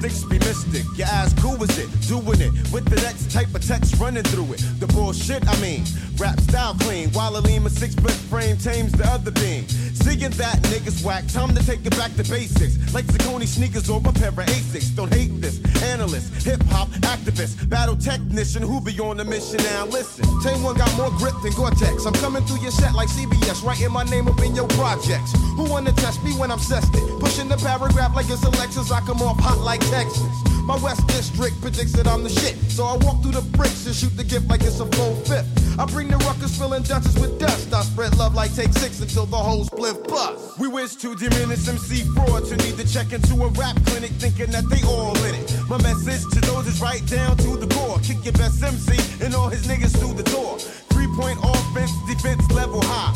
characteristics 0.00 0.24
be 0.24 0.38
mystic. 0.38 0.84
Your 0.96 1.06
ass 1.08 1.34
cool 1.40 1.62
is 1.62 1.78
it? 1.78 1.88
Doing 2.08 2.40
it 2.40 2.52
with 2.72 2.84
the 2.84 2.96
next 2.96 3.30
type 3.30 3.54
of 3.54 3.66
text 3.66 3.98
running 3.98 4.22
through 4.24 4.52
it. 4.54 4.62
The 4.80 4.86
bullshit, 4.88 5.46
I 5.48 5.60
mean, 5.60 5.84
rap 6.18 6.38
style 6.40 6.74
clean. 6.80 7.10
While 7.10 7.36
a 7.36 7.40
lean, 7.40 7.68
six 7.68 7.94
foot 7.94 8.18
frame 8.30 8.56
tames 8.56 8.92
the 8.92 9.06
other 9.06 9.30
beam. 9.30 9.66
Seeing 9.68 10.30
that 10.38 10.58
niggas 10.70 11.04
whack, 11.04 11.26
time 11.28 11.54
to 11.54 11.64
take 11.64 11.84
it 11.84 11.96
back 11.96 12.14
to 12.16 12.24
basics. 12.28 12.76
Like 12.94 13.06
Saucony 13.06 13.46
sneakers 13.46 13.88
or 13.88 13.98
a 13.98 14.12
pair 14.12 14.28
of 14.28 14.36
Asics. 14.36 14.94
Don't 14.94 15.12
hate 15.12 15.40
this. 15.40 15.60
Analyst, 15.82 16.46
hip 16.46 16.62
hop 16.68 16.88
activist, 17.06 17.68
battle 17.68 17.96
technician 17.96 18.62
who 18.62 18.80
be 18.80 18.98
on 19.00 19.20
a 19.20 19.24
mission 19.24 19.58
now. 19.74 19.86
Listen, 19.86 20.24
Tame 20.42 20.62
one 20.62 20.76
got 20.76 20.94
more 20.96 21.10
grip 21.18 21.34
than 21.42 21.52
Gore-Tex. 21.52 22.04
I'm 22.04 22.14
coming 22.14 22.42
through 22.44 22.60
your 22.62 22.70
set 22.70 22.94
like 22.94 23.08
CBS, 23.08 23.64
writing 23.64 23.92
my 23.92 24.04
name 24.04 24.28
up 24.28 24.40
in 24.40 24.54
your 24.54 24.68
projects. 24.68 25.32
Who 25.56 25.64
wanna 25.70 25.92
test 25.92 26.22
me 26.24 26.32
when 26.32 26.50
I'm 26.50 26.58
cested? 26.58 27.02
Pushing 27.20 27.48
the 27.48 27.56
paragraph 27.56 28.14
like 28.14 28.26
it's 28.28 28.42
a 28.42 28.50
Lexus, 28.58 28.90
I 28.90 29.00
come 29.00 29.22
off 29.22 29.38
hot 29.40 29.58
like 29.58 29.80
Texas. 29.90 30.22
My 30.64 30.76
West 30.76 31.06
District 31.08 31.58
predicts 31.60 31.92
that 31.92 32.06
I'm 32.06 32.22
the 32.22 32.28
shit. 32.28 32.54
So 32.70 32.84
I 32.84 32.96
walk 32.98 33.22
through 33.22 33.32
the 33.32 33.42
bricks 33.56 33.86
and 33.86 33.94
shoot 33.94 34.14
the 34.16 34.24
gift 34.24 34.48
like 34.48 34.62
it's 34.62 34.80
a 34.80 34.86
full 34.86 35.14
fifth. 35.24 35.57
I 35.78 35.84
bring 35.86 36.08
the 36.08 36.16
ruckus 36.18 36.58
filling 36.58 36.82
Dutchess 36.82 37.16
with 37.20 37.38
dust. 37.38 37.72
I 37.72 37.82
spread 37.82 38.16
love 38.18 38.34
like 38.34 38.52
take 38.52 38.72
six 38.72 38.98
until 39.00 39.26
the 39.26 39.36
whole 39.36 39.62
split 39.62 40.08
bust. 40.08 40.58
We 40.58 40.66
wish 40.66 40.96
to 40.96 41.14
diminish 41.14 41.68
MC 41.68 42.02
frauds 42.14 42.50
who 42.50 42.56
need 42.56 42.76
to 42.78 42.92
check 42.92 43.12
into 43.12 43.34
a 43.44 43.48
rap 43.50 43.76
clinic 43.86 44.10
thinking 44.18 44.50
that 44.50 44.68
they 44.68 44.82
all 44.82 45.16
in 45.24 45.36
it. 45.36 45.54
My 45.68 45.80
message 45.80 46.22
to 46.34 46.40
those 46.40 46.66
is 46.66 46.80
right 46.80 47.06
down 47.06 47.36
to 47.38 47.56
the 47.56 47.72
core. 47.72 47.98
Kick 48.00 48.24
your 48.24 48.34
best 48.34 48.60
MC 48.60 48.98
and 49.24 49.34
all 49.36 49.48
his 49.48 49.68
niggas 49.68 49.96
through 49.96 50.14
the 50.14 50.24
door. 50.24 50.58
Three 50.58 51.06
point 51.14 51.38
offense, 51.44 51.92
defense 52.08 52.50
level 52.50 52.82
high. 52.82 53.14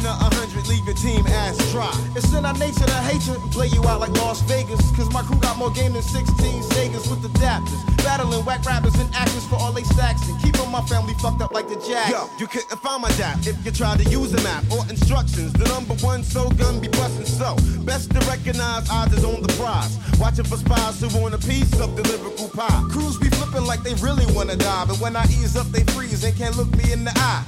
Stamina 0.00 0.32
100, 0.32 0.66
leave 0.68 0.84
your 0.86 0.96
team 0.96 1.26
ass 1.44 1.56
dry. 1.72 1.92
It's 2.16 2.32
in 2.32 2.44
our 2.44 2.56
nature 2.56 2.88
to 2.88 3.00
hate 3.04 3.20
you 3.26 3.34
and 3.34 3.52
play 3.52 3.68
you 3.68 3.84
out 3.84 4.00
like 4.00 4.12
Las 4.16 4.40
Vegas. 4.48 4.80
Cause 4.96 5.12
my 5.12 5.20
crew 5.22 5.38
got 5.40 5.58
more 5.58 5.70
game 5.70 5.92
than 5.92 6.02
16 6.02 6.24
Segas 6.72 7.04
with 7.10 7.20
adapters. 7.20 7.76
Battling 7.98 8.42
whack 8.46 8.64
rappers 8.64 8.94
and 8.96 9.12
actors 9.14 9.44
for 9.46 9.56
all 9.56 9.72
they 9.72 9.82
stacks 9.84 10.26
and 10.28 10.40
keeping 10.40 10.70
my 10.70 10.80
family 10.88 11.12
fucked 11.20 11.42
up 11.42 11.52
like 11.52 11.68
the 11.68 11.76
Jack. 11.86 12.10
Yo, 12.10 12.30
you 12.38 12.46
couldn't 12.46 12.80
find 12.80 13.02
my 13.02 13.10
dap 13.20 13.44
if 13.46 13.62
you 13.64 13.72
try 13.72 13.96
to 13.96 14.04
use 14.08 14.32
a 14.32 14.40
map 14.42 14.64
or 14.72 14.88
instructions. 14.88 15.52
The 15.52 15.68
number 15.68 15.94
one 16.00 16.24
so 16.24 16.48
gun 16.50 16.80
be 16.80 16.88
busting 16.88 17.26
so. 17.26 17.56
Best 17.84 18.10
to 18.12 18.20
recognize 18.24 18.88
odds 18.88 19.12
is 19.12 19.24
on 19.24 19.42
the 19.42 19.52
prize. 19.60 19.98
Watching 20.18 20.46
for 20.46 20.56
spies 20.56 21.00
who 21.00 21.08
want 21.20 21.34
a 21.34 21.38
piece 21.46 21.78
of 21.78 21.94
the 21.96 22.02
lyrical 22.08 22.48
pie. 22.48 22.82
Crews 22.88 23.18
be 23.18 23.28
flipping 23.28 23.66
like 23.66 23.82
they 23.82 23.94
really 24.00 24.24
wanna 24.32 24.56
die, 24.56 24.84
but 24.88 24.96
when 24.96 25.14
I 25.14 25.24
ease 25.24 25.56
up, 25.56 25.66
they 25.68 25.84
freeze 25.92 26.24
and 26.24 26.34
can't 26.36 26.56
look 26.56 26.70
me 26.74 26.90
in 26.90 27.04
the 27.04 27.12
eye. 27.16 27.44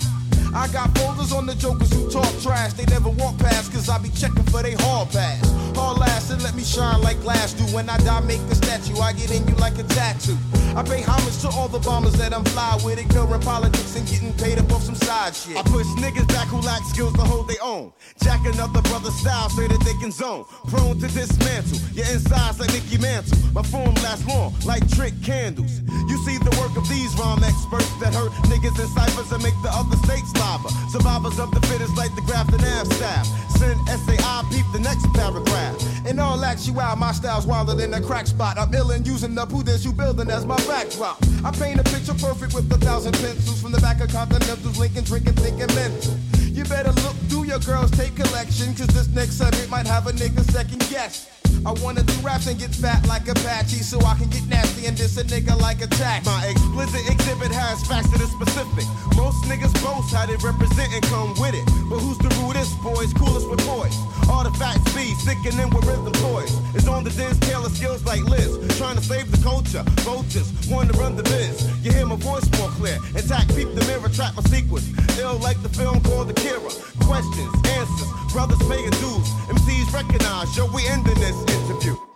I 0.54 0.68
got 0.68 0.96
folders 0.98 1.32
on 1.32 1.46
the 1.46 1.54
jokers 1.54 1.92
who 1.92 2.10
talk 2.10 2.28
trash. 2.42 2.74
They 2.74 2.84
never 2.86 3.08
walk 3.08 3.38
past, 3.38 3.72
cause 3.72 3.88
I 3.88 3.98
be 3.98 4.10
checking 4.10 4.44
for 4.44 4.62
they 4.62 4.74
hall 4.74 5.06
pass. 5.06 5.50
Hall 5.74 5.96
last 5.96 6.30
and 6.30 6.42
let 6.42 6.54
me 6.54 6.62
shine 6.62 7.00
like 7.00 7.20
glass 7.22 7.54
do. 7.54 7.64
When 7.74 7.88
I 7.88 7.96
die, 7.98 8.20
make 8.20 8.40
a 8.50 8.54
statue. 8.54 8.98
I 9.00 9.12
get 9.12 9.30
in 9.30 9.46
you 9.48 9.54
like 9.54 9.78
a 9.78 9.84
tattoo. 9.84 10.36
I 10.74 10.82
pay 10.82 11.02
homage 11.02 11.38
to 11.42 11.48
all 11.48 11.68
the 11.68 11.78
bombers 11.80 12.14
that 12.14 12.32
I'm 12.32 12.44
fly 12.44 12.78
with, 12.82 12.98
ignoring 12.98 13.42
politics 13.42 13.94
and 13.94 14.08
getting 14.08 14.32
paid 14.34 14.58
up 14.58 14.72
off 14.72 14.82
some 14.82 14.94
side 14.94 15.36
shit. 15.36 15.56
I 15.56 15.62
push 15.62 15.86
niggas 16.00 16.26
back 16.28 16.48
who 16.48 16.60
lack 16.60 16.82
skills 16.84 17.12
to 17.14 17.22
hold 17.22 17.48
their 17.48 17.62
own. 17.62 17.92
Jack 18.22 18.40
another 18.46 18.80
brother's 18.88 19.14
style 19.14 19.50
so 19.50 19.68
that 19.68 19.80
they 19.84 19.92
can 20.00 20.10
zone. 20.10 20.44
Prone 20.68 20.98
to 21.00 21.08
dismantle. 21.08 21.78
Your 21.92 22.06
insides 22.06 22.58
like 22.58 22.72
Mickey 22.72 22.96
Mantle. 22.96 23.36
My 23.52 23.62
form 23.62 23.94
lasts 24.00 24.26
long 24.26 24.54
like 24.64 24.88
trick 24.96 25.12
candles. 25.22 25.80
You 26.08 26.16
see 26.24 26.38
the 26.38 26.56
work 26.56 26.74
of 26.76 26.88
these 26.88 27.12
rhyme 27.20 27.44
experts 27.44 27.92
that 28.00 28.14
hurt 28.14 28.32
niggas 28.48 28.78
in 28.80 28.88
ciphers 28.96 29.30
and 29.30 29.42
make 29.42 29.56
the 29.62 29.68
other 29.72 29.96
states 30.08 30.32
lava. 30.40 30.72
Survivors 30.88 31.38
of 31.38 31.52
the 31.52 31.60
fittest 31.68 31.96
like 31.98 32.14
the 32.16 32.22
graft 32.22 32.52
and 32.52 32.64
Ave 32.64 32.88
staff. 32.96 33.28
Send 33.60 33.78
SAI, 33.86 34.42
peep 34.50 34.64
the 34.72 34.80
next 34.80 35.04
paragraph. 35.12 35.76
In 36.06 36.18
all 36.18 36.42
actuality, 36.42 36.98
my 36.98 37.12
style's 37.12 37.46
wilder 37.46 37.74
than 37.74 37.92
a 37.94 38.00
crack 38.00 38.26
spot. 38.26 38.58
I'm 38.58 38.72
ill 38.74 38.90
and 38.90 39.06
using 39.06 39.34
the 39.34 39.44
poo 39.46 39.62
that 39.64 39.84
you 39.84 39.92
building 39.92 40.30
as 40.30 40.46
my 40.46 40.56
backdrop. 40.66 41.18
I 41.44 41.50
paint 41.50 41.80
a 41.80 41.84
picture 41.84 42.14
perfect 42.14 42.54
with 42.54 42.70
a 42.72 42.78
thousand 42.78 43.12
pencils 43.14 43.60
from 43.60 43.72
the 43.72 43.80
back 43.80 44.00
of 44.00 44.10
Continentals, 44.10 44.78
Lincoln, 44.78 45.04
drinking, 45.04 45.34
thinking 45.34 45.74
mental. 45.74 46.14
You 46.52 46.64
better 46.64 46.92
look 47.02 47.16
through 47.28 47.44
your 47.44 47.58
girls' 47.60 47.90
tape 47.92 48.14
collection, 48.14 48.74
cause 48.74 48.88
this 48.88 49.08
next 49.08 49.38
subject 49.38 49.70
might 49.70 49.86
have 49.86 50.06
a 50.06 50.12
nigga 50.12 50.44
second 50.52 50.80
guess. 50.90 51.31
I 51.64 51.72
wanna 51.82 52.02
do 52.02 52.12
raps 52.26 52.46
and 52.48 52.58
get 52.58 52.74
fat 52.74 53.06
like 53.06 53.28
Apache 53.28 53.86
so 53.86 54.00
I 54.00 54.16
can 54.16 54.28
get 54.30 54.44
nasty 54.46 54.86
and 54.86 54.96
diss 54.96 55.16
a 55.16 55.24
nigga 55.24 55.58
like 55.60 55.80
a 55.80 55.86
tax. 55.86 56.26
My 56.26 56.46
explicit 56.46 57.06
exhibit 57.08 57.52
has 57.52 57.86
facts 57.86 58.10
that 58.10 58.20
are 58.20 58.32
specific. 58.34 58.86
Most 59.14 59.44
niggas 59.46 59.72
boast 59.78 60.12
how 60.12 60.26
they 60.26 60.34
represent 60.42 60.92
and 60.92 61.02
come 61.06 61.30
with 61.38 61.54
it. 61.54 61.64
But 61.88 62.02
who's 62.02 62.18
the 62.18 62.30
rudest 62.42 62.74
boys, 62.82 63.12
coolest 63.14 63.48
with 63.48 63.62
boys? 63.64 63.94
Artifacts 64.28 64.82
be 64.94 65.14
sickening 65.22 65.70
with 65.70 65.86
rhythm 65.86 66.12
toys. 66.18 66.50
It's 66.74 66.88
on 66.88 67.04
the 67.04 67.10
Diz 67.10 67.38
Taylor 67.40 67.70
skills 67.70 68.04
like 68.04 68.22
Liz. 68.26 68.58
Trying 68.78 68.96
to 68.96 69.02
save 69.02 69.30
the 69.30 69.38
culture. 69.42 69.84
Vultures 70.02 70.50
want 70.68 70.90
to 70.92 70.98
run 70.98 71.14
the 71.14 71.22
biz. 71.22 71.62
You 71.84 71.92
hear 71.92 72.06
my 72.06 72.16
voice 72.16 72.46
more 72.58 72.70
clear. 72.74 72.98
Intact, 73.14 73.54
peep 73.54 73.70
the 73.74 73.84
mirror, 73.86 74.08
track 74.08 74.34
my 74.34 74.42
sequence. 74.50 74.90
Ill 75.18 75.38
like 75.38 75.62
the 75.62 75.68
film 75.68 76.02
called 76.02 76.30
Akira. 76.30 76.74
Questions, 77.06 77.54
answers, 77.78 78.10
brothers 78.32 78.58
paying 78.68 78.90
dues. 78.90 79.30
MCs 79.48 79.92
recognize, 79.92 80.56
yo, 80.56 80.66
we 80.66 80.86
ending 80.86 81.14
this 81.16 81.38
interview. 81.44 82.11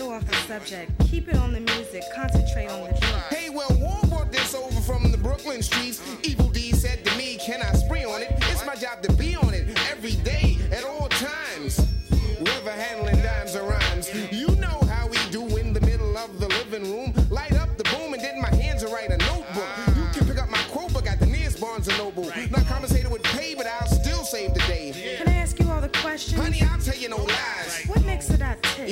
Little 0.00 0.16
off 0.16 0.26
the 0.26 0.34
subject. 0.48 0.90
Keep 1.10 1.28
it 1.28 1.36
on 1.36 1.52
the 1.52 1.60
music. 1.60 2.02
Concentrate 2.14 2.68
on 2.68 2.84
the 2.84 2.92
beat. 2.94 3.04
Hey, 3.36 3.50
well, 3.50 3.68
War 3.78 4.00
brought 4.08 4.32
this 4.32 4.54
over 4.54 4.80
from 4.80 5.10
the 5.10 5.18
Brooklyn 5.18 5.62
streets. 5.62 6.00
Evil 6.22 6.48
D 6.48 6.72
said 6.72 7.04
to 7.04 7.18
me, 7.18 7.36
Can 7.36 7.60
I 7.60 7.72
spray 7.74 8.04
on 8.04 8.19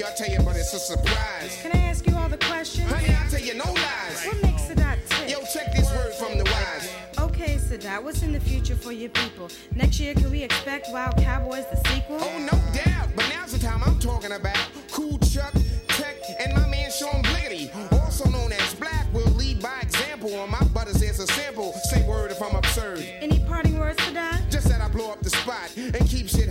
I'll 0.04 0.14
tell 0.14 0.28
you, 0.28 0.38
but 0.40 0.56
it's 0.56 0.72
a 0.74 0.78
surprise. 0.78 1.58
Can 1.62 1.72
I 1.72 1.78
ask 1.78 2.06
you 2.06 2.14
all 2.16 2.28
the 2.28 2.38
questions? 2.38 2.90
Honey, 2.90 3.14
I'll 3.14 3.30
tell 3.30 3.40
you 3.40 3.54
no 3.54 3.64
lies. 3.64 4.26
What 4.26 4.42
makes 4.42 4.62
Sadat 4.62 4.98
tick? 5.08 5.30
Yo, 5.30 5.40
check 5.52 5.74
this 5.74 5.90
word 5.90 6.12
from 6.14 6.38
the 6.38 6.44
wise. 6.44 6.88
Okay, 7.18 7.56
Sadat, 7.56 8.02
what's 8.02 8.22
in 8.22 8.32
the 8.32 8.40
future 8.40 8.76
for 8.76 8.92
your 8.92 9.10
people? 9.10 9.48
Next 9.74 9.98
year, 9.98 10.14
can 10.14 10.30
we 10.30 10.42
expect 10.42 10.88
Wild 10.90 11.16
Cowboys 11.16 11.64
the 11.70 11.76
sequel? 11.88 12.18
Oh, 12.20 12.38
no 12.38 12.58
doubt. 12.72 13.08
But 13.16 13.28
now's 13.30 13.52
the 13.52 13.58
time 13.58 13.82
I'm 13.84 13.98
talking 13.98 14.32
about. 14.32 14.58
Cool 14.92 15.18
Chuck, 15.18 15.52
Tech, 15.88 16.16
and 16.38 16.54
my 16.54 16.68
man 16.68 16.90
Sean 16.90 17.22
Bliggity, 17.24 17.70
also 17.92 18.28
known 18.30 18.52
as 18.52 18.74
Black, 18.74 19.12
will 19.12 19.30
lead 19.32 19.60
by 19.60 19.80
example. 19.80 20.34
On 20.38 20.50
my 20.50 20.62
butters, 20.74 21.00
there's 21.00 21.18
a 21.18 21.26
sample. 21.26 21.72
Say 21.90 22.06
word 22.06 22.30
if 22.30 22.40
I'm 22.42 22.54
absurd. 22.54 23.04
Any 23.20 23.40
parting 23.40 23.78
words, 23.78 23.98
Sadat? 23.98 24.50
Just 24.50 24.68
that 24.68 24.80
I 24.80 24.88
blow 24.88 25.10
up 25.10 25.22
the 25.22 25.30
spot 25.30 25.76
and 25.76 26.08
keep 26.08 26.28
shit 26.28 26.47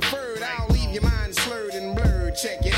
preferred. 0.00 0.42
I'll 0.42 0.68
leave 0.68 0.90
your 0.92 1.02
mind 1.02 1.34
slurred 1.34 1.74
and 1.74 1.94
blurred. 1.96 2.36
Check 2.36 2.64
it 2.64 2.77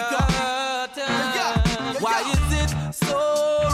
Rotten. 0.00 0.98
Yeah, 0.98 1.62
yeah, 1.66 1.92
yeah, 1.92 2.00
Why 2.00 2.20
is 2.34 2.48
it 2.62 2.70
so 2.92 3.16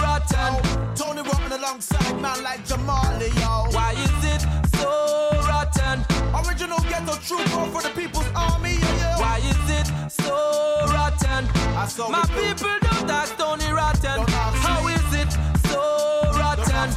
rotten? 0.03 0.53
Tony 0.95 1.23
Rotten 1.23 1.53
alongside 1.53 2.21
man 2.21 2.43
like 2.43 2.65
Jamali, 2.67 3.29
yo. 3.41 3.71
Why 3.77 3.93
is 3.93 4.25
it 4.35 4.43
so 4.77 5.31
rotten? 5.49 6.05
Original 6.45 6.81
ghetto 6.91 7.15
trooper 7.27 7.67
for 7.73 7.83
the 7.83 7.93
people's 7.95 8.29
army, 8.35 8.75
yo, 8.75 8.91
yo. 9.03 9.11
Why 9.23 9.39
is 9.39 9.71
it 9.79 9.87
so 10.11 10.35
rotten? 10.93 11.49
My 12.11 12.27
people 12.37 12.77
don't 12.83 13.11
ask 13.11 13.37
Tony 13.37 13.73
Rotten. 13.73 14.21
How 14.29 14.87
it 15.23 15.33
so 15.69 15.81
rotten? 16.37 16.89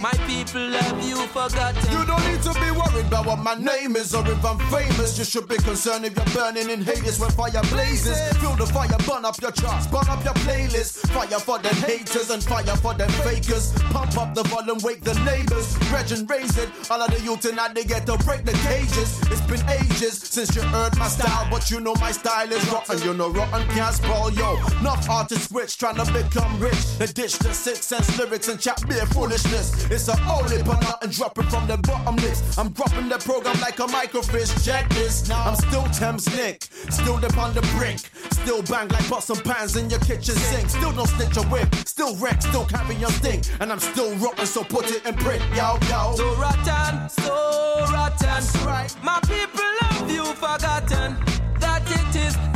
My 0.00 0.12
people 0.26 0.72
have 0.72 1.02
you 1.06 1.26
forgotten. 1.28 1.92
You 1.92 2.04
don't 2.06 2.24
need 2.26 2.42
to 2.42 2.53
worried 2.76 3.06
about 3.06 3.26
what 3.26 3.38
my 3.38 3.54
name 3.54 3.96
is 3.96 4.14
or 4.14 4.26
if 4.26 4.44
I'm 4.44 4.58
famous. 4.70 5.18
You 5.18 5.24
should 5.24 5.48
be 5.48 5.56
concerned 5.56 6.04
if 6.04 6.16
you're 6.16 6.34
burning 6.34 6.70
in 6.70 6.82
Hades 6.82 7.18
when 7.18 7.30
fire 7.30 7.62
blazes. 7.70 8.18
Feel 8.38 8.56
the 8.56 8.66
fire, 8.66 8.88
burn 9.06 9.24
up 9.24 9.40
your 9.40 9.52
charts, 9.52 9.86
burn 9.86 10.08
up 10.08 10.24
your 10.24 10.34
playlist. 10.44 11.06
Fire 11.10 11.40
for 11.40 11.58
them 11.58 11.74
haters 11.88 12.30
and 12.30 12.42
fire 12.42 12.76
for 12.76 12.94
them 12.94 13.10
fakers. 13.24 13.72
Pump 13.94 14.16
up 14.18 14.34
the 14.34 14.42
volume, 14.44 14.78
wake 14.82 15.02
the 15.02 15.14
neighbors. 15.24 15.76
Reg 15.92 16.10
and 16.12 16.28
raise 16.28 16.56
it. 16.58 16.68
All 16.90 17.00
of 17.00 17.10
the 17.10 17.20
youth 17.20 17.44
in 17.46 17.58
they 17.74 17.84
get 17.84 18.06
to 18.06 18.16
break 18.18 18.44
the 18.44 18.52
cages. 18.68 19.20
It's 19.30 19.40
been 19.42 19.64
ages 19.68 20.18
since 20.18 20.54
you 20.54 20.62
heard 20.62 20.96
my 20.98 21.08
style, 21.08 21.46
but 21.50 21.70
you 21.70 21.80
know 21.80 21.94
my 22.00 22.12
style 22.12 22.50
is 22.50 22.64
rotten. 22.70 23.00
You 23.02 23.14
know 23.14 23.30
rotten 23.30 23.66
can't 23.68 23.94
spoil 23.94 24.30
yo. 24.32 24.56
Enough 24.80 25.08
artists 25.08 25.50
rich 25.52 25.78
trying 25.78 25.96
to 25.96 26.06
become 26.12 26.58
rich. 26.60 26.98
They 26.98 27.06
ditch 27.06 27.38
the 27.38 27.52
six 27.52 27.84
sense 27.84 28.18
lyrics 28.18 28.48
and 28.48 28.60
chat 28.60 28.82
beer 28.88 29.06
foolishness. 29.06 29.90
It's 29.90 30.08
a 30.08 30.16
holy 30.16 30.62
but 30.62 30.84
and 31.02 31.12
dropping 31.12 31.48
from 31.48 31.66
the 31.66 31.76
bottomless. 31.78 32.58
I'm 32.58 32.63
dropping 32.70 33.08
the 33.08 33.18
program 33.18 33.58
like 33.60 33.78
a 33.78 33.86
microfish. 33.86 34.64
Check 34.64 34.88
this. 34.90 35.28
Now 35.28 35.44
I'm 35.48 35.56
still 35.56 35.84
Thames 35.84 36.26
Nick, 36.36 36.64
still 36.90 37.18
dip 37.18 37.36
on 37.36 37.54
the 37.54 37.62
brink. 37.76 38.00
Still 38.32 38.62
bang 38.62 38.88
like 38.88 39.08
pots 39.08 39.30
and 39.30 39.42
pans 39.44 39.76
in 39.76 39.90
your 39.90 40.00
kitchen 40.00 40.34
sink. 40.34 40.68
Still 40.68 40.92
no 40.92 41.04
snitch 41.04 41.36
a 41.36 41.42
whip. 41.48 41.74
Still 41.86 42.16
wreck, 42.16 42.42
still 42.42 42.64
carry 42.66 42.94
your 42.96 43.10
stink. 43.10 43.44
And 43.60 43.72
I'm 43.72 43.80
still 43.80 44.14
rotten, 44.16 44.46
so 44.46 44.64
put 44.64 44.90
it 44.90 45.04
in 45.06 45.14
print. 45.16 45.42
Yo, 45.54 45.78
yo. 45.88 46.14
So 46.16 46.34
rotten, 46.36 47.08
so 47.08 47.86
rotten. 47.92 48.66
right. 48.66 48.94
My 49.02 49.20
people 49.22 49.70
have 49.80 50.10
you 50.10 50.24
forgotten 50.34 51.16
that 51.60 51.82
it 51.86 52.16
is 52.16 52.53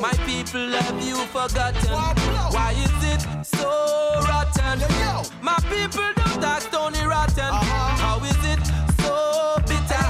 My 0.00 0.12
people 0.26 0.70
have 0.70 1.02
you 1.02 1.16
forgotten. 1.26 1.90
Why 1.90 2.72
is 2.72 3.04
it 3.12 3.26
so 3.44 3.68
rotten? 4.28 4.78
My 5.42 5.58
people 5.68 6.08
don't 6.14 6.44
ask 6.44 6.70
Tony 6.70 7.04
Rotten. 7.04 7.50
Uh-huh. 7.50 7.96
How 8.04 8.18
is 8.22 8.38
it 8.46 8.62
so 9.02 9.58
bitter? 9.66 10.06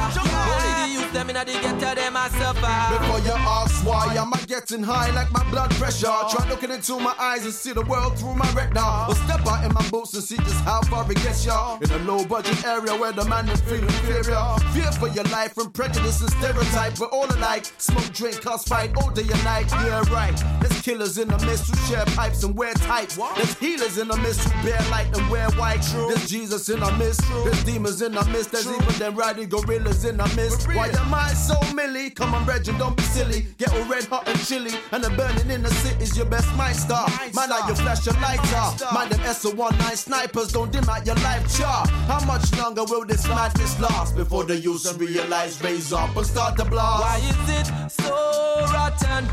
Only 0.52 0.72
the 0.80 0.88
youth 0.92 1.12
them 1.12 1.30
inna 1.30 1.44
the 1.44 1.52
ghetto 1.52 1.94
them 1.94 2.16
a 2.16 2.28
suffer. 2.36 2.98
Before 2.98 3.20
you 3.20 3.32
ask 3.32 3.67
why, 3.98 4.14
am 4.14 4.32
I 4.32 4.38
getting 4.46 4.82
high 4.82 5.10
like 5.10 5.30
my 5.32 5.42
blood 5.50 5.70
pressure? 5.72 6.06
Try 6.30 6.48
looking 6.48 6.70
into 6.70 6.98
my 6.98 7.14
eyes 7.18 7.44
and 7.44 7.52
see 7.52 7.72
the 7.72 7.82
world 7.82 8.18
through 8.18 8.34
my 8.34 8.50
retina. 8.52 9.06
Or 9.08 9.14
step 9.14 9.46
out 9.46 9.64
in 9.64 9.72
my 9.72 9.86
boots 9.90 10.14
and 10.14 10.22
see 10.22 10.36
just 10.36 10.62
how 10.64 10.82
far 10.82 11.10
it 11.10 11.16
gets 11.22 11.44
ya. 11.44 11.78
In 11.82 11.90
a 11.90 11.98
low 11.98 12.24
budget 12.24 12.64
area 12.64 12.94
where 12.94 13.12
the 13.12 13.24
man 13.24 13.48
is 13.48 13.60
feeling 13.62 13.84
inferior. 13.84 14.42
Fear 14.72 14.92
for 14.92 15.08
your 15.08 15.24
life 15.24 15.54
from 15.54 15.70
prejudice 15.72 16.20
and 16.20 16.30
stereotype. 16.30 16.98
We're 16.98 17.08
all 17.08 17.26
alike. 17.26 17.66
Smoke, 17.78 18.12
drink, 18.12 18.40
cause 18.40 18.64
fight 18.64 18.96
all 18.96 19.10
day 19.10 19.22
and 19.22 19.44
night. 19.44 19.70
Yeah, 19.70 20.02
right. 20.12 20.36
There's 20.60 20.80
killers 20.82 21.18
in 21.18 21.28
the 21.28 21.38
mist 21.46 21.70
who 21.70 21.76
share 21.92 22.04
pipes 22.06 22.42
and 22.44 22.54
wear 22.56 22.74
tights. 22.74 23.16
There's 23.16 23.54
healers 23.58 23.98
in 23.98 24.08
the 24.08 24.16
mist 24.18 24.40
who 24.48 24.50
bear 24.64 24.80
light 24.90 25.16
and 25.16 25.28
wear 25.30 25.50
white. 25.52 25.82
There's 26.08 26.28
Jesus 26.28 26.68
in 26.68 26.80
the 26.80 26.92
mist. 26.92 27.22
There's 27.44 27.64
demons 27.64 28.02
in 28.02 28.12
the 28.12 28.24
mist. 28.26 28.52
There's 28.52 28.70
even 28.70 28.94
them 28.98 29.16
riding 29.16 29.48
gorillas 29.48 30.04
in 30.04 30.18
the 30.18 30.28
mist. 30.36 30.68
Why 30.68 30.88
am 30.88 31.12
I 31.12 31.28
so 31.34 31.58
milly? 31.74 32.10
Come 32.10 32.34
on, 32.34 32.44
Reggie, 32.46 32.76
don't 32.78 32.96
be 32.96 33.02
silly. 33.04 33.46
Get 33.58 33.72
all 33.74 33.87
red 33.88 34.04
hot 34.04 34.28
and 34.28 34.38
chilly. 34.46 34.72
And 34.92 35.02
the 35.02 35.10
burning 35.10 35.50
in 35.50 35.62
the 35.62 35.70
city's 35.70 36.16
your 36.16 36.26
best 36.26 36.54
mind 36.56 36.76
star. 36.76 37.08
Man, 37.34 37.48
now 37.48 37.66
you 37.68 37.74
flash 37.74 38.04
your 38.06 38.14
lighter. 38.16 38.84
Mind 38.94 39.10
them 39.12 39.20
SO19 39.20 39.96
snipers, 39.96 40.52
don't 40.52 40.70
dim 40.70 40.88
out 40.88 41.06
your 41.06 41.16
life 41.16 41.44
chart. 41.56 41.88
How 42.06 42.24
much 42.26 42.56
longer 42.58 42.84
will 42.84 43.04
this 43.04 43.26
madness 43.28 43.78
last 43.80 44.16
before 44.16 44.44
the 44.44 44.56
user 44.56 44.94
realize, 44.94 45.62
raise 45.62 45.92
up 45.92 46.14
and 46.16 46.26
start 46.26 46.56
the 46.56 46.64
blast? 46.64 47.02
Why 47.02 47.16
is 47.18 47.60
it 47.60 47.90
so 47.90 48.66
rotten? 48.72 49.24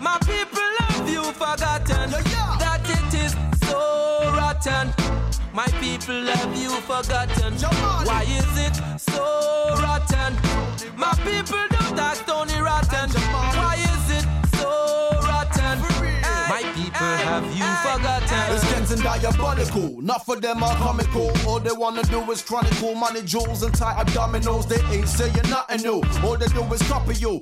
My 0.00 0.18
people 0.20 0.70
have 0.88 1.08
you 1.08 1.24
forgotten 1.32 2.10
Yeah, 2.10 2.22
yeah. 2.30 2.56
that 2.58 2.82
it 2.88 3.14
is 3.24 3.32
so 3.68 4.30
rotten. 4.36 4.92
My 5.54 5.66
people 5.80 6.20
have 6.26 6.54
you 6.56 6.70
forgotten. 6.82 7.54
Why 8.06 8.24
is 8.28 8.58
it 8.66 8.76
so 9.00 9.74
rotten? 9.82 10.36
My 10.96 11.14
people 11.24 11.64
don't 11.70 11.98
act 11.98 12.28
only 12.28 12.60
Rotten. 12.60 13.08
Why 13.10 13.75
people 16.98 17.16
have 17.28 17.46
you 17.56 17.68
forgotten? 17.84 18.54
It's 18.54 18.64
getting 18.70 19.02
diabolical. 19.02 20.00
Not 20.02 20.24
for 20.24 20.36
them 20.36 20.62
are 20.62 20.76
comical. 20.76 21.30
All 21.46 21.60
they 21.60 21.72
wanna 21.72 22.02
do 22.04 22.20
is 22.30 22.42
chronicle 22.42 22.94
money, 22.94 23.22
jewels, 23.22 23.62
and 23.62 23.74
tight 23.74 23.96
abdominals. 24.04 24.68
They 24.68 24.80
ain't 24.94 25.08
saying 25.08 25.48
nothing 25.48 25.82
new. 25.82 26.02
All 26.24 26.36
they 26.36 26.46
do 26.48 26.62
is 26.72 26.82
copy 26.82 27.14
you. 27.14 27.40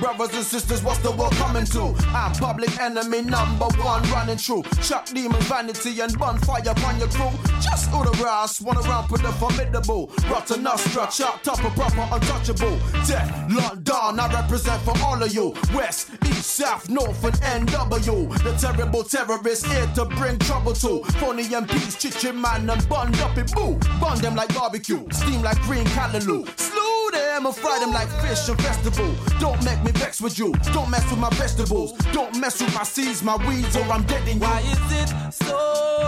Brothers 0.00 0.34
and 0.34 0.44
sisters, 0.44 0.82
what's 0.82 0.98
the 0.98 1.10
world 1.12 1.32
coming 1.34 1.64
to? 1.66 1.94
I'm 2.14 2.32
public 2.32 2.78
enemy 2.80 3.22
number 3.22 3.66
one, 3.82 4.02
running 4.10 4.38
true. 4.38 4.62
Chuck 4.82 5.06
demon 5.06 5.40
vanity 5.42 6.00
and 6.00 6.16
bonfire 6.18 6.74
on 6.86 6.98
your 6.98 7.08
crew. 7.08 7.30
Just 7.60 7.92
all 7.92 8.04
the 8.04 8.10
rise, 8.22 8.60
one 8.60 8.78
around 8.78 9.08
for 9.08 9.18
the 9.18 9.32
formidable. 9.32 10.10
Rotten 10.28 10.62
Nostra, 10.62 11.04
up 11.04 11.64
a 11.64 11.70
proper 11.70 12.08
untouchable. 12.12 12.78
Death, 13.06 13.30
London, 13.50 14.20
I 14.20 14.42
represent 14.42 14.82
for 14.82 14.94
all 15.04 15.22
of 15.22 15.32
you. 15.32 15.54
West, 15.74 16.10
East, 16.26 16.44
South, 16.44 16.88
North, 16.88 17.22
and 17.24 17.68
NW. 17.68 18.28
The 18.42 18.63
terrible 18.64 19.04
terrorists 19.04 19.70
here 19.70 19.86
to 19.94 20.06
bring 20.16 20.38
trouble 20.38 20.72
to. 20.72 21.04
Phony 21.20 21.44
MPs, 21.44 21.98
chitchin' 22.00 22.40
man, 22.40 22.70
and 22.70 22.88
bund 22.88 23.14
up 23.16 23.36
in 23.36 23.44
boo. 23.54 23.78
Bun 24.00 24.18
them 24.20 24.34
like 24.34 24.54
barbecue, 24.54 25.04
steam 25.10 25.42
like 25.42 25.60
green 25.62 25.84
callaloo. 25.88 26.48
Slew 26.58 27.10
them 27.12 27.44
and 27.44 27.54
fry 27.54 27.78
them 27.78 27.92
like 27.92 28.08
fish 28.22 28.48
and 28.48 28.58
festival. 28.62 29.10
Don't 29.38 29.62
make 29.64 29.82
me 29.84 29.92
vex 29.92 30.22
with 30.22 30.38
you. 30.38 30.52
Don't 30.72 30.90
mess 30.90 31.04
with 31.10 31.20
my 31.20 31.28
vegetables. 31.30 31.92
Don't 32.12 32.34
mess 32.40 32.62
with 32.62 32.74
my 32.74 32.84
seeds, 32.84 33.22
my 33.22 33.36
weeds, 33.46 33.76
or 33.76 33.84
I'm 33.84 34.02
dead 34.04 34.26
in 34.26 34.38
you. 34.38 34.46
Why 34.46 34.60
is 34.60 34.92
it 35.00 35.10
so 35.30 35.58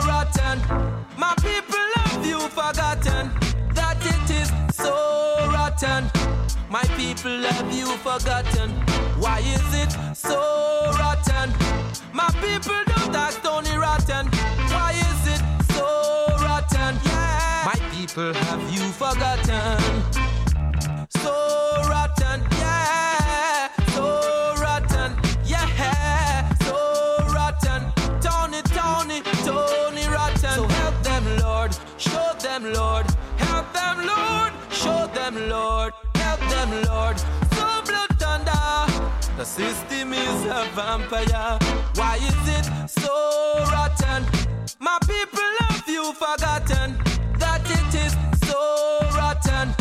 rotten? 0.06 0.56
My 1.18 1.34
people 1.36 1.86
have 1.96 2.24
you 2.24 2.40
forgotten 2.40 3.32
that 3.74 3.98
it 4.00 4.30
is 4.40 4.48
so 4.74 4.94
rotten. 5.52 6.10
My 6.68 6.82
people 6.96 7.42
have 7.42 7.72
you 7.72 7.86
forgotten. 7.98 8.70
Why 9.20 9.38
is 9.38 9.62
it 9.72 9.92
so 10.16 10.40
rotten? 10.98 11.54
My 12.12 12.28
people 12.40 12.82
don't 12.86 13.14
act 13.14 13.46
only 13.46 13.76
rotten. 13.76 14.26
Why 14.74 14.92
is 14.92 15.34
it 15.34 15.42
so 15.72 15.86
rotten? 16.42 16.98
Yeah. 17.04 17.62
My 17.70 17.78
people 17.94 18.34
have 18.34 18.62
you 18.74 18.82
forgotten. 18.92 19.78
So 21.10 21.32
rotten, 21.88 22.42
yeah. 22.58 23.70
So 23.94 24.54
rotten, 24.60 25.16
yeah. 25.44 26.52
So 26.64 26.76
rotten. 27.32 27.92
Tony, 28.20 28.62
Tony, 28.74 29.20
Tony 29.44 30.06
rotten. 30.08 30.50
So 30.56 30.66
help 30.66 31.02
them, 31.04 31.24
Lord. 31.38 31.76
Show 31.96 32.32
them, 32.40 32.72
Lord. 32.72 33.06
Help 33.36 33.72
them, 33.72 34.04
Lord. 34.04 34.52
Show 34.70 35.06
them, 35.14 35.48
Lord. 35.48 35.92
Them, 36.70 36.84
Lord. 36.84 37.18
So 37.18 37.82
blood 37.84 38.10
thunder. 38.18 39.12
The 39.36 39.44
system 39.44 40.12
is 40.12 40.44
a 40.46 40.66
vampire. 40.74 41.58
Why 41.94 42.16
is 42.16 42.48
it 42.58 42.90
so 42.90 43.64
rotten? 43.70 44.24
My 44.80 44.98
people 45.02 45.50
have 45.60 45.88
you 45.88 46.12
forgotten 46.14 46.98
that 47.38 47.62
it 47.64 47.94
is 47.94 48.12
so 48.48 48.98
rotten. 49.14 49.74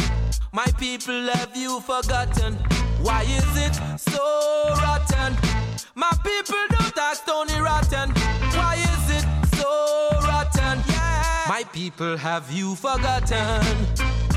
My 0.51 0.68
people 0.77 1.27
have 1.34 1.56
you 1.56 1.80
forgotten. 1.82 2.54
Why 3.01 3.24
is 3.24 3.58
it 3.58 3.75
so 4.00 4.75
rotten? 4.82 5.38
My 5.96 6.12
people 6.24 6.65
don't 6.70 6.98
act 6.98 7.27
only 7.30 7.60
rotten. 7.60 8.12
Why 8.54 8.75
is 8.75 9.18
it 9.18 9.25
so 9.56 10.10
rotten? 10.22 10.84
Yeah. 10.89 11.46
My 11.48 11.63
people 11.74 12.18
have 12.18 12.51
you 12.51 12.75
forgotten. 12.75 14.35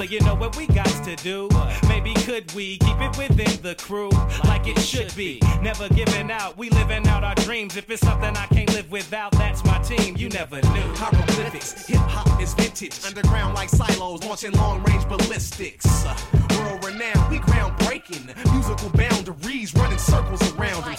So 0.00 0.04
you 0.04 0.20
know 0.20 0.34
what 0.34 0.56
we 0.56 0.66
got 0.66 0.86
to 1.04 1.14
do? 1.16 1.46
Maybe 1.86 2.14
could 2.14 2.50
we 2.54 2.78
keep 2.78 2.98
it 3.02 3.18
within 3.18 3.60
the 3.60 3.74
crew 3.74 4.08
like 4.44 4.66
it 4.66 4.78
should 4.78 5.14
be? 5.14 5.42
Never 5.60 5.90
giving 5.90 6.30
out, 6.30 6.56
we 6.56 6.70
living 6.70 7.06
out 7.06 7.22
our 7.22 7.34
dreams. 7.34 7.76
If 7.76 7.90
it's 7.90 8.00
something 8.00 8.34
I 8.34 8.46
can't 8.46 8.72
live 8.72 8.90
without, 8.90 9.32
that's 9.32 9.62
my 9.62 9.78
team. 9.80 10.16
You 10.16 10.30
never 10.30 10.56
knew. 10.56 10.94
Hieroglyphics, 10.96 11.86
hip 11.86 11.98
hop 11.98 12.40
is 12.40 12.54
vintage. 12.54 12.98
Underground 13.04 13.52
like 13.52 13.68
silos, 13.68 14.24
launching 14.24 14.52
long 14.52 14.82
range 14.84 15.06
ballistics. 15.06 15.84
Uh, 16.06 16.16
world 16.56 16.82
renowned, 16.82 17.30
we 17.30 17.38
groundbreaking. 17.40 18.24
Musical 18.54 18.88
boundaries 18.94 19.74
running 19.74 19.98
circles 19.98 20.40
around 20.54 20.82
them. 20.82 20.96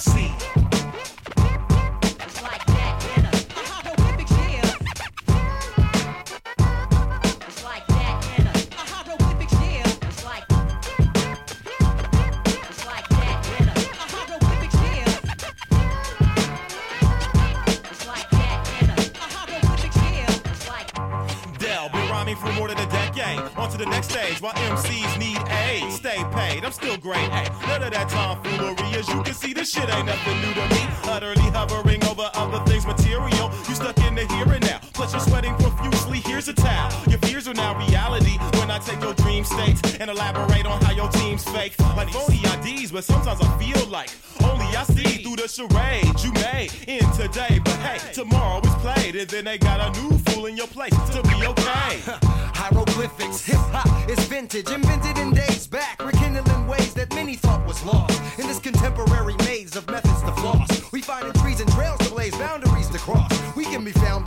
The 23.82 23.90
next 23.90 24.12
stage 24.12 24.40
while 24.42 24.54
MCs 24.54 25.18
need 25.18 25.40
aid. 25.50 25.92
Stay 25.92 26.24
paid, 26.32 26.64
I'm 26.64 26.72
still 26.72 26.98
great. 26.98 27.30
Hey, 27.32 27.50
none 27.68 27.82
of 27.82 27.92
that 27.92 28.10
tomfoolery. 28.10 29.00
As 29.00 29.08
you 29.10 29.24
can 29.24 29.34
see, 29.34 29.54
this 29.54 29.72
shit 29.72 29.90
ain't 29.90 30.06
nothing 30.06 30.40
new 30.42 30.54
to 30.54 30.66
me. 30.70 30.82
Utterly 31.06 31.50
hovering 31.50 32.04
over 32.06 32.30
other 32.36 32.64
things 32.66 32.86
material. 32.86 33.52
You 33.68 33.76
stuck 33.76 33.98
in 34.00 34.14
the 34.16 34.26
here 34.28 34.54
and 34.54 34.62
now. 34.62 34.71
Plus, 35.12 35.28
you're 35.28 35.34
sweating 35.34 35.56
profusely. 35.56 36.20
Here's 36.20 36.48
a 36.48 36.54
towel. 36.54 36.92
Your 37.10 37.20
fears 37.20 37.48
are 37.48 37.54
now 37.54 37.78
reality 37.78 38.38
when 38.58 38.72
I 38.72 38.80
take 38.80 39.02
your 39.02 39.14
dream 39.14 39.44
states 39.44 39.82
and 40.00 40.10
elaborate 40.10 40.66
on 40.66 40.82
how 40.82 40.94
your 40.94 41.10
team's 41.10 41.44
fake. 41.44 41.78
Like 41.98 42.10
phony 42.10 42.40
IDs, 42.40 42.92
but 42.92 43.04
sometimes 43.04 43.42
I 43.42 43.58
feel 43.58 43.86
like 43.88 44.10
only 44.44 44.66
I 44.68 44.84
see 44.84 45.24
through 45.24 45.36
the 45.36 45.48
charade 45.48 46.20
you 46.24 46.32
made 46.34 46.72
in 46.88 47.12
today. 47.12 47.60
But 47.64 47.76
hey, 47.80 48.14
tomorrow 48.14 48.62
is 48.62 48.74
played, 48.76 49.16
and 49.16 49.30
then 49.30 49.46
they 49.46 49.58
got 49.58 49.80
a 49.82 50.02
new 50.02 50.18
fool 50.20 50.46
in 50.46 50.56
your 50.56 50.68
place 50.68 50.96
to 51.12 51.22
be 51.24 51.46
okay. 51.46 52.00
Hieroglyphics, 52.56 53.46
hip 53.46 53.58
hop 53.72 54.10
is 54.10 54.20
vintage, 54.28 54.70
invented 54.70 55.18
in 55.18 55.32
days 55.34 55.68
back, 55.68 56.02
rekindling 56.04 56.68
ways 56.68 56.94
that 56.94 57.14
many 57.14 57.36
thought 57.36 57.66
was 57.66 57.84
lost. 57.84 58.22
In 58.40 58.48
this 58.48 58.60
contemporary 58.60 59.36
maze 59.40 59.76
of 59.76 59.90
methods 59.90 60.22
to 60.22 60.32
floss, 60.34 60.92
we 60.92 61.02
find 61.02 61.28
in 61.28 61.34
trees 61.42 61.60
and 61.60 61.70
trails 61.72 62.00
to 62.00 62.10
blaze, 62.12 62.38
boundaries 62.38 62.88
to 62.90 62.98
cross. 63.00 63.32
We 63.56 63.66
can 63.66 63.84
be 63.84 63.92
found 63.92 64.26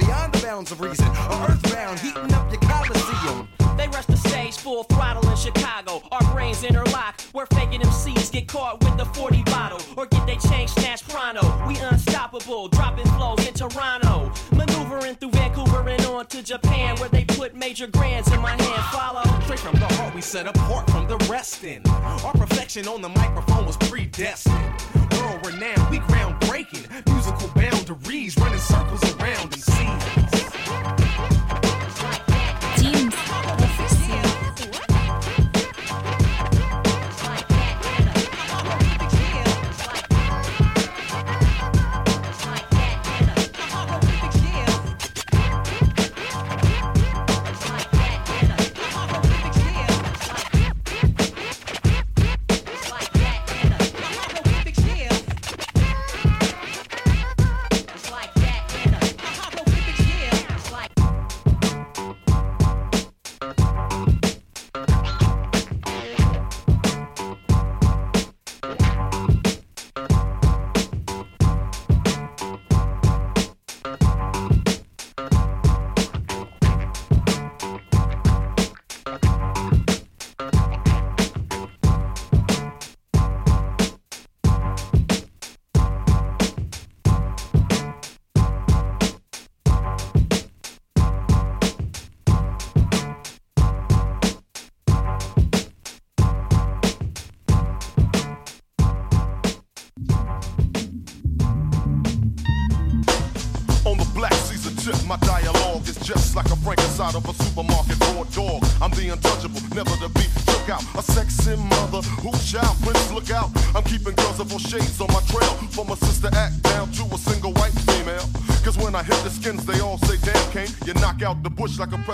bounds 0.54 0.70
of 0.70 0.80
reason, 0.80 1.08
or 1.08 1.50
earthbound, 1.50 1.98
heating 1.98 2.32
up 2.32 2.48
your 2.48 2.60
coliseum. 2.60 3.48
They 3.76 3.88
rush 3.88 4.06
the 4.06 4.16
stage 4.16 4.56
full 4.56 4.84
throttle 4.84 5.28
in 5.28 5.36
Chicago. 5.36 6.00
Our 6.12 6.32
brains 6.32 6.62
interlock. 6.62 7.20
Where 7.32 7.46
faking 7.46 7.80
MCs 7.80 8.30
get 8.30 8.46
caught 8.46 8.78
with 8.84 8.96
the 8.96 9.04
40 9.04 9.42
bottle. 9.44 9.80
Or 9.96 10.06
get 10.06 10.24
they 10.26 10.36
change 10.36 10.70
snatched 10.70 11.08
pronto. 11.08 11.42
We 11.66 11.76
unstoppable, 11.78 12.68
dropping 12.68 13.06
flows 13.16 13.44
in 13.48 13.54
Toronto. 13.54 14.32
Maneuver 14.52 14.84
Maneuvering 14.94 15.16
through 15.16 15.30
Vancouver 15.30 15.88
and 15.88 16.06
on 16.06 16.26
to 16.26 16.40
Japan, 16.40 16.96
where 17.00 17.08
they 17.08 17.24
put 17.24 17.56
major 17.56 17.88
grands 17.88 18.30
in 18.30 18.40
my 18.40 18.50
hand. 18.50 18.82
Follow. 18.92 19.24
Straight 19.42 19.58
from 19.58 19.74
the 19.80 19.92
heart, 19.94 20.14
we 20.14 20.20
set 20.20 20.46
apart 20.46 20.88
from 20.88 21.08
the 21.08 21.16
resting. 21.28 21.82
Our 21.88 22.32
perfection 22.32 22.86
on 22.86 23.02
the 23.02 23.08
microphone 23.08 23.66
was 23.66 23.76
predestined. 23.76 24.72
World 25.18 25.46
renowned, 25.46 25.90
we 25.90 25.98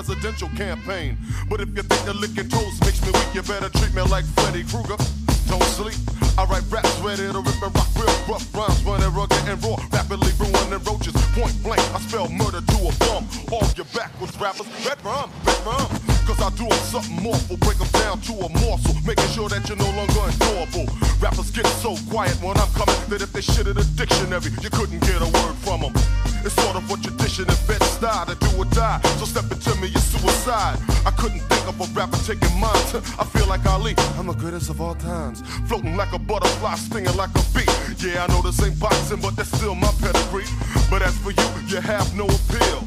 presidential 0.00 0.48
campaign. 0.56 1.18
But 1.50 1.60
if 1.60 1.68
you 1.76 1.82
think 1.82 2.02
the 2.08 2.14
licking 2.14 2.48
toes 2.48 2.80
makes 2.80 3.04
me 3.04 3.12
weak, 3.12 3.34
you 3.34 3.42
better 3.42 3.68
treat 3.68 3.92
me 3.92 4.00
like 4.08 4.24
Freddy 4.40 4.64
Krueger. 4.64 4.96
Don't 5.44 5.68
sleep. 5.76 6.00
I 6.40 6.48
write 6.48 6.64
raps 6.72 6.88
ready 7.04 7.28
to 7.28 7.36
rip 7.36 7.60
and 7.60 7.74
rock 7.76 7.90
real 8.00 8.08
rough 8.24 8.48
rhymes, 8.56 8.80
running 8.84 9.12
rugged 9.12 9.44
and 9.44 9.60
raw, 9.60 9.76
rapidly 9.92 10.32
ruining 10.40 10.80
roaches. 10.88 11.12
Point 11.36 11.52
blank, 11.62 11.84
I 11.92 12.00
spell 12.00 12.32
murder 12.32 12.64
to 12.64 12.78
a 12.88 12.92
bum. 13.04 13.28
All 13.52 13.68
your 13.76 13.84
backwards 13.92 14.32
rappers, 14.40 14.68
red 14.88 14.96
rum, 15.04 15.28
red 15.44 15.60
rum. 15.68 15.88
Cause 16.24 16.40
I 16.40 16.48
do 16.56 16.64
do 16.64 16.72
'em 16.72 16.84
something 16.88 17.20
awful, 17.28 17.56
break 17.58 17.76
'em 17.80 17.92
down 18.00 18.20
to 18.28 18.32
a 18.40 18.48
morsel, 18.64 18.96
making 19.04 19.28
sure 19.36 19.50
that 19.52 19.68
you're 19.68 19.76
no 19.76 19.90
longer 20.00 20.24
ignorable. 20.32 20.88
Rappers 21.20 21.50
get 21.50 21.66
so 21.84 21.92
quiet 22.08 22.40
when 22.40 22.56
I'm 22.56 22.72
coming 22.72 22.96
that 23.10 23.20
if 23.20 23.32
they 23.34 23.42
shit 23.42 23.66
in 23.66 23.76
a 23.76 23.84
dictionary, 24.00 24.50
you 24.64 24.70
couldn't 24.70 25.00
get 25.00 25.20
a 25.20 25.28
word 25.28 25.56
from 25.60 25.84
'em. 25.84 26.19
It's 26.44 26.54
sort 26.54 26.76
of 26.76 26.88
what 26.88 27.02
tradition 27.02 27.44
and 27.48 27.60
bed 27.66 27.82
style 27.82 28.26
to 28.26 28.34
do 28.34 28.48
or 28.56 28.64
die. 28.66 29.00
So 29.18 29.24
step 29.26 29.50
into 29.50 29.74
me, 29.80 29.88
it's 29.88 30.04
suicide. 30.04 30.78
I 31.04 31.10
couldn't 31.12 31.40
think 31.40 31.68
of 31.68 31.80
a 31.80 31.86
rapper 31.92 32.16
taking 32.24 32.54
mine. 32.58 32.84
I 33.18 33.24
feel 33.24 33.46
like 33.46 33.64
Ali, 33.66 33.94
I'm 34.18 34.26
the 34.26 34.34
greatest 34.34 34.70
of 34.70 34.80
all 34.80 34.94
times. 34.94 35.42
Floating 35.68 35.96
like 35.96 36.12
a 36.12 36.18
butterfly, 36.18 36.74
stinging 36.76 37.16
like 37.16 37.30
a 37.30 37.44
bee. 37.54 37.68
Yeah, 37.98 38.24
I 38.24 38.26
know 38.28 38.42
this 38.42 38.62
ain't 38.62 38.78
boxing, 38.78 39.20
but 39.20 39.36
that's 39.36 39.52
still 39.56 39.74
my 39.74 39.92
pedigree. 40.00 40.46
But 40.88 41.02
as 41.02 41.16
for 41.18 41.30
you, 41.30 41.48
you 41.68 41.80
have 41.80 42.14
no 42.16 42.24
appeal. 42.24 42.80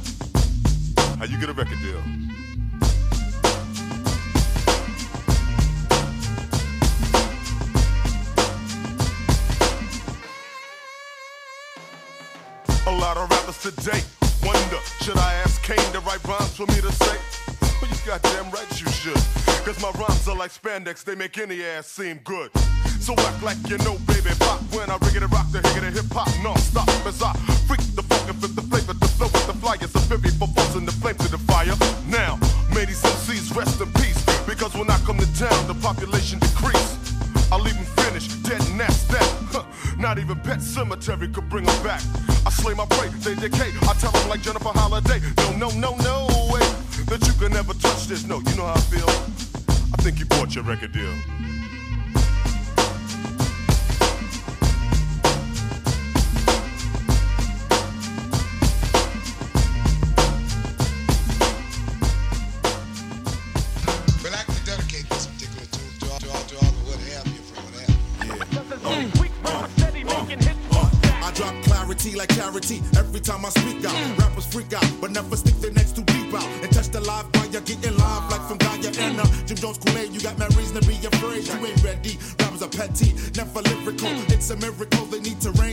How 1.20 1.26
you 1.26 1.40
get 1.40 1.50
a 1.50 1.54
record 1.54 1.80
deal? 1.80 2.23
Today 13.62 14.02
wonder, 14.44 14.80
should 15.02 15.18
I 15.18 15.34
ask 15.36 15.62
Kane 15.64 15.78
to 15.94 16.00
write 16.02 16.24
rhymes 16.26 16.56
for 16.56 16.66
me 16.68 16.82
to 16.82 16.92
say? 16.92 17.18
Well, 17.82 17.90
you 17.90 17.98
goddamn 18.06 18.52
right 18.52 18.68
you 18.80 18.88
should. 18.90 19.20
Cause 19.64 19.80
my 19.82 19.92
rhymes 20.00 20.28
are 20.28 20.36
like 20.36 20.52
spandex, 20.52 21.04
they 21.04 21.16
make 21.16 21.38
any 21.38 21.64
ass 21.64 21.88
seem 21.88 22.20
good. 22.26 22.52
So 23.00 23.14
act 23.14 23.42
like 23.42 23.58
you 23.70 23.78
know, 23.80 23.96
baby, 24.08 24.32
pop 24.40 24.60
when 24.72 24.90
I 24.90 24.98
riggedy 24.98 25.32
rock 25.32 25.50
the 25.52 25.66
higgity 25.68 25.96
hip 25.96 26.12
hop 26.12 26.28
non-stop 26.44 26.90
as 27.06 27.22
I 27.22 27.34
freak 27.68 27.80
the 27.96 28.04
funk 28.04 28.30
and 28.30 28.40
fit 28.42 28.56
the 28.56 28.64
flavor, 28.64 28.94
the 28.94 29.08
flow 29.08 29.28
with 29.28 29.48
the 29.48 29.54
flyers, 29.54 29.96
a 29.96 30.00
fairy 30.12 30.32
for 30.36 30.48
forcing 30.48 30.86
the 30.86 30.92
flame 30.92 31.16
to 31.16 31.32
the 31.32 31.38
fire. 31.38 31.76
Now, 32.08 32.40
may 32.74 32.86
these 32.86 33.02
MCs 33.02 33.56
rest 33.56 33.80
in 33.80 33.92
peace, 33.94 34.20
because 34.46 34.74
when 34.74 34.90
I 34.90 34.98
come 35.06 35.18
to 35.20 35.28
town, 35.40 35.68
the 35.68 35.76
population 35.76 36.40
decrease. 36.40 36.98
I'll 37.52 37.60
leave 37.60 37.76
them 37.76 37.86
finished, 38.04 38.44
dead 38.44 38.60
and 38.60 38.80
that's 38.80 39.04
that. 39.08 39.30
Huh. 39.52 39.64
Not 39.98 40.18
even 40.18 40.40
Pet 40.42 40.60
Sematary 40.60 41.32
could 41.34 41.48
bring 41.50 41.66
them 41.66 41.84
back. 41.84 42.02
Slay 42.62 42.74
my 42.74 42.86
prey, 42.86 43.10
they 43.10 43.36
decay. 43.36 43.72
I 43.82 43.94
tell 44.00 44.12
them 44.12 44.30
like 44.30 44.42
Jennifer 44.42 44.70
Holliday. 44.70 45.20
No, 45.58 45.70
no, 45.70 45.70
no, 45.80 45.96
no 45.98 46.28
way 46.52 46.66
that 47.10 47.22
you 47.28 47.34
can 47.34 47.52
never 47.52 47.74
touch 47.74 48.08
this. 48.08 48.26
No, 48.26 48.40
you 48.40 48.56
know 48.56 48.66
how 48.66 48.74
I 48.74 48.80
feel. 48.82 49.10
I 49.94 49.98
think 50.02 50.20
you 50.20 50.26
bought 50.26 50.56
your 50.56 50.64
record 50.64 50.92
deal. 50.94 51.43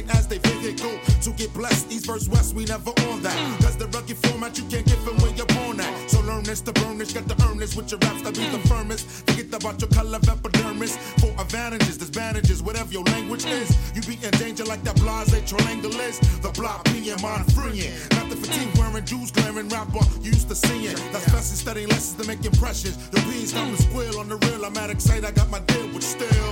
They 0.01 0.07
need 0.07 0.09
to 0.09 0.15
reign 0.15 0.19
as 0.19 0.27
they 0.27 0.39
vehicle. 0.39 0.99
To 1.23 1.31
get 1.33 1.53
blessed, 1.53 1.93
East 1.93 2.07
versus 2.07 2.29
West, 2.29 2.55
we 2.55 2.65
never 2.65 2.91
on 3.11 3.23
that. 3.23 3.37
Mm. 3.37 3.63
Cause 3.63 3.77
the 3.77 3.87
rugged 3.89 4.17
format 4.17 4.57
you 4.59 4.65
can't 4.65 4.87
give 4.87 5.05
them 5.05 5.17
when 5.19 5.37
you're 5.37 5.47
born 5.47 5.81
at. 5.81 6.11
So 6.11 6.21
learn 6.21 6.45
this 6.45 6.61
to 6.63 6.73
burn 6.73 6.99
this, 6.99 7.13
got 7.13 7.27
the 7.29 7.37
earn 7.47 7.59
this 7.59 7.77
with 7.77 7.91
your 7.91 8.01
raps 8.01 8.23
to 8.23 8.33
be 8.33 8.47
mm. 8.47 8.53
the 8.53 8.69
firmest. 8.69 9.27
Forget 9.27 9.55
about 9.55 9.81
your 9.81 9.91
color 9.91 10.17
of 10.17 10.29
epidermis. 10.29 10.97
For 11.21 11.31
advantages, 11.41 11.99
disadvantages, 11.99 12.63
whatever 12.63 12.93
your 12.93 13.05
language 13.05 13.45
mm. 13.45 13.61
is. 13.63 13.71
You 13.95 14.03
be 14.03 14.19
in 14.25 14.33
danger 14.33 14.65
like 14.65 14.83
that 14.85 14.97
blase 14.97 15.31
triangle 15.49 15.95
is. 16.01 16.19
The 16.41 16.51
block 16.51 16.85
being 16.85 17.21
mind 17.23 17.53
freeing. 17.53 17.93
Not 18.17 18.31
the 18.31 18.37
fatigue 18.37 18.71
wearing 18.79 19.05
Jews 19.05 19.31
glaring 19.31 19.69
rapper 19.69 20.05
you 20.21 20.33
used 20.33 20.49
to 20.49 20.55
seeing. 20.55 20.97
That's 21.13 21.27
best 21.33 21.53
in 21.53 21.59
studying 21.59 21.89
lessons 21.89 22.21
to 22.21 22.27
make 22.27 22.45
impressions. 22.45 22.97
The 23.11 23.21
bees 23.23 23.53
come 23.53 23.75
to 23.75 23.83
squeal 23.83 24.19
on 24.19 24.29
the 24.29 24.37
real. 24.37 24.65
I'm 24.65 24.77
at 24.77 24.91
excited, 24.91 25.25
I 25.25 25.31
got 25.33 25.51
my 25.51 25.61
deal, 25.61 25.89
but 25.93 26.03
still. 26.03 26.51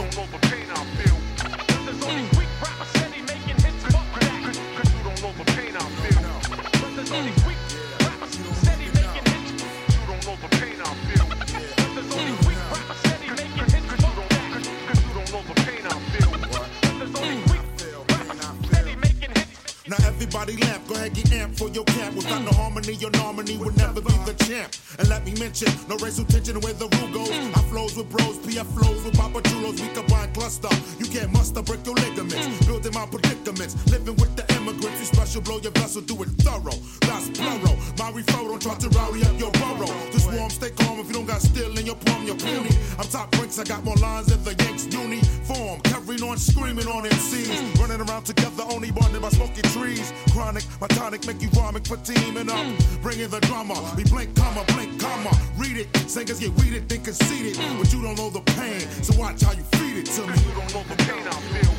Everybody 20.19 20.57
lamp, 20.67 20.83
go 20.89 20.97
ahead 20.97 21.15
get 21.15 21.27
amped 21.27 21.57
for 21.57 21.69
your 21.69 21.85
camp. 21.85 22.17
Without 22.17 22.43
no 22.43 22.51
harmony, 22.59 22.95
your 22.95 23.11
nominee 23.13 23.57
would 23.57 23.77
never 23.77 24.01
be 24.01 24.13
the 24.27 24.35
champ. 24.45 24.75
And 24.99 25.09
let 25.09 25.25
me 25.25 25.33
mention, 25.39 25.71
no 25.89 25.97
racial 25.99 26.25
tension 26.25 26.59
where 26.61 26.73
the 26.73 26.91
rule 26.99 27.11
goes. 27.15 27.31
I 27.31 27.63
flows 27.71 27.97
with 27.97 28.11
bros, 28.11 28.37
PF 28.43 28.67
flows 28.75 29.05
with 29.05 29.15
Papa 29.17 29.41
Chulos. 29.43 29.79
We 29.79 29.87
combine 29.95 30.33
cluster. 30.35 30.75
You 30.99 31.07
can't 31.07 31.33
muster, 31.33 31.63
break 31.63 31.87
your 31.87 31.95
ligaments. 31.95 32.67
Building 32.67 32.95
my 32.95 33.07
predicaments, 33.07 33.79
living 33.87 34.17
with 34.17 34.35
the 34.35 34.43
immigrants. 34.57 34.99
You 34.99 35.07
special 35.07 35.41
blow 35.41 35.61
your 35.61 35.73
vessel, 35.73 36.03
do 36.03 36.21
it 36.23 36.31
thorough. 36.43 36.79
That's 37.07 37.31
plural. 37.39 37.79
My 38.03 38.11
referral, 38.11 38.59
don't 38.59 38.63
try 38.63 38.75
to 38.75 38.89
rowdy 38.99 39.23
up 39.23 39.39
your 39.39 39.53
burrow. 39.53 39.93
Just 40.11 40.27
warm, 40.35 40.51
stay 40.51 40.71
calm 40.71 40.99
if 40.99 41.07
you 41.07 41.15
don't 41.15 41.27
got 41.27 41.43
steel 41.43 41.71
in 41.79 41.87
your 41.87 41.95
palm, 41.95 42.27
you're 42.27 42.35
puny. 42.35 42.75
I'm 42.99 43.07
top 43.07 43.31
ranks, 43.39 43.59
I 43.61 43.65
got 43.65 43.85
more 43.85 43.97
lines 44.03 44.27
than 44.27 44.43
the 44.43 44.55
Yanks 44.65 44.91
uniform. 44.91 45.79
Carrying 45.87 46.23
on, 46.27 46.39
screaming 46.39 46.89
on 46.89 47.05
MCs. 47.05 47.79
Running 47.79 48.01
around 48.03 48.25
together, 48.25 48.65
only 48.75 48.91
bonded 48.91 49.23
by 49.23 49.31
smoky 49.31 49.63
trees. 49.71 50.08
Chronic, 50.33 50.65
my 50.81 50.87
tonic, 50.89 51.27
make 51.27 51.41
you 51.43 51.49
vomit 51.51 51.87
for 51.87 51.97
teaming 51.99 52.51
up. 52.51 52.67
Bringing 53.03 53.29
the 53.29 53.41
drama, 53.41 53.75
we 53.97 54.05
blink, 54.05 54.35
comma, 54.37 54.65
blink, 54.75 55.01
comma. 55.01 55.31
Read 55.57 55.77
it, 55.77 55.97
singers 56.09 56.39
get 56.41 56.53
weeded, 56.55 56.89
then 56.89 57.03
conceited. 57.03 57.57
But 57.79 57.93
you 57.93 58.03
don't 58.03 58.17
know 58.17 58.31
the 58.31 58.41
pain, 58.53 58.81
so 59.03 59.19
watch 59.19 59.43
how 59.43 59.53
you 59.53 59.63
feed 59.77 59.99
it 59.99 60.07
to 60.07 60.27
me. 60.27 60.35
You 60.47 60.55
don't 60.55 60.75
know 60.75 60.83
the 60.85 60.97
pain 61.05 61.27
I 61.27 61.41
feel. 61.53 61.75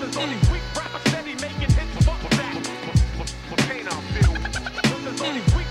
There's 0.00 0.16
only 0.16 0.36
weak 0.50 0.62
rappers 0.76 1.02
steady 1.10 1.34
making 1.34 1.70
hits. 1.76 2.04
Fuck 2.04 2.20
that. 2.30 2.54
Pain 3.68 3.86
I 3.86 3.90
feel. 4.12 4.32
Only 5.24 5.40
weak 5.54 5.61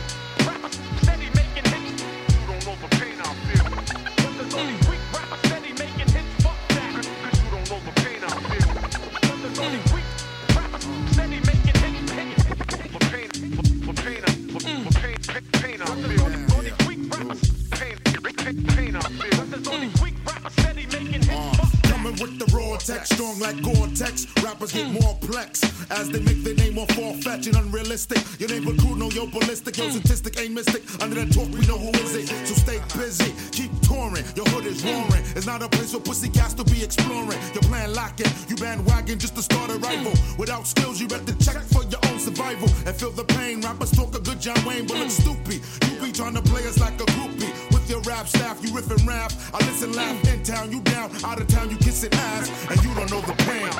strong 23.08 23.40
like 23.40 23.62
Gore-Tex. 23.62 24.28
Rappers 24.44 24.72
get 24.72 24.92
more 24.92 25.16
plex 25.22 25.64
as 25.92 26.10
they 26.10 26.20
make 26.22 26.44
their 26.44 26.56
name 26.56 26.76
more 26.76 26.88
far-fetched 26.88 27.48
and 27.48 27.58
unrealistic. 27.58 28.20
Your 28.40 28.50
neighbor 28.50 28.74
crew 28.82 28.96
know 28.96 29.10
yo 29.12 29.28
ballistic, 29.28 29.78
yo 29.78 29.90
statistic 29.90 30.40
ain't 30.40 30.54
mystic. 30.54 30.84
Under 31.02 31.16
that 31.16 31.32
talk, 31.34 31.50
we 31.50 31.66
know 31.68 31.78
who 31.78 31.90
is 32.04 32.16
it. 32.16 32.28
So 32.48 32.54
stay 32.56 32.80
busy, 32.98 33.34
keep 33.52 33.72
touring. 33.82 34.26
Your 34.36 34.46
hood 34.50 34.66
is 34.66 34.84
roaring. 34.84 35.24
It's 35.36 35.46
not 35.46 35.62
a 35.62 35.70
place 35.70 35.92
for 35.94 36.00
pussy 36.00 36.30
cats 36.30 36.54
to 36.56 36.64
be 36.64 36.84
exploring. 36.84 37.40
Your 37.54 37.64
plan 37.64 37.94
locking, 37.94 38.32
you 38.48 38.56
bandwagon 38.56 39.20
just 39.20 39.36
to 39.36 39.42
start 39.42 39.70
a 39.72 39.78
rival. 39.80 40.14
Without 40.38 40.68
skills, 40.68 41.00
you 41.00 41.08
better 41.08 41.36
check 41.44 41.62
for 41.74 41.84
your 41.86 42.02
own 42.10 42.20
survival 42.20 42.70
and 42.86 42.96
feel 42.96 43.12
the 43.12 43.26
pain. 43.26 43.62
Rappers 43.62 43.92
talk 43.92 44.16
a 44.16 44.20
good 44.20 44.40
John 44.40 44.60
Wayne, 44.66 44.86
but 44.86 44.98
look 44.98 45.10
stupid. 45.10 45.62
You 45.88 46.00
be 46.02 46.12
trying 46.12 46.36
to 46.36 46.42
play 46.42 46.66
us 46.68 46.80
like 46.80 47.00
a 47.02 47.06
groupie. 47.16 47.72
With 47.82 47.90
your 47.90 48.02
rap 48.02 48.28
staff, 48.28 48.64
you 48.64 48.72
riff 48.76 48.92
and 48.92 49.08
rap. 49.08 49.32
I 49.56 49.58
listen, 49.66 49.92
laugh 49.94 50.32
in 50.32 50.44
town, 50.44 50.72
you 50.72 50.82
down, 50.82 51.10
out 51.26 51.42
of 51.42 51.48
town, 51.48 51.72
you 51.72 51.78
kissing 51.78 52.14
ass, 52.14 52.70
and 52.70 52.84
you 52.84 52.94
don't 52.94 53.10
know 53.10 53.22
the 53.22 53.34
pain. 53.44 53.72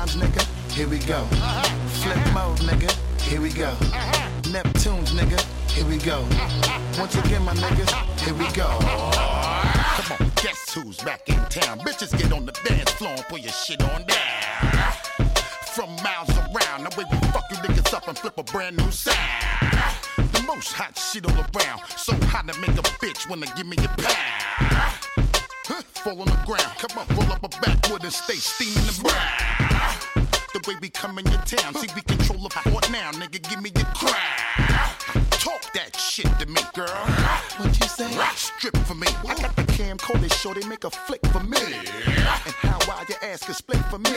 Rhymes, 0.00 0.16
nigga. 0.16 0.72
Here 0.72 0.88
we 0.88 0.98
go. 1.00 1.22
Flip 2.00 2.32
mode, 2.32 2.58
nigga. 2.60 2.90
Here 3.20 3.38
we 3.38 3.50
go. 3.50 3.70
Neptunes, 4.48 5.10
nigga. 5.10 5.38
Here 5.70 5.84
we 5.84 5.98
go. 5.98 6.22
Once 6.98 7.16
again, 7.16 7.42
my 7.44 7.52
niggas. 7.52 7.92
Here 8.20 8.32
we 8.32 8.50
go. 8.52 8.78
Come 8.80 10.16
on, 10.18 10.32
guess 10.36 10.72
who's 10.72 10.96
back 11.00 11.28
in 11.28 11.36
town? 11.50 11.80
Bitches 11.80 12.16
get 12.16 12.32
on 12.32 12.46
the 12.46 12.52
dance 12.64 12.90
floor 12.92 13.10
and 13.10 13.24
put 13.26 13.42
your 13.42 13.52
shit 13.52 13.82
on 13.82 14.06
down. 14.06 14.92
From 15.74 15.90
miles 16.02 16.30
around, 16.30 16.84
the 16.84 16.94
way 16.96 17.04
we 17.12 17.18
fuck 17.28 17.44
you 17.50 17.58
niggas 17.58 17.92
up 17.92 18.08
and 18.08 18.16
flip 18.16 18.38
a 18.38 18.42
brand 18.42 18.78
new 18.78 18.90
sound. 18.90 19.18
The 20.16 20.42
most 20.46 20.72
hot 20.72 20.96
shit 20.96 21.26
all 21.26 21.32
around. 21.34 21.82
So 21.98 22.14
hot 22.28 22.48
to 22.48 22.58
make 22.58 22.70
a 22.70 22.82
bitch 23.04 23.28
wanna 23.28 23.52
give 23.54 23.66
me 23.66 23.76
a 23.76 23.88
pound. 23.88 24.96
Huh, 25.66 25.82
Fall 25.92 26.22
on 26.22 26.26
the 26.26 26.40
ground, 26.46 26.72
come 26.78 26.96
on, 26.96 27.06
roll 27.14 27.32
up 27.32 27.44
a 27.44 27.48
backwood 27.60 28.02
and 28.02 28.12
stay 28.12 28.36
steaming 28.36 28.86
the 28.86 28.98
brown. 29.02 29.59
The 30.52 30.60
way 30.66 30.74
we 30.80 30.88
come 30.90 31.16
in 31.16 31.24
your 31.26 31.40
town, 31.42 31.74
see 31.74 31.86
we 31.94 32.02
control 32.02 32.40
the 32.40 32.50
fort 32.50 32.90
now, 32.90 33.12
nigga, 33.12 33.40
give 33.48 33.62
me 33.62 33.70
your 33.72 33.86
crown. 33.94 34.90
Talk 35.30 35.62
that 35.74 35.94
shit 35.94 36.26
to 36.40 36.46
me, 36.46 36.60
girl. 36.74 36.88
What 37.56 37.78
you 37.78 37.86
say? 37.86 38.10
Strip 38.34 38.76
for 38.78 38.96
me. 38.96 39.06
I 39.28 39.34
got 39.40 39.54
the 39.54 39.62
camcorder, 39.62 40.32
show 40.32 40.52
they 40.52 40.66
make 40.66 40.82
a 40.82 40.90
flick 40.90 41.24
for 41.28 41.38
me. 41.44 41.56
And 41.62 42.54
how 42.66 42.78
wild 42.88 43.08
your 43.08 43.18
ass 43.22 43.44
can 43.44 43.54
split 43.54 43.78
for 43.86 43.98
me. 44.00 44.10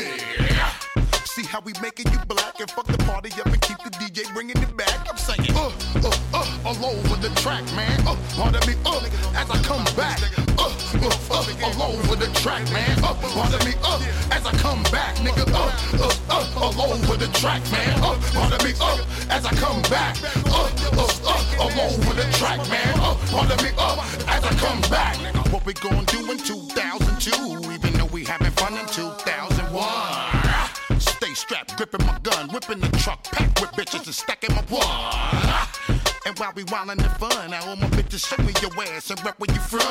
See 1.25 1.43
how 1.43 1.61
we 1.61 1.73
making 1.83 2.11
you 2.11 2.17
black 2.27 2.59
and 2.59 2.69
fuck 2.71 2.87
the 2.87 2.97
party 3.05 3.29
up 3.39 3.45
and 3.45 3.61
keep 3.61 3.77
the 3.83 3.91
DJ 3.91 4.31
bringing 4.33 4.57
it 4.57 4.75
back. 4.75 5.07
I'm 5.07 5.17
saying, 5.17 5.51
uh, 5.55 5.71
uh, 6.03 6.11
uh, 6.33 6.57
all 6.65 6.85
over 6.85 7.15
the 7.17 7.29
track, 7.41 7.63
man. 7.75 7.99
Uh, 8.07 8.17
pardon 8.35 8.67
me, 8.67 8.73
uh, 8.87 9.05
as 9.35 9.49
I 9.51 9.61
come 9.61 9.85
back. 9.95 10.42
Uh, 10.57 10.61
uh, 10.61 11.09
uh, 11.31 11.81
all 11.81 11.91
over 11.93 12.15
the 12.15 12.27
track, 12.39 12.63
man. 12.71 12.97
Uh, 13.03 13.13
pardon 13.33 13.59
me, 13.67 13.73
uh, 13.83 13.99
as 14.31 14.45
I 14.45 14.51
come 14.57 14.83
back, 14.83 15.15
nigga. 15.17 15.45
Uh, 15.53 15.71
uh, 16.03 16.13
uh, 16.29 16.79
all 16.79 16.93
over 16.93 17.17
the 17.17 17.27
track, 17.39 17.61
man. 17.71 17.99
Uh, 18.03 18.15
pardon 18.33 18.63
me, 18.65 18.73
uh, 18.79 18.97
as 19.29 19.45
I 19.45 19.51
come 19.55 19.81
back. 19.83 20.17
Uh, 20.45 20.69
uh, 20.93 21.07
uh, 21.25 21.61
all 21.61 21.71
over 21.91 22.13
the 22.13 22.25
track, 22.33 22.59
man. 22.69 22.99
Uh, 22.99 23.15
pardon 23.31 23.57
me, 23.63 23.71
uh, 23.77 23.97
as 24.27 24.43
I 24.43 24.53
come 24.55 24.81
back. 24.89 25.17
What 25.51 25.65
we 25.65 25.73
gonna 25.73 26.05
do 26.05 26.31
in 26.31 26.37
2002, 26.37 27.71
even 27.71 27.93
though 27.93 28.05
we 28.05 28.23
having 28.25 28.51
fun 28.51 28.77
in 28.77 28.85
2001. 28.87 30.99
Stay 30.99 31.33
strapped, 31.33 31.75
gripping 31.77 32.05
my 32.05 32.19
gun, 32.19 32.49
whipping 32.49 32.79
the 32.79 32.89
truck, 32.97 33.23
packed 33.23 33.59
with 33.61 33.71
bitches 33.71 34.05
and 34.05 34.13
stacking 34.15 34.53
my 34.55 34.61
one. 34.69 35.92
And 36.25 36.39
while 36.39 36.53
we 36.55 36.63
wildin' 36.63 36.97
the 36.97 37.09
fun, 37.19 37.53
I 37.53 37.59
all 37.67 37.75
my 37.75 37.87
bitches 37.87 38.25
show 38.25 38.41
me 38.43 38.53
your 38.61 38.71
ass 38.95 39.09
and 39.09 39.23
rep 39.25 39.37
where 39.39 39.53
you 39.53 39.61
from. 39.61 39.81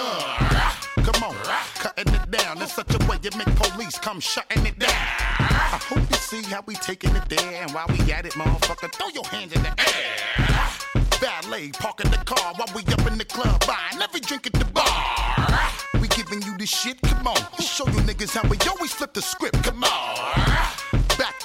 Come 1.05 1.23
on, 1.25 1.35
cutting 1.75 2.15
it 2.15 2.31
down 2.31 2.63
in 2.63 2.69
such 2.69 2.95
a 2.95 3.07
way 3.07 3.19
you 3.23 3.31
make 3.37 3.55
police 3.57 3.99
come 3.99 4.19
shutting 4.19 4.65
it 4.65 4.79
down. 4.79 4.91
I 4.91 5.79
hope 5.83 5.99
you 5.99 6.17
see 6.17 6.43
how 6.43 6.63
we 6.67 6.75
taking 6.77 7.15
it 7.15 7.29
there, 7.29 7.63
and 7.63 7.71
while 7.73 7.87
we 7.89 8.11
at 8.11 8.25
it, 8.25 8.33
motherfucker, 8.33 8.91
throw 8.93 9.09
your 9.09 9.27
hands 9.27 9.53
in 9.53 9.63
the 9.63 9.69
air. 9.69 10.63
Valet 11.21 11.71
parking 11.73 12.11
the 12.11 12.19
car 12.19 12.55
while 12.57 12.69
we 12.75 12.83
up 12.93 13.07
in 13.07 13.19
the 13.19 13.25
club 13.25 13.63
buying 13.67 14.03
every 14.03 14.21
drink 14.21 14.47
at 14.47 14.55
the 14.55 14.65
bar. 14.65 15.71
We 16.01 16.09
giving 16.09 16.41
you 16.43 16.57
this 16.57 16.71
shit, 16.71 17.01
come 17.03 17.27
on. 17.27 17.37
Show 17.61 17.87
you 17.87 18.01
niggas 18.09 18.35
how 18.35 18.49
we 18.49 18.57
always 18.71 18.93
flip 18.93 19.13
the 19.13 19.23
script, 19.23 19.63
come 19.63 19.85
on. 19.85 20.82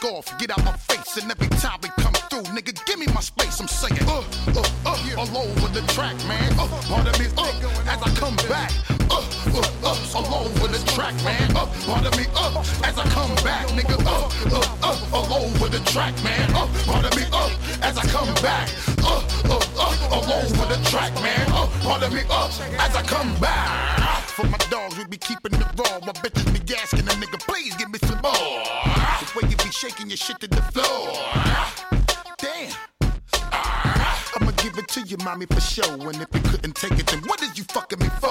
Back 0.02 0.12
off, 0.12 0.38
get 0.38 0.52
out 0.52 0.64
my 0.64 0.74
face, 0.74 1.18
and 1.18 1.32
every 1.32 1.48
time 1.58 1.80
we 1.82 1.90
come 2.02 2.14
through, 2.14 2.44
nigga, 2.54 2.74
give 2.86 3.00
me 3.00 3.08
my 3.14 3.22
space. 3.22 3.60
I'm 3.60 3.68
saying, 3.68 4.08
uh, 4.08 4.24
uh, 4.56 4.64
uh, 4.86 5.18
all 5.18 5.38
over 5.38 5.68
the 5.70 5.82
track, 5.94 6.16
man. 6.28 6.54
Uh, 6.60 6.68
pardon 6.88 7.14
me, 7.20 7.28
uh, 7.38 7.90
as 7.90 8.02
I 8.02 8.10
come 8.16 8.36
back. 8.48 8.72
Uh, 9.10 9.26
uh, 9.56 9.64
uh, 9.84 10.18
all 10.18 10.46
over 10.46 10.68
the 10.68 10.78
track, 10.92 11.16
man. 11.24 11.56
Uh, 11.56 11.66
pardon 11.86 12.12
me, 12.20 12.26
uh, 12.36 12.60
as 12.84 12.98
I 12.98 13.06
come 13.10 13.34
back, 13.44 13.68
nigga. 13.70 13.98
Uh, 14.06 14.30
uh, 14.56 14.78
uh, 14.84 15.16
all 15.16 15.34
over 15.34 15.68
the 15.68 15.80
track, 15.90 16.14
man. 16.24 16.52
Uh, 16.54 16.68
pardon 16.86 17.18
me, 17.18 17.26
uh, 17.32 17.50
as 17.82 17.98
I 17.98 18.06
come 18.06 18.34
back. 18.36 18.70
Uh, 19.00 19.24
uh, 19.46 19.60
uh, 19.80 20.14
all 20.14 20.32
over 20.32 20.66
the 20.76 20.80
track, 20.90 21.14
man. 21.24 21.48
Uh, 21.52 21.68
pardon 21.82 22.14
me, 22.14 22.22
uh, 22.30 22.48
as 22.80 22.96
I 22.96 23.02
come 23.04 23.34
back. 23.40 24.22
For 24.28 24.46
my 24.46 24.58
dogs, 24.70 24.96
we 24.98 25.06
be 25.06 25.18
keeping 25.18 25.54
it 25.54 25.66
raw. 25.76 26.00
My 26.06 26.14
bitches 26.14 26.47
taking 29.98 30.10
your 30.12 30.18
shit 30.18 30.40
to 30.40 30.48
the 30.48 30.62
floor. 30.74 31.12
Damn. 32.38 32.72
I'ma 34.40 34.52
give 34.58 34.78
it 34.78 34.88
to 34.90 35.02
you, 35.02 35.18
mommy, 35.24 35.48
for 35.48 35.60
sure. 35.60 36.10
And 36.10 36.22
if 36.22 36.28
you 36.34 36.42
couldn't 36.42 36.76
take 36.76 37.00
it, 37.00 37.08
then 37.08 37.22
what 37.22 37.42
is 37.42 37.58
you 37.58 37.64
fucking 37.64 38.00
me 38.00 38.08
for? 38.22 38.30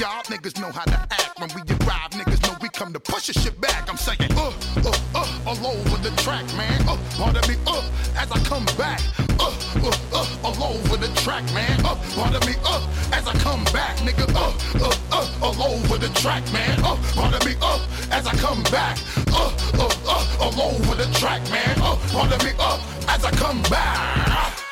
Y'all 0.00 0.24
niggas 0.24 0.60
know 0.60 0.72
how 0.72 0.84
to 0.84 0.98
act 0.98 1.38
when 1.38 1.50
we 1.54 1.60
arrive. 1.76 2.10
Niggas 2.10 2.42
know 2.42 2.56
we 2.60 2.68
come 2.70 2.92
to 2.92 3.00
push 3.00 3.28
your 3.28 3.40
shit 3.42 3.60
back. 3.60 3.88
I'm 3.88 3.96
saying, 3.96 4.32
uh, 4.36 4.52
uh, 4.84 4.92
uh, 5.14 5.38
all 5.46 5.66
over 5.66 5.96
the 6.02 6.10
track, 6.22 6.44
man. 6.56 6.82
Uh, 6.88 6.98
pardon 7.16 7.48
me, 7.48 7.56
uh, 7.66 7.88
as 8.16 8.30
I 8.32 8.38
come 8.40 8.64
back. 8.76 9.00
Uh, 9.38 9.54
uh, 9.82 9.92
uh, 10.12 10.26
all 10.44 10.64
over 10.64 10.96
the 10.96 11.08
track, 11.20 11.44
man. 11.52 11.80
Uh, 11.84 11.94
pardon 12.14 12.40
me, 12.48 12.56
uh, 12.64 12.82
as 13.12 13.26
I 13.28 13.34
come 13.34 13.62
back, 13.72 13.96
nigga. 13.98 14.26
Uh, 14.34 14.52
uh, 14.84 14.96
uh, 15.12 15.46
all 15.46 15.62
over 15.62 15.98
the 15.98 16.08
track, 16.20 16.42
man. 16.52 16.80
Uh, 16.82 16.96
pardon 17.14 17.46
me, 17.46 17.54
uh, 17.62 17.78
as 18.14 18.26
I 18.28 18.34
come 18.36 18.62
back. 18.64 18.96
Uh, 19.32 19.50
uh, 19.74 19.90
uh, 20.06 20.36
all 20.40 20.60
over 20.62 20.94
the 20.94 21.12
track, 21.18 21.42
man. 21.50 21.76
Uh, 21.82 21.98
wanna 22.14 22.38
be 22.38 22.50
up 22.60 22.80
uh, 22.80 23.14
as 23.14 23.24
I 23.24 23.30
come 23.32 23.60
back. 23.62 24.63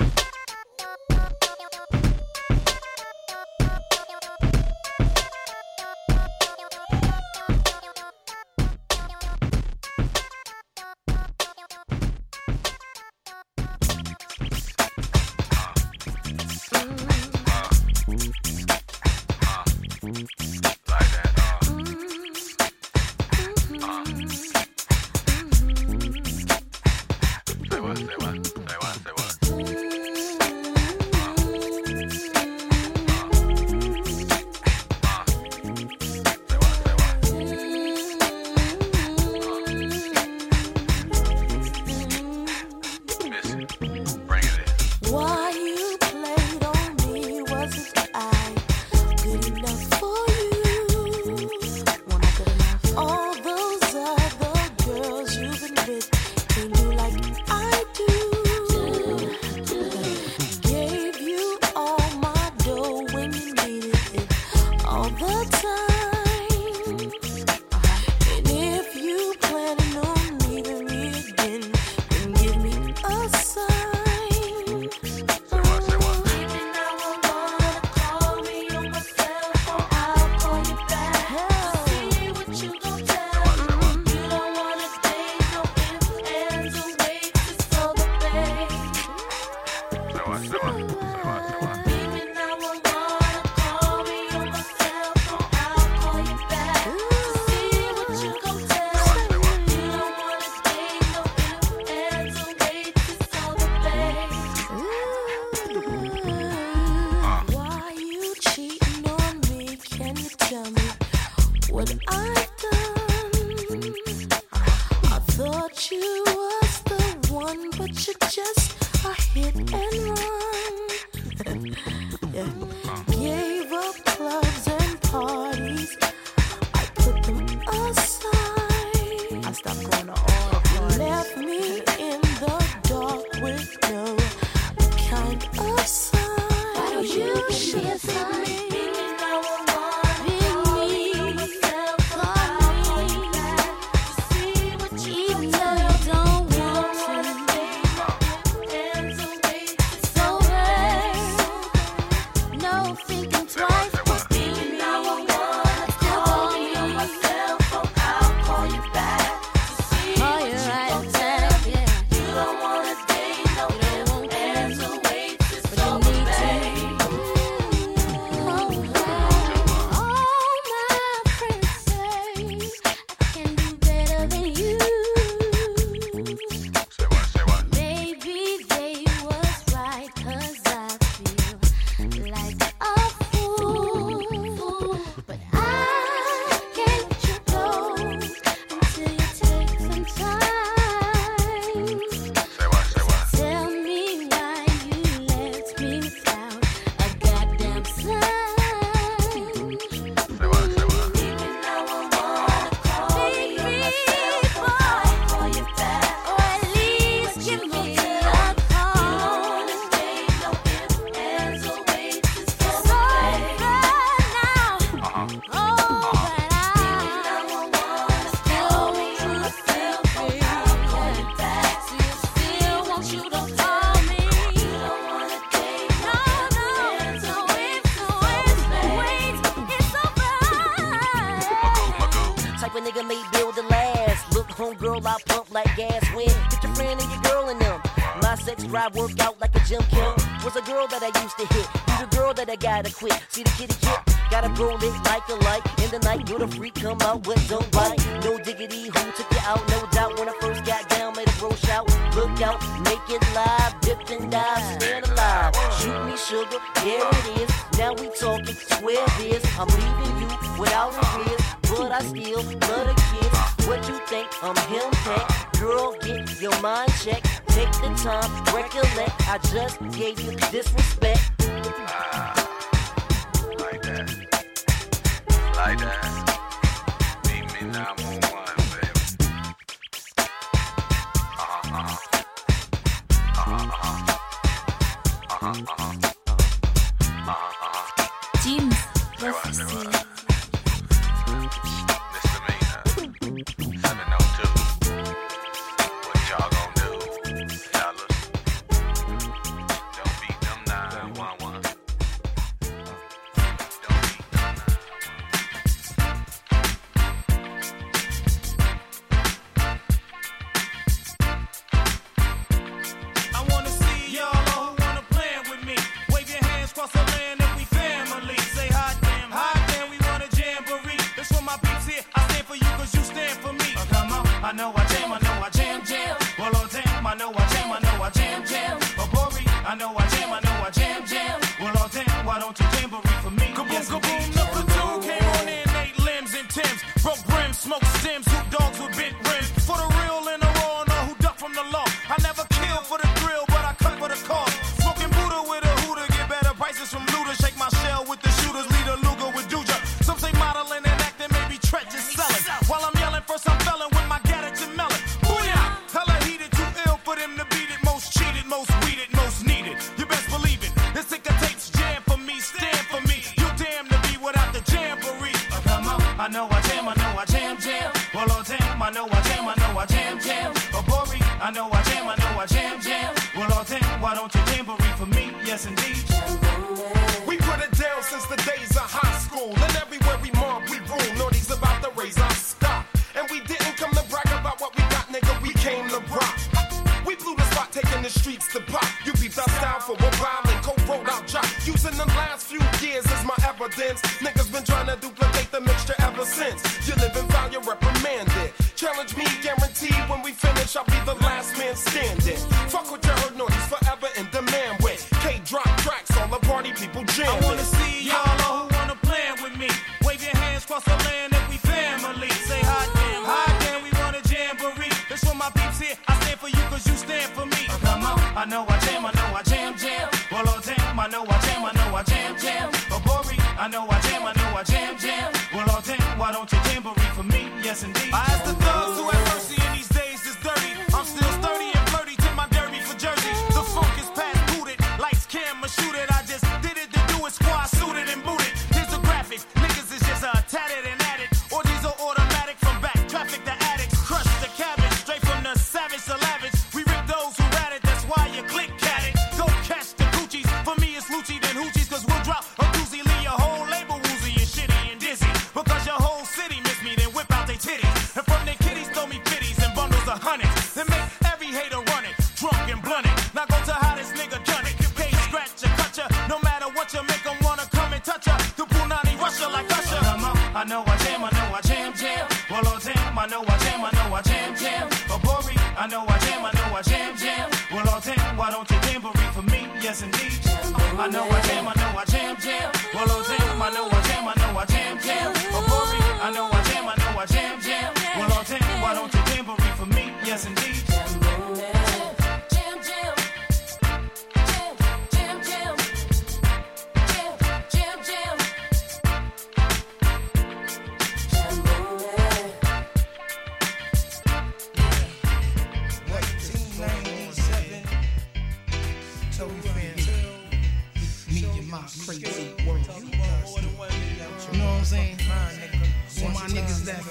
in 391.92 391.98
the 391.98 392.06
last 392.16 392.46
few 392.46 392.60
years 392.80 393.04
is 393.04 393.24
my 393.24 393.36
evidence. 393.46 394.00
Niggas 394.24 394.50
been 394.50 394.64
trying 394.64 394.88
to 394.88 394.96
do 395.00 395.11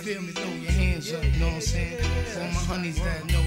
feel 0.02 0.22
me? 0.22 0.32
Throw 0.32 0.50
your 0.54 0.72
hands 0.72 1.14
up, 1.14 1.24
you 1.24 1.40
know 1.40 1.46
what 1.48 1.56
I'm 1.56 1.62
saying? 1.62 1.98
For 2.34 2.40
my 2.40 2.64
honeys 2.66 3.00
that 3.04 3.26
know 3.32 3.41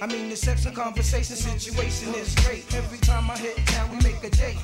I 0.00 0.06
mean, 0.06 0.28
the 0.28 0.36
sex 0.36 0.66
and 0.66 0.76
conversation 0.76 1.36
situation 1.36 2.14
is 2.14 2.34
great. 2.44 2.64
Every 2.74 2.98
time 2.98 3.30
I 3.30 3.36
hit 3.38 3.56
town, 3.68 3.90
we 3.90 3.96
make 4.04 4.22
a 4.22 4.30
date. 4.30 4.60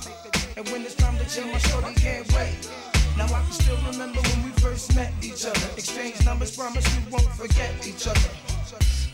And 0.57 0.69
when 0.69 0.83
it's 0.83 0.95
time 0.95 1.17
to 1.17 1.25
chill, 1.25 1.47
my 1.47 1.59
shorty 1.59 1.95
can't 1.95 2.31
wait. 2.35 2.69
Now 3.17 3.25
I 3.25 3.41
can 3.41 3.53
still 3.53 3.79
remember 3.91 4.21
when 4.21 4.45
we 4.45 4.51
first 4.61 4.95
met 4.95 5.13
each 5.23 5.47
other. 5.47 5.69
Exchange 5.77 6.23
numbers, 6.27 6.55
promise 6.55 6.85
we 6.97 7.11
won't 7.11 7.33
forget 7.33 7.73
each 7.87 8.07
other. 8.07 8.29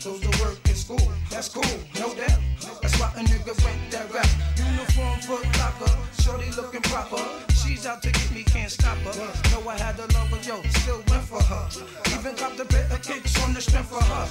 Goes 0.03 0.19
to 0.19 0.43
work 0.43 0.59
in 0.67 0.75
school, 0.75 1.11
that's 1.29 1.49
cool, 1.49 1.63
no 1.99 2.13
doubt. 2.15 2.39
That's 2.81 2.99
why 2.99 3.11
a 3.15 3.23
nigga 3.23 3.55
went 3.63 3.91
that 3.91 4.11
route. 4.13 4.35
Uniform 4.57 5.19
foot 5.21 5.45
locker, 5.57 5.91
shorty 6.21 6.51
looking 6.55 6.81
proper. 6.81 7.23
She's 7.53 7.85
out 7.85 8.01
to 8.03 8.11
get 8.11 8.31
me, 8.31 8.43
can't 8.43 8.71
stop 8.71 8.97
her. 8.97 9.51
Know 9.51 9.69
I 9.69 9.77
had 9.77 9.95
to 9.97 10.03
love 10.17 10.27
her, 10.29 10.41
yo, 10.43 10.61
still 10.79 11.03
went 11.07 11.23
for 11.23 11.43
her. 11.43 11.69
Even 12.15 12.35
a 12.35 12.65
bit 12.65 12.91
of 12.91 13.01
kicks 13.01 13.41
on 13.43 13.53
the 13.53 13.61
strength 13.61 13.91
of 13.93 14.03
her. 14.03 14.27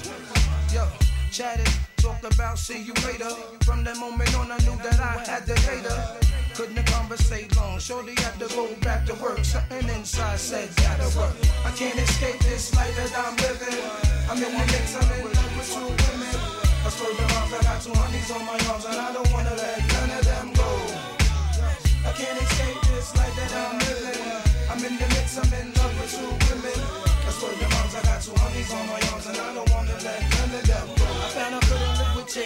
Yo, 0.73 0.87
chatted, 1.31 1.69
talked 1.97 2.25
about 2.25 2.57
see 2.57 2.81
you 2.81 2.93
later. 3.05 3.29
From 3.61 3.83
that 3.83 3.97
moment 3.97 4.33
on, 4.35 4.51
I 4.51 4.57
knew 4.65 4.75
that 4.81 4.99
I 4.99 5.21
had 5.29 5.45
to 5.45 5.55
hate 5.61 5.85
her. 5.85 6.17
Couldn't 6.55 6.85
conversate 6.87 7.55
long, 7.55 7.79
shorty 7.79 8.15
had 8.17 8.39
to 8.39 8.47
go 8.55 8.67
back 8.81 9.05
to 9.05 9.13
work. 9.15 9.37
Something 9.45 9.87
inside 9.89 10.39
said, 10.39 10.69
gotta 10.77 11.05
work. 11.17 11.35
I 11.65 11.71
can't 11.71 11.97
escape 11.97 12.39
this 12.39 12.73
life 12.75 12.95
that 12.97 13.13
I'm 13.13 13.35
living. 13.37 13.79
I'm 14.29 14.37
in 14.41 14.51
the 14.57 14.65
mix, 14.73 14.95
I'm 14.97 15.09
in 15.13 15.25
love 15.29 15.53
with 15.55 15.69
two 15.69 15.85
women. 15.85 16.35
I 16.85 16.89
swear 16.89 17.13
the 17.13 17.25
moms, 17.33 17.53
I 17.53 17.61
got 17.61 17.77
two 17.81 17.93
honeys 17.93 18.31
on 18.31 18.43
my 18.45 18.57
arms, 18.73 18.85
and 18.85 18.97
I 18.97 19.13
don't 19.13 19.31
wanna 19.31 19.53
let 19.53 19.77
none 19.93 20.11
of 20.17 20.23
them 20.25 20.47
go. 20.57 20.69
I 22.09 22.11
can't 22.17 22.37
escape 22.41 22.81
this 22.89 23.13
life 23.15 23.35
that 23.37 23.53
I'm 23.53 23.77
living. 23.85 24.21
I'm 24.71 24.81
in 24.81 24.97
the 24.97 25.07
mix, 25.13 25.37
I'm 25.37 25.53
in 25.53 25.67
love 25.77 25.93
with 26.01 26.09
two 26.09 26.31
women. 26.49 26.79
I 27.05 27.31
swear 27.37 27.53
the 27.53 27.67
moms, 27.69 27.93
I 27.93 28.01
got 28.01 28.17
two 28.17 28.33
honeys 28.33 28.73
on 28.73 28.85
my 28.87 28.99
arms, 29.13 29.27
and 29.29 29.37
I 29.37 29.53
don't 29.53 29.68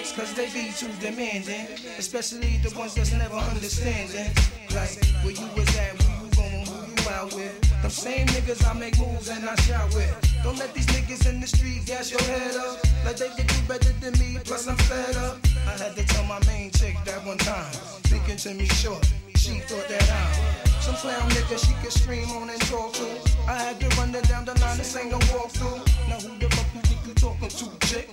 cause 0.01 0.33
they 0.33 0.49
be 0.49 0.71
too 0.73 0.89
demanding. 0.99 1.67
Especially 1.97 2.57
the 2.63 2.73
ones 2.77 2.95
that's 2.95 3.13
never 3.13 3.35
understanding. 3.35 4.33
Like, 4.73 4.97
where 5.21 5.33
you 5.33 5.47
was 5.55 5.69
at, 5.77 5.93
where 6.01 6.17
you 6.17 6.29
going, 6.33 6.65
who 6.65 7.03
you 7.03 7.09
out 7.09 7.33
with. 7.33 7.53
Them 7.81 7.91
same 7.91 8.27
niggas 8.27 8.65
I 8.65 8.73
make 8.73 8.97
moves 8.97 9.29
and 9.29 9.47
I 9.47 9.55
shout 9.55 9.93
with. 9.93 10.13
Don't 10.43 10.57
let 10.57 10.73
these 10.73 10.87
niggas 10.87 11.29
in 11.29 11.39
the 11.41 11.47
street 11.47 11.85
gas 11.85 12.09
your 12.09 12.21
head 12.21 12.55
up. 12.55 12.79
Like 13.05 13.17
they 13.17 13.29
can 13.29 13.45
do 13.45 13.59
better 13.67 13.93
than 14.01 14.13
me, 14.19 14.39
plus 14.43 14.67
I'm 14.67 14.77
fed 14.77 15.15
up. 15.17 15.37
I 15.67 15.77
had 15.77 15.95
to 15.95 16.05
tell 16.05 16.25
my 16.25 16.39
main 16.47 16.71
chick 16.71 16.95
that 17.05 17.23
one 17.25 17.37
time. 17.37 17.71
Speaking 18.05 18.37
to 18.37 18.53
me 18.55 18.65
short, 18.65 19.05
she 19.35 19.59
thought 19.59 19.87
that 19.89 20.09
I'm 20.09 20.81
some 20.81 20.95
clown 20.95 21.29
nigga 21.29 21.57
she 21.65 21.73
could 21.81 21.93
scream 21.93 22.29
on 22.31 22.49
and 22.49 22.61
talk 22.61 22.93
to. 22.93 23.07
I 23.47 23.53
had 23.53 23.79
to 23.79 23.87
run 23.97 24.11
her 24.13 24.21
down 24.21 24.45
the 24.45 24.59
line, 24.59 24.77
this 24.77 24.97
ain't 24.97 25.11
no 25.11 25.19
walkthrough. 25.19 25.79
Now 26.09 26.19
who 26.19 26.37
the 26.39 26.49
fuck 26.55 26.67
you 26.73 26.81
think 26.81 27.07
you 27.07 27.13
talking 27.13 27.49
to, 27.49 27.87
chick? 27.87 28.09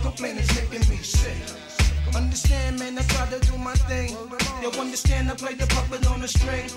Is 0.00 0.48
making 0.56 0.88
me 0.88 0.96
sick. 1.02 1.36
Understand, 2.16 2.78
man, 2.78 2.98
I 2.98 3.02
try 3.02 3.26
to 3.26 3.38
do 3.40 3.56
my 3.58 3.74
thing. 3.88 4.16
You 4.62 4.68
understand, 4.80 5.30
I 5.30 5.34
play 5.34 5.54
the 5.54 5.66
puppet 5.66 6.06
on 6.08 6.20
the 6.20 6.28
string. 6.28 6.68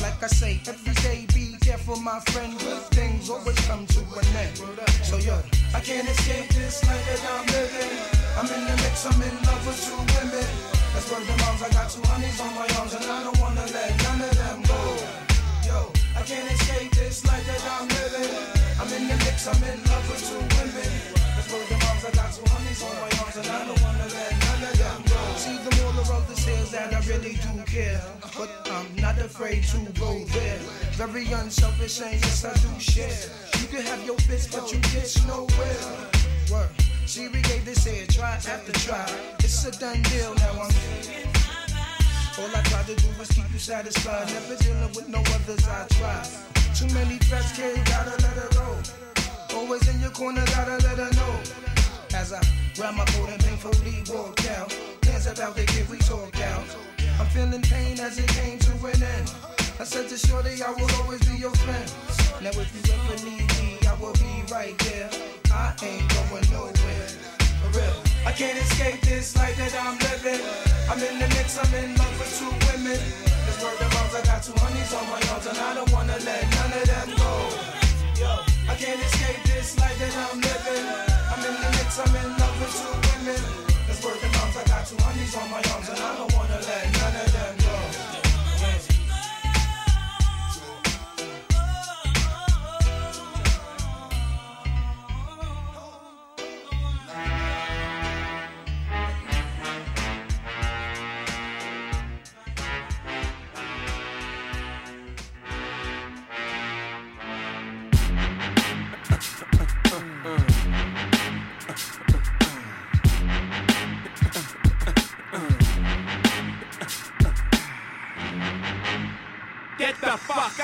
Like 0.00 0.22
I 0.22 0.26
say, 0.26 0.60
every 0.66 0.94
day 1.02 1.26
be 1.34 1.56
careful, 1.62 1.96
my 1.96 2.18
friend. 2.30 2.58
Good 2.58 2.82
things 2.90 3.30
always 3.30 3.58
come 3.66 3.86
to 3.86 4.00
an 4.00 4.36
end. 4.36 4.56
So 5.02 5.16
yo, 5.16 5.38
I 5.74 5.80
can't 5.80 6.08
escape 6.08 6.48
this 6.58 6.84
life 6.86 7.06
that 7.06 7.22
I'm 7.30 7.46
living. 7.54 7.92
I'm 8.38 8.46
in 8.50 8.62
the 8.66 8.76
mix, 8.82 9.06
I'm 9.06 9.22
in 9.22 9.34
love 9.46 9.62
with 9.66 9.80
two 9.86 9.98
women. 10.18 10.46
That's 10.92 11.10
where 11.10 11.22
the 11.22 11.36
moms, 11.42 11.62
I 11.62 11.70
got 11.70 11.90
two 11.90 12.02
honeys 12.10 12.40
on 12.40 12.54
my 12.54 12.66
arms, 12.78 12.94
and 12.94 13.04
I 13.04 13.22
don't 13.22 13.38
wanna 13.38 13.66
let 13.66 13.90
none 14.02 14.20
of 14.20 14.34
them 14.36 14.62
go. 14.66 14.80
Yo, 15.66 15.78
I 16.18 16.22
can't 16.22 16.50
escape 16.50 16.92
this 16.94 17.24
life 17.26 17.46
that 17.46 17.62
I'm 17.78 17.86
living. 17.88 18.34
I'm 18.78 18.90
in 18.90 19.08
the 19.08 19.16
mix, 19.24 19.46
I'm 19.46 19.62
in 19.62 19.78
love 19.90 20.06
with 20.10 20.22
two 20.22 20.38
women. 20.38 20.55
Really 27.08 27.34
do 27.34 27.62
care, 27.66 28.02
but 28.36 28.50
I'm 28.66 28.96
not 28.96 29.18
afraid 29.18 29.62
to 29.64 29.78
go 29.98 30.24
there. 30.24 30.58
Very 30.92 31.30
unselfish, 31.32 32.00
and 32.00 32.12
yes 32.12 32.44
I 32.44 32.52
do 32.54 32.80
share. 32.80 33.30
You 33.60 33.68
can 33.68 33.82
have 33.82 34.04
your 34.04 34.16
fits, 34.18 34.48
but 34.48 34.72
you 34.72 34.80
get 34.92 35.08
nowhere. 35.26 36.10
Word. 36.50 36.70
We 37.16 37.40
gave 37.42 37.64
this 37.64 37.84
here 37.84 38.04
try 38.06 38.34
after 38.34 38.72
try. 38.72 39.06
It's 39.38 39.64
a 39.64 39.70
done 39.78 40.02
deal 40.02 40.34
now. 40.34 40.62
I'm 40.62 40.70
all 42.38 42.54
I 42.54 42.62
try 42.64 42.82
to 42.82 42.94
do 42.94 43.08
is 43.22 43.28
keep 43.28 43.50
you 43.52 43.58
satisfied. 43.58 44.26
Never 44.28 44.56
dealing 44.62 44.92
with 44.94 45.08
no 45.08 45.20
others. 45.20 45.66
I 45.68 45.86
try. 45.90 46.22
Too 46.74 46.92
many 46.92 47.16
threats, 47.18 47.56
kid. 47.56 47.76
Gotta 47.86 48.10
let 48.10 48.36
her 48.36 48.48
go. 48.52 49.56
Always 49.56 49.88
in 49.88 50.00
your 50.00 50.10
corner. 50.10 50.44
Gotta 50.46 50.76
let 50.84 50.98
her 50.98 51.10
know. 51.14 51.40
As 52.14 52.32
I 52.32 52.42
grab 52.74 52.94
my 52.94 53.04
coat 53.06 53.30
and 53.30 53.42
painfully 53.44 54.02
walk 54.12 54.44
out. 54.50 54.72
Hands 55.04 55.26
about 55.26 55.56
the 55.56 55.64
kid 55.64 55.88
we 55.88 55.98
talk 55.98 56.38
out. 56.40 56.95
I'm 57.18 57.26
feeling 57.32 57.62
pain 57.62 57.98
as 58.00 58.18
it 58.18 58.28
came 58.28 58.58
to 58.58 58.72
an 58.86 59.02
end. 59.02 59.32
I 59.80 59.84
said 59.84 60.08
to 60.08 60.18
Shorty, 60.18 60.62
I 60.62 60.70
will 60.72 60.90
always 61.00 61.24
be 61.24 61.36
your 61.36 61.54
friend. 61.64 61.88
Now 62.42 62.52
if 62.52 62.68
you 62.76 62.92
ever 62.92 63.16
need 63.24 63.48
me, 63.56 63.78
I 63.88 63.94
will 63.96 64.12
be 64.20 64.44
right 64.52 64.76
there. 64.84 65.08
I 65.50 65.72
ain't 65.80 66.04
going 66.12 66.44
nowhere. 66.52 67.08
For 67.60 67.72
real. 67.72 67.96
I 68.28 68.32
can't 68.32 68.58
escape 68.58 69.00
this 69.00 69.36
life 69.36 69.56
that 69.56 69.72
I'm 69.80 69.96
living. 69.96 70.44
I'm 70.92 71.00
in 71.00 71.16
the 71.16 71.28
mix, 71.40 71.56
I'm 71.56 71.72
in 71.72 71.96
love 71.96 72.16
with 72.20 72.32
two 72.36 72.52
women. 72.68 73.00
This 73.48 73.56
word 73.64 73.80
of 73.80 73.88
mouth, 73.96 74.12
I 74.12 74.20
got 74.28 74.42
two 74.44 74.52
honeys 74.60 74.92
on 74.92 75.04
my 75.08 75.20
arms, 75.32 75.46
and 75.46 75.56
I 75.56 75.72
don't 75.72 75.92
wanna 75.92 76.18
let 76.20 76.42
none 76.52 76.72
of 76.76 76.84
them 76.84 77.08
go. 77.16 77.32
Yo, 78.20 78.32
I 78.68 78.74
can't 78.76 79.00
escape 79.00 79.40
this 79.48 79.78
life 79.80 79.96
that 80.04 80.14
I'm 80.20 80.36
living. 80.36 80.84
I'm 81.32 81.40
in 81.48 81.56
the 81.64 81.70
mix, 81.80 81.96
I'm 81.96 82.12
in 82.12 82.28
love 82.36 82.56
with 82.60 82.76
two 82.76 82.92
women. 83.08 83.40
This 83.88 84.04
word 84.04 84.20
of 84.20 84.32
mouth, 84.36 84.56
I 84.58 84.64
got 84.68 84.84
two 84.84 85.00
honeys 85.00 85.32
on 85.36 85.48
my 85.48 85.62
arms, 85.72 85.88
and 85.88 86.00
I 86.00 86.10
don't 86.16 86.35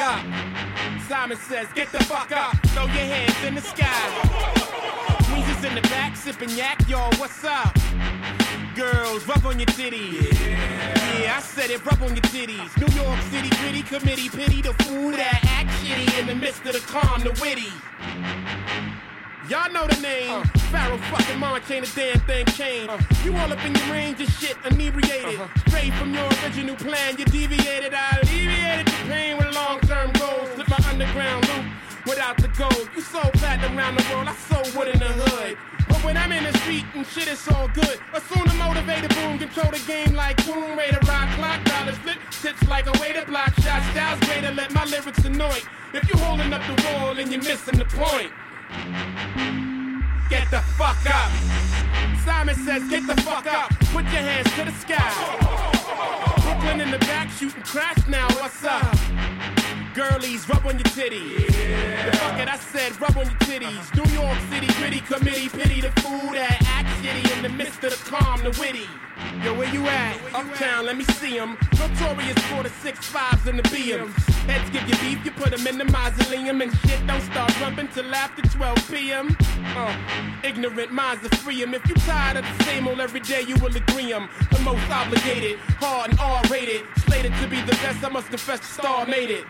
up. 0.02 0.20
Simon 1.08 1.38
says, 1.38 1.68
get 1.74 1.90
the 1.92 2.02
fuck 2.04 2.32
up. 2.32 2.54
Throw 2.68 2.84
your 2.84 3.06
hands 3.14 3.44
in 3.44 3.54
the 3.54 3.60
sky. 3.60 3.86
Weezer's 5.30 5.64
in 5.64 5.74
the 5.76 5.82
back, 5.82 6.16
sipping 6.16 6.50
yak. 6.50 6.82
Yo, 6.88 6.98
what's 7.18 7.44
up? 7.44 7.72
Girls, 8.74 9.26
rub 9.28 9.46
on 9.46 9.58
your 9.58 9.66
titties. 9.66 10.40
Yeah. 10.40 11.36
I 11.36 11.40
said 11.40 11.70
it, 11.70 11.84
rub 11.84 12.02
on 12.02 12.16
your 12.16 12.26
titties. 12.34 12.70
New 12.76 13.00
York 13.00 13.20
City 13.30 13.50
gritty 13.60 13.82
committee, 13.82 14.28
pity 14.28 14.60
the 14.60 14.74
fool 14.84 15.12
that 15.12 15.40
act 15.44 15.70
shitty 15.84 16.20
in 16.20 16.26
the 16.26 16.34
midst 16.34 16.66
of 16.66 16.72
the 16.72 16.80
calm, 16.80 17.20
the 17.22 17.30
witty. 17.40 17.70
Y'all 19.52 19.70
know 19.70 19.86
the 19.86 20.00
name. 20.00 20.30
Uh. 20.30 20.42
Pharoahe 20.72 20.98
fucking 21.12 21.76
ain't 21.76 21.86
a 21.86 21.94
damn 21.94 22.20
thing 22.20 22.46
changed. 22.56 22.88
Uh. 22.88 22.96
You 23.22 23.36
all 23.36 23.52
up 23.52 23.62
in 23.66 23.74
your 23.74 23.92
range 23.92 24.18
of 24.22 24.30
shit, 24.40 24.56
inebriated. 24.64 25.38
Uh-huh. 25.38 25.68
Straight 25.68 25.92
from 26.00 26.14
your 26.14 26.24
original 26.40 26.74
plan, 26.74 27.18
you 27.18 27.26
deviated. 27.26 27.92
I 27.92 28.16
alleviated 28.22 28.86
the 28.86 29.00
pain 29.12 29.36
with 29.36 29.54
long 29.54 29.78
term 29.80 30.10
goals. 30.12 30.48
Slip 30.54 30.68
my 30.70 30.80
underground 30.88 31.46
loop 31.48 31.66
without 32.06 32.38
the 32.38 32.48
gold. 32.56 32.88
You 32.96 33.02
sold 33.02 33.30
platinum 33.34 33.76
around 33.76 33.98
the 33.98 34.04
world, 34.08 34.28
I 34.28 34.34
sold 34.48 34.72
wood 34.74 34.88
in 34.88 34.98
the 34.98 35.12
hood. 35.20 35.58
But 35.86 36.00
when 36.02 36.16
I'm 36.16 36.32
in 36.32 36.44
the 36.44 36.56
street 36.60 36.86
and 36.94 37.04
shit, 37.04 37.28
it's 37.28 37.46
all 37.52 37.68
good. 37.68 38.00
Assume 38.14 38.48
the 38.48 38.54
motivated 38.56 39.12
boom, 39.16 39.36
control 39.36 39.70
the 39.70 39.84
game 39.86 40.14
like 40.14 40.40
boom, 40.46 40.78
ready 40.78 40.96
to 40.96 41.04
rock, 41.04 41.28
clock, 41.36 41.62
dollars 41.64 41.98
flip, 41.98 42.16
tips 42.40 42.66
like 42.68 42.86
a 42.88 42.98
way 43.02 43.12
to 43.12 43.26
block 43.26 43.52
shots, 43.60 43.84
styles 43.92 44.18
way 44.30 44.40
to 44.40 44.50
let 44.54 44.72
my 44.72 44.86
lyrics 44.86 45.22
annoy. 45.26 45.60
If 45.92 46.08
you 46.08 46.16
holding 46.24 46.54
up 46.54 46.64
the 46.64 46.76
wall 46.88 47.18
and 47.18 47.30
you're 47.30 47.44
missing 47.44 47.76
the 47.76 47.84
point, 47.84 48.32
get 50.28 50.50
the 50.50 50.60
fuck 50.78 50.98
up. 51.06 51.30
Simon 52.24 52.54
says, 52.54 52.88
get 52.88 53.06
the 53.06 53.20
fuck 53.22 53.46
up, 53.46 53.70
put 53.92 54.04
your 54.04 54.22
hands 54.22 54.50
to 54.54 54.64
the 54.64 54.72
sky. 54.72 55.12
Brooklyn 56.42 56.80
in 56.80 56.90
the 56.90 56.98
back 57.00 57.30
shooting 57.30 57.62
crash 57.62 58.06
now, 58.08 58.26
what's 58.40 58.64
up? 58.64 58.96
Girlies, 59.94 60.48
rub 60.48 60.64
on 60.64 60.78
your 60.78 60.84
titties. 60.84 61.46
The 61.46 62.16
fuck 62.16 62.38
it, 62.40 62.48
I 62.48 62.56
said, 62.56 62.98
rub 63.00 63.16
on 63.16 63.26
your 63.26 63.38
titties. 63.40 63.94
New 63.94 64.10
York 64.14 64.38
City, 64.50 64.66
gritty 64.78 65.00
committee, 65.00 65.48
pity 65.48 65.80
the 65.80 65.90
food 66.00 66.34
that 66.34 66.62
act 66.66 66.88
shitty 67.02 67.36
in 67.36 67.42
the 67.42 67.48
midst 67.50 67.84
of 67.84 67.90
the 67.90 68.10
calm, 68.10 68.42
the 68.42 68.50
witty. 68.58 68.88
Yo, 69.44 69.54
where 69.58 69.72
you 69.72 69.86
at? 69.86 70.16
Uptown, 70.34 70.86
let 70.86 70.96
me 70.96 71.04
see 71.04 71.38
'em. 71.38 71.56
Notorious 71.78 72.38
for 72.50 72.62
the 72.62 72.70
six 72.82 73.06
fives 73.06 73.46
and 73.46 73.58
the 73.58 73.68
BMs. 73.70 74.14
Heads 74.46 74.70
give 74.70 74.88
you 74.88 74.96
beef, 74.96 75.24
you 75.24 75.30
put 75.32 75.52
'em 75.52 75.66
in 75.66 75.78
the 75.78 75.84
mausoleum. 75.84 76.60
And 76.62 76.72
shit 76.80 77.06
don't 77.06 77.22
start 77.22 77.52
rumping 77.60 77.88
till 77.88 78.14
after 78.14 78.42
12 78.42 78.78
p.m. 78.90 79.36
Uh, 79.76 79.94
ignorant 80.42 80.92
minds 80.92 81.24
are 81.26 81.36
free 81.36 81.62
'em. 81.62 81.74
If 81.74 81.88
you 81.88 81.94
tired 81.94 82.36
of 82.36 82.44
the 82.44 82.64
same 82.64 82.86
old 82.88 83.00
every 83.00 83.20
day, 83.20 83.42
you 83.42 83.56
will 83.56 83.76
agree 83.76 84.12
'em. 84.12 84.28
The 84.50 84.60
most 84.60 84.88
obligated, 84.90 85.58
hard 85.80 86.10
and 86.10 86.20
R-rated. 86.20 86.82
Slated 87.06 87.32
to 87.40 87.46
be 87.48 87.60
the 87.62 87.76
best, 87.82 88.04
I 88.04 88.08
must 88.08 88.28
confess 88.28 88.60
the 88.60 88.66
star 88.66 89.06
made 89.06 89.30
it. 89.30 89.44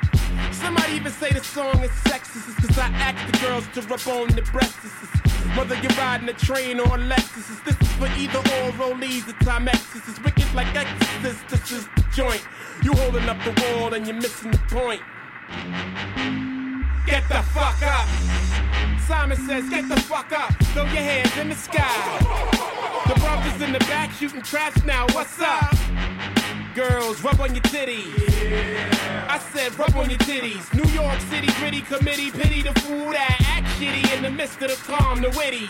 Somebody 0.52 0.92
even 0.94 1.12
say 1.12 1.30
the 1.30 1.44
song 1.44 1.82
is 1.84 1.90
sexist 2.08 2.56
cause 2.66 2.78
I 2.78 2.88
ask 3.06 3.18
the 3.30 3.38
girls 3.38 3.66
to 3.74 3.80
rub 3.82 4.06
on 4.08 4.28
the 4.28 4.42
breasts. 4.42 5.21
Whether 5.56 5.74
you're 5.76 5.92
riding 5.98 6.28
a 6.28 6.32
train 6.32 6.80
or 6.80 6.86
a 6.86 6.98
Lexus, 6.98 7.62
this 7.64 7.80
is 7.80 7.92
for 7.96 8.06
either 8.18 8.38
or 8.38 8.72
rollies 8.72 9.28
or 9.28 9.34
Timex. 9.44 9.92
This 9.92 10.08
is 10.08 10.20
wicked 10.24 10.52
like 10.54 10.74
Exorcist, 10.74 11.48
this 11.48 11.72
is 11.72 11.86
the 11.94 12.04
joint. 12.14 12.42
You 12.82 12.92
holding 12.94 13.28
up 13.28 13.36
the 13.44 13.52
wall 13.62 13.92
and 13.92 14.06
you're 14.06 14.16
missing 14.16 14.50
the 14.50 14.58
point. 14.68 15.02
Get 17.06 17.28
the 17.28 17.42
fuck 17.52 17.82
up. 17.82 18.08
Simon 19.06 19.36
says, 19.36 19.68
get 19.68 19.88
the 19.88 20.00
fuck 20.00 20.32
up. 20.32 20.54
Throw 20.72 20.84
your 20.84 21.02
hands 21.02 21.36
in 21.36 21.50
the 21.50 21.54
sky. 21.54 22.18
The 23.06 23.20
brothers 23.20 23.60
in 23.60 23.72
the 23.72 23.80
back 23.80 24.10
shooting 24.12 24.42
traps 24.42 24.82
now. 24.84 25.06
What's 25.12 25.38
up? 25.40 25.74
Girls, 26.74 27.22
rub 27.22 27.38
on 27.38 27.54
your 27.54 27.62
titties. 27.64 28.14
I 29.28 29.38
said, 29.52 29.78
rub 29.78 29.94
on 29.94 30.08
your 30.08 30.18
titties. 30.20 30.72
New 30.72 30.90
York 30.90 31.20
City 31.20 31.48
gritty 31.58 31.82
committee, 31.82 32.30
pity 32.30 32.62
the 32.62 32.72
fool 32.80 33.10
that 33.12 33.36
act 33.46 33.66
shitty 33.78 34.16
in 34.16 34.22
the 34.22 34.30
midst 34.30 34.62
of 34.62 34.70
the 34.70 34.76
calm, 34.76 35.20
the 35.20 35.28
witty. 35.36 35.68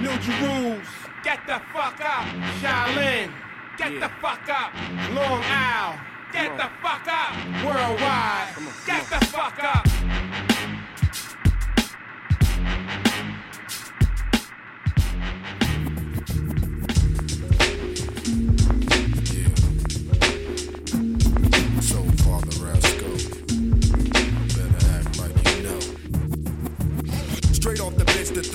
New 0.00 0.16
Jerusalem, 0.18 0.82
get 1.24 1.40
the 1.46 1.60
fuck 1.72 2.00
up. 2.00 2.24
Shaolin, 2.62 3.32
get 3.78 3.98
the 3.98 4.08
fuck 4.20 4.48
up. 4.48 4.72
Long 5.12 5.42
Isle, 5.42 5.98
get 6.32 6.56
the 6.56 6.70
fuck 6.82 7.08
up. 7.08 7.34
Worldwide, 7.64 8.54
get 8.86 9.10
the 9.10 9.26
fuck 9.26 9.58
up. 9.64 10.47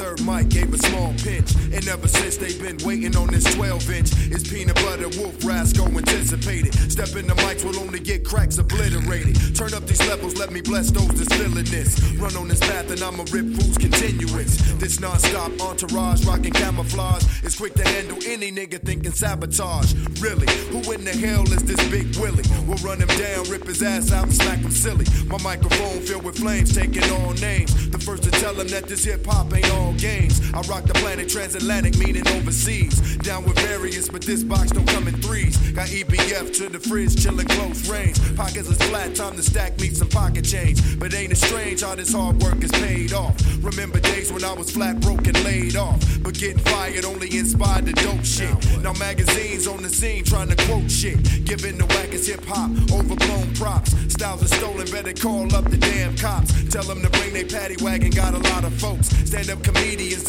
Third 0.04 0.26
mic 0.26 0.50
gave 0.50 0.74
a 0.74 0.78
small 0.80 1.14
pinch. 1.24 1.56
And 1.72 1.88
ever 1.88 2.10
since 2.10 2.36
they've 2.36 2.62
been 2.62 2.78
waiting 2.86 3.16
on 3.16 3.28
this 3.28 3.46
12 3.56 3.90
inch, 3.90 4.12
it's 4.34 4.46
peanut 4.46 4.76
butter 4.76 5.08
wolf 5.18 5.42
Rasco 5.46 5.86
anticipated. 5.86 6.76
Step 6.92 7.16
in 7.16 7.26
the 7.26 7.34
mics 7.36 7.64
will 7.64 7.80
only 7.80 8.02
get 8.02 8.26
cracks 8.26 8.58
obliterated. 8.58 9.56
Turn 9.56 9.74
up 9.74 9.88
these 9.88 10.06
levels, 10.10 10.36
let 10.36 10.52
me 10.52 10.60
bless 10.60 10.92
those 10.92 11.08
that's 11.08 11.34
feeling 11.38 11.64
this. 11.64 11.98
Run 12.20 12.36
on 12.36 12.50
this 12.50 12.60
path 12.60 12.92
and 12.92 13.02
I'ma 13.02 13.24
rip 13.32 13.48
fools 13.56 13.78
continuous. 13.78 14.58
This 14.74 15.00
non-stop 15.00 15.52
entourage 15.62 16.26
rocking 16.26 16.52
camouflage 16.52 17.24
is 17.42 17.56
quick 17.56 17.74
to 17.76 17.88
handle 17.88 18.18
any 18.28 18.52
nigga 18.52 18.84
thinking 18.84 19.14
sabotage. 19.14 19.94
Really, 20.20 20.52
who 20.68 20.80
in 20.92 21.06
the 21.06 21.16
hell 21.16 21.44
is 21.44 21.64
this 21.64 21.80
big 21.90 22.14
Willie? 22.18 22.44
We'll 22.68 22.84
run 22.84 23.00
him 23.00 23.08
down, 23.08 23.50
rip 23.50 23.66
his 23.66 23.82
ass 23.82 24.12
out 24.12 24.24
and 24.24 24.34
smack 24.34 24.60
him 24.60 24.72
silly. 24.72 25.06
My 25.28 25.42
microphone 25.42 26.02
filled 26.02 26.26
with 26.26 26.40
flames, 26.40 26.76
taking 26.76 27.10
all 27.10 27.32
names. 27.36 27.90
The 27.90 28.00
first 28.00 28.24
to 28.24 28.32
tell 28.32 28.60
him 28.60 28.68
that 28.68 28.90
this 28.90 29.06
hip 29.06 29.26
hop 29.26 29.54
ain't 29.56 29.72
all 29.72 29.93
games. 29.98 30.42
I 30.54 30.62
rock 30.62 30.86
the 30.86 30.94
planet 30.94 31.30
transatlantic, 31.30 31.98
meaning 31.98 32.28
overseas. 32.30 33.18
Down 33.18 33.46
with 33.46 33.58
various, 33.60 34.10
but 34.10 34.22
this 34.22 34.44
box 34.44 34.72
don't 34.72 34.88
come 34.88 35.08
in 35.08 35.22
threes. 35.22 35.58
Got 35.72 35.88
EBF 35.88 36.56
to 36.58 36.70
the 36.70 36.80
fridge, 36.80 37.16
chillin' 37.16 37.48
close 37.50 37.90
range. 37.90 38.18
Pockets 38.36 38.70
is 38.70 38.78
flat, 38.90 39.16
time 39.16 39.36
to 39.36 39.44
stack 39.44 39.80
me 39.80 39.90
some 39.90 40.10
pocket 40.10 40.46
change. 40.46 41.00
But 41.00 41.14
ain't 41.14 41.32
it 41.32 41.38
strange 41.38 41.82
how 41.82 41.96
this 41.96 42.14
hard 42.14 42.42
work 42.42 42.64
is 42.64 42.72
paid 42.72 43.14
off? 43.14 43.36
Remember 43.64 44.00
days 44.00 44.32
when 44.32 44.44
I 44.44 44.54
was 44.54 44.70
flat 44.72 45.00
broke 45.00 45.28
and 45.28 45.44
laid 45.44 45.76
off. 45.76 46.00
But 46.22 46.36
getting 46.36 46.60
fired 46.60 47.06
only 47.06 47.36
inspired 47.38 47.86
the 47.86 47.94
dope 47.94 48.26
shit. 48.26 48.54
Now 48.82 48.94
magazines 48.94 49.68
on 49.68 49.82
the 49.82 49.90
scene 49.90 50.24
trying 50.24 50.50
to 50.50 50.56
quote 50.66 50.90
shit. 50.90 51.46
Giving 51.46 51.78
the 51.78 51.86
wackest 51.86 52.28
hip 52.28 52.44
hop 52.46 52.72
overblown 52.92 53.54
props. 53.56 53.92
Styles 54.12 54.44
are 54.44 54.56
stolen, 54.56 54.90
better 54.92 55.14
call 55.14 55.54
up 55.56 55.66
the 55.70 55.78
damn 55.78 56.16
cops. 56.18 56.52
Tell 56.70 56.84
them 56.84 57.02
to 57.02 57.10
bring 57.10 57.34
their 57.34 57.46
paddy 57.46 57.76
wagon, 57.82 58.12
got 58.12 58.34
a 58.34 58.40
lot 58.52 58.64
of 58.64 58.74
folks. 58.74 59.08
Stand 59.26 59.50
up 59.50 59.64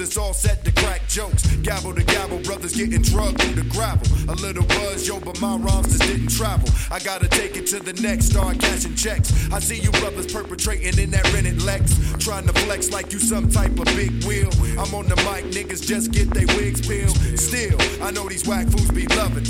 that's 0.05 0.19
all 0.19 0.35
set 0.35 0.65
to 0.65 0.73
crack 0.73 1.07
jokes. 1.09 1.47
Gabble 1.57 1.95
to 1.95 2.05
gabble, 2.05 2.39
brothers 2.41 2.75
getting 2.75 3.03
drugged 3.03 3.41
through 3.41 3.55
the 3.55 3.69
gravel. 3.71 4.07
A 4.29 4.35
little 4.35 4.65
buzz, 4.67 5.07
yo, 5.07 5.21
but 5.21 5.41
my 5.41 5.57
rhymes 5.57 5.97
just 5.97 6.03
didn't 6.03 6.29
travel. 6.29 6.69
I 6.91 6.99
gotta 6.99 7.29
take 7.29 7.57
it 7.57 7.67
to 7.69 7.81
the 7.81 7.93
next, 8.03 8.27
start 8.27 8.59
cashing 8.59 8.95
checks. 8.95 9.33
I 9.53 9.61
see 9.61 9.79
you 9.81 9.91
brothers 9.93 10.33
perpetrating 10.33 10.99
in 10.99 11.11
that 11.13 11.33
rented 11.33 11.63
Lex. 11.63 11.95
Trying 12.19 12.47
to 12.47 12.53
flex 12.53 12.93
like 12.93 13.13
you 13.13 13.19
some 13.19 13.49
type 13.49 13.79
of 13.79 13.87
big 13.97 14.25
wheel. 14.25 14.51
I'm 14.79 14.95
on 14.95 15.07
the 15.07 15.17
mic, 15.25 15.45
niggas 15.53 15.87
just 15.87 16.13
get 16.13 16.31
they 16.31 16.45
wigs 16.57 16.87
peeled. 16.87 17.17
Still, 17.39 17.77
I 18.03 18.11
know 18.11 18.29
these 18.29 18.47
whack 18.47 18.67
fools 18.69 18.91
be 18.91 19.07
loving. 19.17 19.45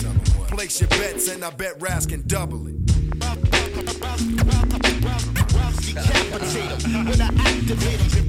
Place 0.48 0.80
your 0.80 0.90
bets 0.90 1.28
and 1.28 1.44
I 1.44 1.50
bet 1.50 1.80
Raz 1.80 2.06
can 2.06 2.22
double 2.26 2.68
it. 2.68 2.74
When 6.94 7.20
I 7.20 7.26
activate 7.26 8.16
'em. 8.16 8.23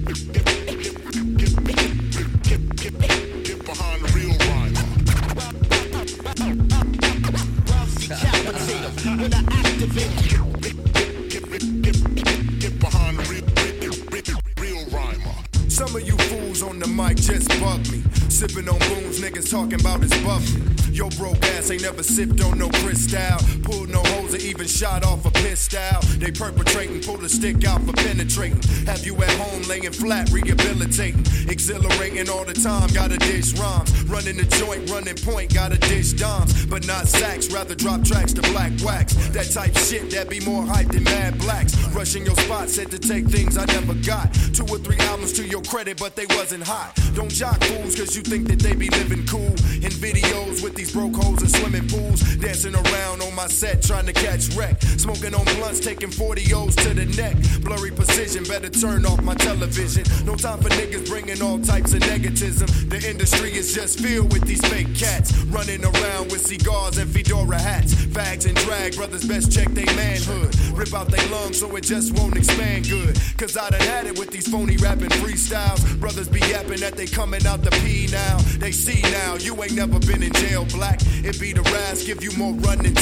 Talking 19.56 19.80
about 19.80 20.02
his 20.02 20.12
buffing. 20.16 20.62
Yo, 20.94 21.08
broke 21.12 21.42
ass 21.56 21.72
ain't 21.72 21.82
never 21.82 22.04
sipped 22.04 22.42
on 22.42 22.60
no 22.60 22.68
crystal. 22.84 23.55
Pulled 23.66 23.90
no 23.90 24.04
holes 24.04 24.36
or 24.36 24.38
even 24.38 24.68
shot 24.68 25.04
off 25.04 25.26
a 25.26 25.32
pistol. 25.32 26.00
They 26.20 26.30
perpetrating, 26.30 27.02
pull 27.02 27.18
the 27.18 27.28
stick 27.28 27.66
out 27.66 27.82
for 27.82 27.94
penetrating. 27.94 28.62
Have 28.86 29.04
you 29.04 29.16
at 29.24 29.32
home 29.32 29.64
laying 29.64 29.92
flat, 29.92 30.30
rehabilitating. 30.30 31.26
Exhilarating 31.50 32.30
all 32.30 32.46
the 32.46 32.54
time, 32.54 32.88
gotta 32.94 33.18
dish 33.18 33.58
rhymes. 33.58 33.92
Running 34.04 34.38
the 34.38 34.46
joint, 34.62 34.88
running 34.92 35.16
point, 35.16 35.52
gotta 35.52 35.80
dish 35.80 36.14
dimes. 36.14 36.68
But 36.68 36.86
not 36.86 37.08
sacks, 37.08 37.52
rather 37.52 37.74
drop 37.74 38.04
tracks 38.04 38.34
to 38.34 38.42
black 38.54 38.72
wax. 38.84 39.16
That 39.30 39.50
type 39.52 39.76
shit 39.78 40.12
that 40.12 40.30
be 40.30 40.40
more 40.42 40.64
hype 40.64 40.90
than 40.90 41.04
mad 41.04 41.40
blacks. 41.40 41.76
Rushing 41.90 42.24
your 42.24 42.36
spot, 42.36 42.70
said 42.70 42.92
to 42.92 43.00
take 43.00 43.26
things 43.26 43.58
I 43.58 43.66
never 43.66 43.96
got. 44.06 44.32
Two 44.54 44.66
or 44.70 44.78
three 44.78 45.00
albums 45.10 45.34
to 45.34 45.44
your 45.44 45.64
credit, 45.64 45.98
but 45.98 46.16
they 46.16 46.28
wasn't 46.38 46.64
hot. 46.64 46.94
Don't 47.16 47.32
jock 47.32 47.64
fools, 47.64 47.96
cause 47.96 48.16
you 48.16 48.22
think 48.22 48.48
that 48.48 48.60
they 48.60 48.76
be 48.76 48.90
living 48.92 49.26
cool. 49.26 49.56
In 49.82 49.92
videos 49.98 50.62
with 50.62 50.76
these 50.76 50.94
broke 50.94 51.16
hoes 51.16 51.42
in 51.42 51.50
swimming 51.50 51.88
pools, 51.88 52.22
dancing 52.38 52.76
around 52.76 53.24
on 53.24 53.34
my 53.34 53.48
set, 53.56 53.82
trying 53.82 54.06
to 54.06 54.14
catch 54.14 54.50
wreck. 54.56 54.82
Smoking 54.82 55.34
on 55.34 55.46
blunts, 55.56 55.80
taking 55.80 56.12
40 56.12 56.54
O's 56.54 56.76
to 56.76 56.94
the 56.94 57.06
neck. 57.16 57.36
Blurry 57.64 57.92
precision, 57.92 58.44
better 58.44 58.70
turn 58.70 59.06
off 59.06 59.22
my 59.22 59.34
television. 59.36 60.04
No 60.26 60.36
time 60.36 60.60
for 60.60 60.70
niggas 60.70 61.08
bringing 61.08 61.42
all 61.42 61.60
types 61.60 61.94
of 61.94 62.02
negativism. 62.02 62.90
The 62.90 63.10
industry 63.10 63.54
is 63.54 63.74
just 63.74 64.00
filled 64.00 64.34
with 64.34 64.44
these 64.44 64.66
fake 64.68 64.94
cats 64.94 65.32
running 65.46 65.84
around 65.84 66.32
with 66.32 66.46
cigars 66.46 66.98
and 66.98 67.10
fedora 67.10 67.60
hats. 67.60 67.96
Fags 67.96 68.46
and 68.46 68.56
drag, 68.58 68.96
brothers 68.96 69.26
best 69.26 69.52
check 69.52 69.70
they 69.70 69.86
manhood. 69.96 70.54
Rip 70.74 70.94
out 70.94 71.08
they 71.08 71.26
lungs 71.30 71.60
so 71.60 71.74
it 71.76 71.84
just 71.84 72.18
won't 72.18 72.36
expand 72.36 72.90
good. 72.90 73.18
Cause 73.38 73.56
I 73.58 73.70
done 73.70 73.82
had 73.82 74.06
it 74.06 74.20
with 74.20 74.32
these 74.32 74.48
phony 74.48 74.76
rapping 74.78 75.16
freestyles. 75.22 76.00
Brothers 76.00 76.28
be 76.28 76.40
yapping 76.40 76.82
that 76.82 76.96
they 76.96 77.06
coming 77.06 77.46
out 77.48 77.64
the 77.64 77.72
P 77.84 78.08
now. 78.12 78.38
They 78.60 78.72
see 78.72 79.02
now, 79.12 79.36
you 79.36 79.52
ain't 79.64 79.76
never 79.76 80.00
been 80.00 80.24
in 80.24 80.34
jail 80.34 80.66
black. 80.66 81.00
It 81.24 81.40
be 81.40 81.54
the 81.54 81.62
ras, 81.62 82.04
give 82.04 82.22
you 82.22 82.32
more 82.38 82.54
run 82.54 82.80
than 82.80 82.94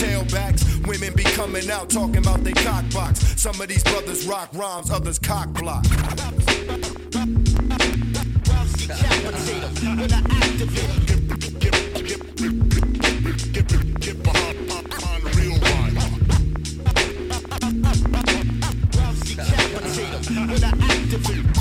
tailbacks. 0.44 0.88
Women 0.88 1.14
be 1.16 1.24
coming 1.24 1.70
out 1.70 1.90
talking 1.90 2.18
about 2.18 2.44
they 2.44 2.54
cock 2.54 2.86
box. 2.94 3.20
Some 3.42 3.60
of 3.62 3.68
these 3.68 3.84
brothers 3.84 4.26
rock 4.26 4.50
rhymes, 4.54 4.90
others 4.92 5.20
cock 5.20 5.50
block. 5.54 5.86
James 21.24 21.53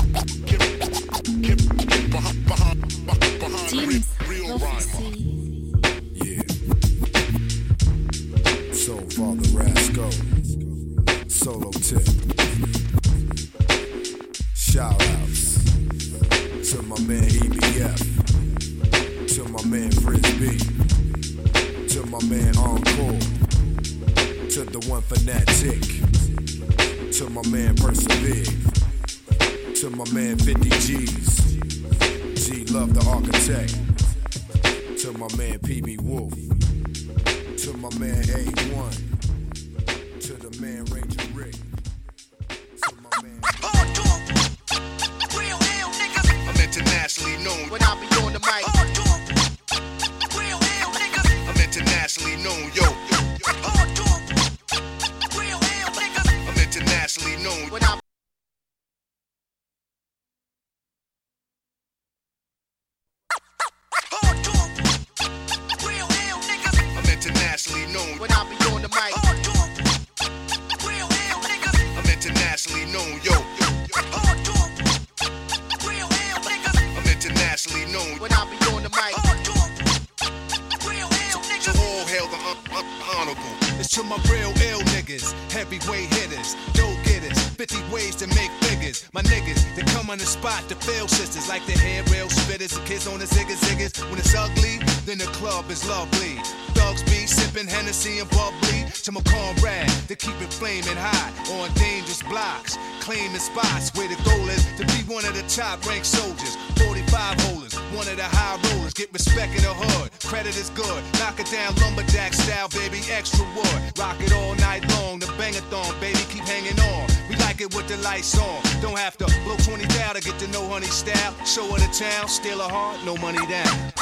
top 105.53 105.85
ranked 105.85 106.07
soldiers. 106.07 106.55
45 106.81 107.39
holders, 107.41 107.75
one 107.93 108.07
of 108.07 108.17
the 108.17 108.23
high 108.23 108.57
rollers, 108.73 108.93
get 108.93 109.13
respect 109.13 109.55
in 109.55 109.61
the 109.61 109.69
hood. 109.69 110.09
Credit 110.25 110.55
is 110.57 110.71
good, 110.71 111.03
knock 111.21 111.39
it 111.39 111.45
down 111.51 111.75
lumberjack 111.77 112.33
style, 112.33 112.69
baby, 112.69 113.01
extra 113.11 113.45
wood. 113.53 113.79
Rock 113.97 114.17
it 114.19 114.33
all 114.33 114.55
night 114.55 114.81
long, 114.97 115.19
the 115.19 115.27
bangathon, 115.37 115.93
baby, 116.01 116.17
keep 116.33 116.43
hanging 116.49 116.79
on. 116.79 117.05
We 117.29 117.35
like 117.37 117.61
it 117.61 117.75
with 117.75 117.87
the 117.87 117.97
lights 117.97 118.33
on. 118.37 118.61
Don't 118.81 118.97
have 118.97 119.15
to 119.17 119.25
blow 119.45 119.55
20 119.57 119.85
down 119.93 120.15
to 120.15 120.21
get 120.21 120.39
to 120.39 120.47
know 120.49 120.65
honey 120.67 120.87
style. 120.87 121.33
Show 121.45 121.69
her 121.69 121.77
the 121.77 121.91
town, 121.93 122.27
steal 122.27 122.59
a 122.59 122.67
heart, 122.67 122.97
no 123.05 123.15
money 123.17 123.45
down. 123.45 123.93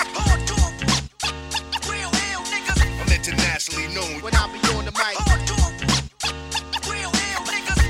I'm 2.95 3.11
internationally 3.11 3.91
known 3.91 4.23
when 4.23 4.33
I 4.35 4.47
be 4.55 4.59
on 4.71 4.85
the 4.87 4.95
mic. 4.95 5.19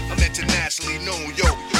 I'm 0.09 0.18
internationally 0.18 0.97
known, 1.05 1.30
yo. 1.38 1.70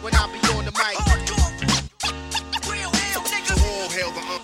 Internationally 0.00 0.02
when 0.02 0.14
I 0.14 0.26
be 0.32 0.38
on 0.56 0.64
the 0.64 0.72
mic. 0.72 0.96
So 3.44 3.54
all 3.54 3.88
hail 3.90 4.10
the 4.12 4.20
un- 4.20 4.40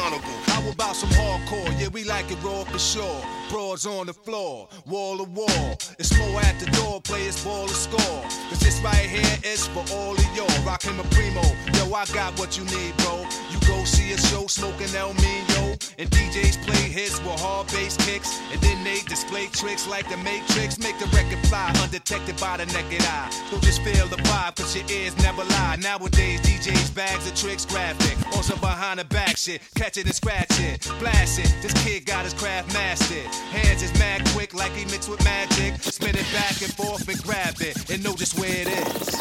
honorable. 0.00 0.38
How 0.46 0.68
about 0.70 0.96
some 0.96 1.10
hardcore? 1.10 1.68
Yeah, 1.80 1.88
we 1.88 2.04
like 2.04 2.30
it 2.30 2.42
raw 2.42 2.64
for 2.64 2.78
sure. 2.78 3.20
Broads 3.50 3.86
on 3.86 4.06
the 4.06 4.12
floor, 4.12 4.68
wall 4.86 5.18
to 5.18 5.24
wall. 5.24 5.78
It's 5.98 6.16
more 6.18 6.40
at 6.40 6.58
the 6.60 6.70
door, 6.72 7.00
players 7.00 7.42
ball 7.44 7.66
to 7.66 7.74
score. 7.74 8.22
Cause 8.48 8.60
this 8.60 8.80
right 8.80 9.06
here 9.08 9.38
is 9.44 9.66
for 9.68 9.84
all 9.92 10.14
of 10.14 10.36
y'all. 10.36 10.64
Rockin' 10.64 10.96
my 10.96 11.04
primo. 11.10 11.42
Yo, 11.74 11.92
I 11.94 12.04
got 12.06 12.38
what 12.38 12.56
you 12.56 12.64
need, 12.64 12.96
bro. 12.98 13.26
You 13.50 13.58
go 13.66 13.73
see 13.86 14.12
a 14.12 14.18
show 14.18 14.46
smoking 14.46 14.94
El 14.94 15.14
Mino. 15.14 15.76
And 15.98 16.10
DJs 16.10 16.66
play 16.66 16.88
hits 16.88 17.18
with 17.20 17.40
hard 17.40 17.66
bass 17.68 17.96
kicks. 18.06 18.40
And 18.52 18.60
then 18.60 18.82
they 18.84 19.00
display 19.02 19.46
tricks 19.52 19.86
like 19.86 20.08
the 20.08 20.16
Matrix. 20.18 20.78
Make 20.78 20.98
the 20.98 21.06
record 21.16 21.44
fly 21.48 21.72
undetected 21.82 22.36
by 22.40 22.56
the 22.58 22.66
naked 22.66 23.02
eye. 23.02 23.30
Don't 23.50 23.62
just 23.62 23.82
feel 23.82 24.06
the 24.08 24.16
vibe, 24.16 24.56
cause 24.56 24.74
your 24.76 24.86
ears 24.90 25.16
never 25.18 25.44
lie. 25.44 25.76
Nowadays, 25.80 26.40
DJs 26.40 26.94
bags 26.94 27.26
of 27.26 27.34
tricks 27.34 27.64
graphic. 27.64 28.16
Some 28.44 28.60
behind 28.60 29.00
the 29.00 29.06
back 29.06 29.38
shit. 29.38 29.62
Catch 29.74 29.96
it 29.96 30.04
and 30.04 30.14
scratch 30.14 30.60
it. 30.60 30.86
Blast 30.98 31.38
it. 31.38 31.50
This 31.62 31.72
kid 31.82 32.04
got 32.04 32.24
his 32.24 32.34
craft 32.34 32.74
mastered. 32.74 33.24
Hands 33.52 33.82
is 33.82 33.90
mad 33.98 34.22
quick 34.34 34.52
like 34.52 34.72
he 34.72 34.84
mixed 34.84 35.08
with 35.08 35.24
magic. 35.24 35.80
Spin 35.80 36.10
it 36.10 36.26
back 36.30 36.60
and 36.60 36.74
forth 36.74 37.08
and 37.08 37.22
grab 37.22 37.54
it. 37.60 37.90
And 37.90 38.04
know 38.04 38.12
just 38.12 38.38
where 38.38 38.52
it 38.52 38.68
is. 38.68 39.12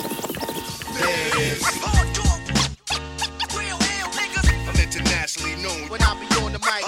There 0.99 1.27
it 1.27 1.35
is. 1.39 2.32
Known 5.63 5.87
when 5.87 6.01
I 6.03 6.13
be 6.19 6.27
on 6.43 6.51
the 6.51 6.59
mic. 6.59 6.83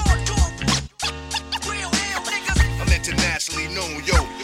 I'm 2.81 2.91
internationally 2.91 3.73
known, 3.73 4.03
yo. 4.03 4.34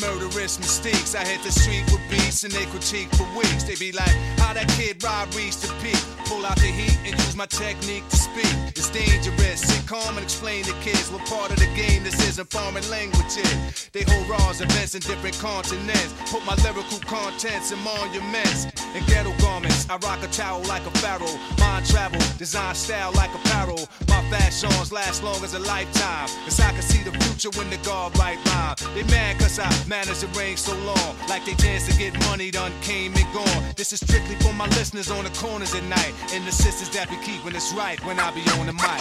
Murderous 0.00 0.58
mistakes. 0.58 1.14
I 1.14 1.24
hit 1.24 1.42
the 1.42 1.52
street 1.52 1.84
with 1.92 2.02
beats 2.10 2.44
and 2.44 2.52
they 2.52 2.66
critique 2.66 3.08
for 3.14 3.26
weeks. 3.36 3.64
They 3.64 3.76
be 3.76 3.92
like, 3.92 4.14
how 4.38 4.52
that 4.52 4.68
kid 4.76 5.02
Rob 5.02 5.32
reached 5.34 5.62
the 5.62 5.72
peak. 5.82 5.98
Pull 6.26 6.44
out 6.46 6.56
the 6.56 6.72
heat 6.72 6.96
and 7.04 7.12
use 7.12 7.36
my 7.36 7.46
technique 7.46 8.08
to 8.08 8.16
speak. 8.16 8.52
It's 8.74 8.90
dangerous. 8.90 9.60
Sit 9.60 9.86
calm 9.86 10.16
and 10.16 10.24
explain 10.24 10.64
to 10.64 10.72
kids 10.80 11.10
what 11.10 11.24
part 11.26 11.50
of 11.50 11.58
the 11.58 11.68
game 11.76 12.02
this 12.02 12.18
is 12.28 12.38
in 12.38 12.46
foreign 12.46 12.88
languages. 12.90 13.90
They 13.92 14.04
hold 14.08 14.28
raws 14.28 14.60
events 14.60 14.94
in 14.94 15.02
different 15.02 15.38
continents. 15.38 16.12
Put 16.30 16.44
my 16.44 16.54
lyrical 16.64 16.98
contents 17.00 17.72
in 17.72 17.78
monuments 17.80 18.66
and 18.94 19.06
ghetto 19.06 19.32
garments. 19.38 19.88
I 19.90 19.96
rock 19.98 20.22
a 20.22 20.28
towel 20.28 20.62
like 20.64 20.86
a 20.86 20.90
pharaoh. 20.98 21.38
Mind 21.60 21.86
travel, 21.86 22.20
design 22.38 22.74
style 22.74 23.12
like 23.12 23.34
apparel. 23.34 23.88
My 24.08 24.22
fashions 24.30 24.92
last 24.92 25.22
long 25.22 25.42
as 25.44 25.54
a 25.54 25.60
lifetime. 25.60 26.28
Cause 26.44 26.60
I 26.60 26.72
can 26.72 26.82
see 26.82 27.02
the 27.02 27.12
future 27.24 27.50
when 27.58 27.68
the 27.70 27.76
guard 27.84 28.16
right 28.18 28.38
rhyme. 28.46 28.76
They 28.94 29.04
mad 29.04 29.38
cause 29.38 29.58
I 29.58 29.68
Manners 29.86 30.22
that 30.22 30.34
reign 30.34 30.56
so 30.56 30.74
long, 30.76 31.16
like 31.28 31.44
they 31.44 31.52
dance 31.54 31.86
to 31.86 31.98
get 31.98 32.18
money 32.26 32.50
done 32.50 32.72
came 32.80 33.14
and 33.14 33.34
gone. 33.34 33.64
This 33.76 33.92
is 33.92 34.00
strictly 34.00 34.34
for 34.36 34.52
my 34.54 34.66
listeners 34.68 35.10
on 35.10 35.24
the 35.24 35.30
corners 35.30 35.74
at 35.74 35.84
night, 35.84 36.14
and 36.32 36.46
the 36.46 36.52
sisters 36.52 36.88
that 36.90 37.10
be 37.10 37.16
keeping 37.16 37.54
us 37.54 37.72
right 37.74 38.02
when 38.04 38.18
I 38.18 38.30
be 38.32 38.40
on 38.58 38.64
the 38.66 38.72
mic. 38.72 38.98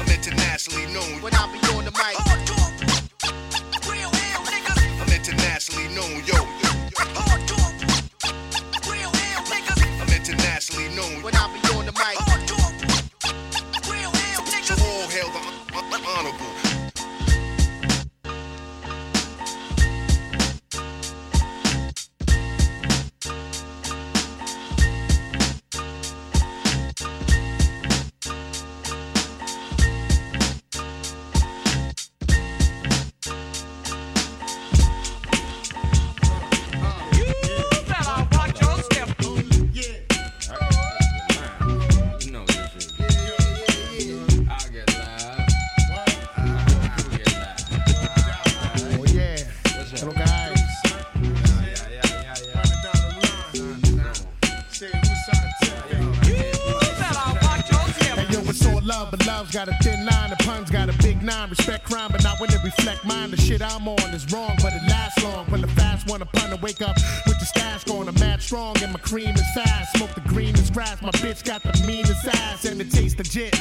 I'm 0.00 0.08
internationally 0.08 0.86
known 0.94 1.20
when 1.20 1.34
I 1.34 1.46
be 1.52 1.58
on 1.76 1.84
the 1.84 1.92
mic. 1.92 2.16
I'm 5.00 5.12
internationally 5.12 5.88
known, 5.94 6.24
yo. 6.24 6.49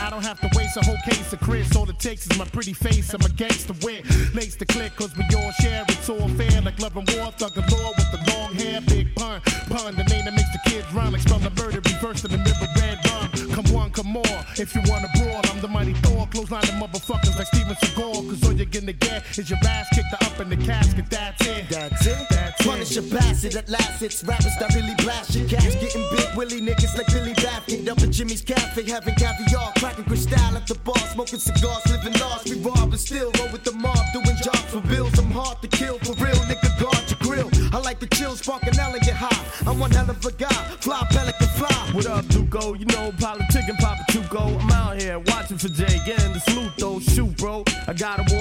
I 0.10 0.12
don't 0.12 0.26
have 0.26 0.40
to 0.40 0.50
waste 0.58 0.76
a 0.76 0.84
whole 0.84 0.98
case 1.06 1.32
of 1.34 1.40
Chris. 1.40 1.76
All 1.76 1.88
it 1.88 2.00
takes 2.00 2.26
is 2.26 2.36
my 2.36 2.46
pretty 2.46 2.74
face. 2.74 3.14
I'm 3.14 3.22
against 3.22 3.68
the 3.68 3.74
wit. 3.86 4.04
Lace 4.34 4.56
the 4.56 4.66
click, 4.66 4.96
cause 4.96 5.16
we 5.16 5.24
all 5.38 5.52
share. 5.62 5.86
It's 5.88 6.10
all 6.10 6.28
fair, 6.30 6.62
like 6.62 6.80
love 6.80 6.98
and 6.98 7.08
war. 7.14 7.32
Thug 7.38 7.54
galore 7.54 7.94
with 7.96 8.10
the 8.10 8.34
long 8.34 8.52
hair, 8.56 8.82
big 8.82 9.14
pun. 9.14 9.40
Pun, 9.70 9.96
the 9.96 10.04
name 10.06 10.26
that 10.26 10.34
makes 10.34 10.50
the 10.50 10.62
kids 10.66 10.92
run. 10.96 11.12
Like 11.12 11.22
spell 11.22 11.38
the 11.38 11.52
murder, 11.52 11.80
reverse 11.86 12.22
to 12.22 12.28
the 12.28 12.40
mirror, 12.40 12.70
red 12.82 12.98
rum. 13.06 13.30
Come 13.54 13.72
one, 13.72 13.92
come 13.92 14.08
more. 14.08 14.40
If 14.58 14.74
you 14.74 14.82
wanna 14.90 15.10
brawl, 15.14 15.42
I'm 15.44 15.62
the 15.62 15.68
mighty 15.68 15.94
Thor. 16.02 16.26
Close 16.32 16.50
line 16.50 16.64
of 16.64 16.82
motherfuckers 16.82 17.38
like 17.38 17.46
Steven 17.46 17.76
Seagal. 17.76 18.30
Cause 18.30 18.44
all 18.50 18.54
you're 18.80 18.94
gonna 18.94 19.22
get 19.22 19.38
is 19.38 19.50
your 19.50 19.60
ass 19.66 19.88
kicked 19.94 20.14
up 20.24 20.40
in 20.40 20.50
the 20.50 20.58
casket. 20.58 21.06
That's 21.10 21.46
it. 21.46 21.70
That's 21.70 22.06
it. 22.06 22.28
That's 22.30 22.66
Punish 22.66 22.92
it. 22.96 23.04
your 23.04 23.20
bastard 23.20 23.56
at 23.56 23.70
last. 23.70 24.02
It's 24.02 24.24
rappers 24.24 24.56
that 24.60 24.74
really 24.74 24.96
blast 25.04 25.36
your 25.36 25.48
cash. 25.48 25.74
Getting 25.80 26.06
big 26.12 26.36
willy 26.36 26.62
niggas 26.62 26.96
like 26.98 27.08
Billy 27.08 27.34
Baffin. 27.34 27.88
Up 27.90 28.00
at 28.00 28.12
Jimmy's 28.12 28.42
Cafe, 28.42 28.84
having 28.90 29.16
caviar. 29.16 29.74
Cracking 29.78 30.06
crystal 30.06 30.56
at 30.56 30.68
the 30.68 30.76
bar. 30.76 30.98
Smoking 31.14 31.40
cigars, 31.40 31.86
living 31.90 32.14
large. 32.20 32.50
We 32.50 32.60
rob 32.60 32.92
and 32.92 33.00
still 33.00 33.32
roll 33.40 33.52
with 33.52 33.64
the 33.64 33.74
mob. 33.74 34.00
Doing 34.14 34.38
jobs 34.44 34.72
for 34.72 34.82
bills. 34.82 35.18
I'm 35.20 35.32
hard 35.32 35.62
to 35.62 35.68
kill 35.68 35.98
for 36.00 36.14
real. 36.24 36.40
Nigga, 36.48 36.72
guard 36.80 37.04
your 37.10 37.20
grill. 37.20 37.50
I 37.74 37.80
like 37.80 38.00
the 38.00 38.08
chill, 38.08 38.36
spark 38.36 38.64
an 38.64 38.80
elegant 38.80 39.18
high. 39.18 39.70
I'm 39.70 39.80
one 39.80 39.92
hell 39.92 40.10
of 40.10 40.26
a 40.26 40.32
guy. 40.32 40.62
Fly, 40.80 41.06
pelican, 41.12 41.48
fly. 41.60 41.90
What 41.94 42.06
up, 42.08 42.26
Duco? 42.28 42.74
You 42.74 42.86
know, 42.86 43.12
politicking, 43.18 43.78
Papa 43.80 44.04
Chuco. 44.12 44.60
I'm 44.62 44.72
out 44.72 45.02
here 45.02 45.20
watching 45.20 45.58
for 45.58 45.70
Jay, 45.70 46.00
getting 46.06 46.34
the 46.34 46.40
salute 46.40 46.72
though. 46.78 47.00
Shoot, 47.00 47.36
bro. 47.38 47.64
I 47.88 47.94
got 47.94 48.20
a 48.20 48.36
yo, 48.36 48.39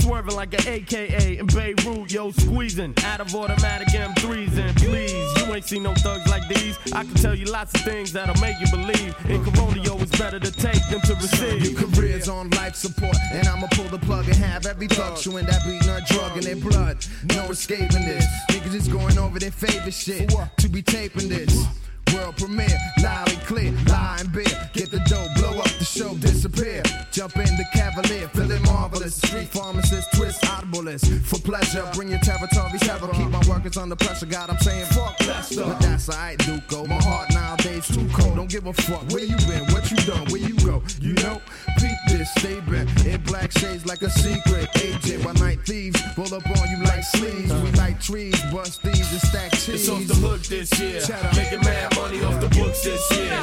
swerving 0.00 0.34
like 0.34 0.54
an 0.54 0.66
AKA 0.66 1.38
in 1.38 1.46
Beirut, 1.46 2.10
yo, 2.10 2.30
squeezing 2.30 2.94
out 3.04 3.20
of 3.20 3.34
automatic 3.34 3.88
M3s. 3.88 4.58
And 4.58 4.76
please, 4.76 5.12
you 5.38 5.54
ain't 5.54 5.64
seen 5.64 5.82
no 5.82 5.94
thugs 5.94 6.28
like 6.28 6.46
these. 6.48 6.78
I 6.92 7.04
can 7.04 7.14
tell 7.14 7.34
you 7.34 7.46
lots 7.46 7.74
of 7.74 7.80
things 7.82 8.12
that'll 8.12 8.40
make 8.40 8.58
you 8.60 8.66
believe. 8.70 9.14
In 9.28 9.44
Corona, 9.44 9.80
yo, 9.82 9.98
it's 9.98 10.16
better 10.18 10.38
to 10.38 10.52
take 10.52 10.82
than 10.90 11.00
to 11.02 11.14
receive. 11.14 11.70
Your 11.70 11.88
career's 11.88 12.28
on 12.28 12.50
life 12.50 12.74
support, 12.74 13.16
and 13.32 13.46
I'ma 13.48 13.66
pull 13.72 13.88
the 13.88 13.98
plug 13.98 14.26
and 14.26 14.36
have 14.36 14.66
every 14.66 14.88
thug 14.88 15.16
chewing 15.16 15.46
that 15.46 15.62
Beatnut 15.62 16.06
drug 16.06 16.36
in 16.36 16.44
their 16.44 16.56
blood. 16.56 17.04
No 17.34 17.46
escaping 17.50 18.04
this. 18.04 18.26
Niggas 18.50 18.74
is 18.74 18.88
going 18.88 19.18
over 19.18 19.38
their 19.38 19.50
favorite 19.50 19.94
shit 19.94 20.32
to 20.58 20.68
be 20.68 20.82
taping 20.82 21.28
this. 21.28 21.81
World 22.14 22.36
premiere, 22.36 22.78
loud 23.02 23.30
and 23.32 23.40
clear, 23.42 23.72
lie 23.88 24.18
and 24.20 24.32
beer. 24.32 24.44
Get 24.72 24.90
the 24.90 24.98
dough, 25.08 25.28
blow 25.36 25.58
up 25.58 25.70
the 25.78 25.84
show, 25.84 26.14
disappear. 26.16 26.82
Jump 27.10 27.36
in 27.36 27.44
the 27.56 27.64
cavalier, 27.72 28.28
feeling 28.28 28.62
marvelous. 28.64 29.16
Street 29.16 29.48
pharmacist, 29.48 30.12
twist 30.14 30.42
audiblest. 30.42 31.22
For 31.24 31.38
pleasure, 31.40 31.88
bring 31.94 32.08
your 32.08 32.20
territory 32.20 32.78
terror. 32.78 33.08
Keep 33.12 33.30
my 33.30 33.42
workers 33.48 33.76
under 33.76 33.96
pressure. 33.96 34.26
God, 34.26 34.50
I'm 34.50 34.58
saying 34.58 34.86
fuck 34.86 35.18
Lester. 35.26 35.64
But 35.64 35.80
that's 35.80 36.08
alright, 36.08 36.38
Duco. 36.38 36.86
My 36.86 37.00
heart 37.02 37.31
nowadays 37.64 37.86
too 37.88 38.08
cold. 38.14 38.36
Don't 38.36 38.50
give 38.50 38.66
a 38.66 38.72
fuck 38.72 39.02
where 39.10 39.24
you 39.24 39.36
been, 39.48 39.64
what 39.72 39.90
you 39.90 39.96
done, 39.98 40.24
where 40.26 40.40
you 40.40 40.54
go. 40.58 40.82
You 41.00 41.14
know, 41.14 41.40
peep 41.78 41.96
this, 42.08 42.30
stay 42.34 42.60
back. 42.60 42.88
In 43.06 43.20
black 43.22 43.52
shades 43.52 43.86
like 43.86 44.02
a 44.02 44.10
secret 44.10 44.68
agent. 44.82 45.24
While 45.24 45.34
night 45.34 45.60
thieves 45.64 46.00
roll 46.16 46.34
up 46.34 46.46
on 46.46 46.70
you 46.70 46.84
like 46.84 47.04
sleeves. 47.04 47.52
We 47.52 47.70
like 47.72 48.00
trees, 48.00 48.40
bust 48.52 48.82
thieves 48.82 49.12
and 49.12 49.20
stack 49.20 49.52
cheese. 49.52 49.68
It's 49.68 49.88
off 49.88 50.06
the 50.06 50.14
hook 50.14 50.42
this 50.42 50.78
year. 50.78 51.02
Making 51.36 51.60
mad 51.60 51.96
money 51.96 52.22
off 52.24 52.40
the 52.40 52.48
books 52.48 52.84
this 52.84 53.10
year. 53.16 53.40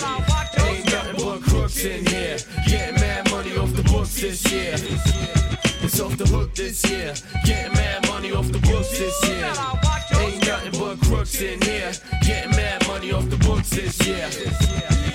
Ain't 0.66 0.86
nothing 0.92 1.26
but 1.26 1.42
crooks 1.42 1.84
in 1.84 2.06
here. 2.06 2.38
Getting 2.68 2.96
mad 2.96 3.32
money 3.32 3.58
off 3.58 3.74
the 3.74 3.84
books 3.84 4.22
this 4.22 4.52
year. 4.52 4.76
It's 5.82 6.00
off 6.00 6.18
the 6.18 6.28
hook 6.28 6.54
this 6.56 6.90
year. 6.90 7.14
Getting 7.46 7.74
mad 7.74 8.08
money 8.08 8.32
off 8.32 8.52
the 8.52 8.60
books 8.60 8.98
this 8.98 9.28
year. 9.28 9.99
Crooks 11.20 11.42
in 11.42 11.62
here. 11.64 11.92
Getting 12.22 12.52
mad 12.52 12.88
money 12.88 13.12
off 13.12 13.30
the 13.30 13.36
books 13.36 13.72
this 13.72 14.00
year. 14.08 15.09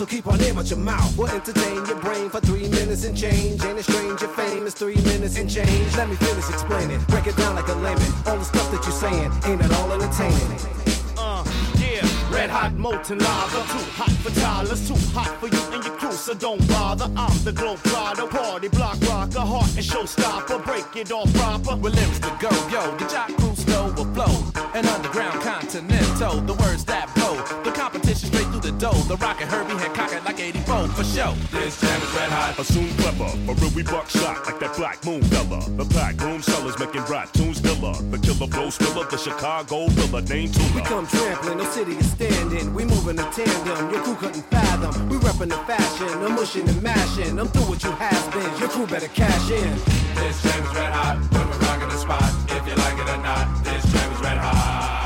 So 0.00 0.06
keep 0.06 0.26
on 0.26 0.40
air 0.40 0.54
with 0.54 0.70
your 0.70 0.78
mouth, 0.78 1.14
we'll 1.18 1.28
entertain 1.28 1.74
your 1.84 1.96
brain 1.96 2.30
for 2.30 2.40
three 2.40 2.66
minutes 2.70 3.04
and 3.04 3.14
change, 3.14 3.62
ain't 3.62 3.78
it 3.78 3.82
strange, 3.82 4.18
your 4.22 4.30
fame 4.30 4.66
is 4.66 4.72
three 4.72 4.96
minutes 4.96 5.36
and 5.36 5.50
change, 5.50 5.94
let 5.94 6.08
me 6.08 6.16
finish 6.16 6.48
explaining, 6.48 6.98
break 7.08 7.26
it 7.26 7.36
down 7.36 7.54
like 7.54 7.68
a 7.68 7.74
layman, 7.74 8.12
all 8.24 8.38
the 8.38 8.44
stuff 8.44 8.70
that 8.70 8.82
you're 8.82 8.92
saying, 8.92 9.30
ain't 9.44 9.60
at 9.60 9.70
all 9.72 9.92
entertaining? 9.92 10.58
Uh, 11.18 11.44
yeah, 11.76 12.00
red 12.32 12.48
hot 12.48 12.72
molten 12.78 13.18
lava, 13.18 13.58
too 13.72 13.84
hot 13.92 14.10
for 14.24 14.30
toddlers, 14.40 14.88
too 14.88 14.96
hot 15.12 15.38
for 15.38 15.48
you 15.48 15.74
and 15.74 15.84
your 15.84 15.94
crew, 15.96 16.12
so 16.12 16.32
don't 16.32 16.66
bother. 16.66 17.04
I'm 17.14 17.36
the 17.44 17.52
globe 17.52 17.78
plotter, 17.84 18.26
party 18.26 18.68
block 18.68 18.98
rocker, 19.02 19.40
heart 19.40 19.76
and 19.76 19.84
showstopper, 19.84 20.64
break 20.64 20.96
it 20.96 21.12
all 21.12 21.26
proper. 21.26 21.76
With 21.76 21.94
rocket 29.20 29.48
Herbie 29.48 29.76
had 29.76 29.94
cocked 29.94 30.24
like 30.24 30.40
84 30.40 30.88
for 30.88 31.04
show. 31.04 31.34
This 31.52 31.80
jam 31.80 32.00
is 32.02 32.12
red 32.16 32.30
hot. 32.32 32.58
Assume 32.58 32.88
clever, 32.96 33.28
for 33.46 33.54
real 33.60 33.70
we 33.76 33.82
buckshot 33.82 34.46
like 34.46 34.58
that 34.60 34.76
black 34.76 35.04
moon 35.04 35.22
fella. 35.22 35.60
The 35.76 35.84
pack 35.94 36.20
room 36.20 36.42
sellers 36.42 36.78
making 36.78 37.04
rap 37.04 37.32
tunes 37.32 37.60
killer. 37.60 37.94
The 38.10 38.18
killer 38.18 38.48
flow 38.48 38.70
spiller, 38.70 39.06
the 39.06 39.18
Chicago 39.18 39.88
villa 39.88 40.22
named 40.22 40.56
We 40.74 40.82
come 40.82 41.06
trampling, 41.06 41.58
no 41.58 41.64
city 41.64 41.92
is 41.92 42.10
standing. 42.10 42.74
We 42.74 42.84
moving 42.84 43.18
in 43.18 43.28
tandem, 43.32 43.90
your 43.92 44.02
crew 44.02 44.16
couldn't 44.16 44.44
fathom. 44.50 45.08
We 45.08 45.16
reppin' 45.18 45.50
the 45.50 45.60
fashion, 45.68 46.08
I'm 46.24 46.34
mushing 46.34 46.68
and 46.68 46.82
mashing. 46.82 47.38
I'm 47.38 47.48
through 47.48 47.68
what 47.70 47.82
you 47.84 47.92
has 47.92 48.24
been, 48.34 48.50
your 48.58 48.68
crew 48.68 48.86
better 48.86 49.08
cash 49.08 49.50
in. 49.50 49.70
This 50.16 50.42
jam 50.42 50.64
is 50.64 50.74
red 50.74 50.92
hot. 50.92 51.18
When 51.32 51.46
we're 51.48 51.58
rocking 51.68 51.88
the 51.88 51.98
spot, 51.98 52.32
if 52.56 52.66
you 52.66 52.74
like 52.74 52.98
it 52.98 53.08
or 53.08 53.20
not, 53.22 53.64
this 53.64 53.84
jam 53.92 54.12
is 54.12 54.20
red 54.20 54.38
hot. 54.38 54.96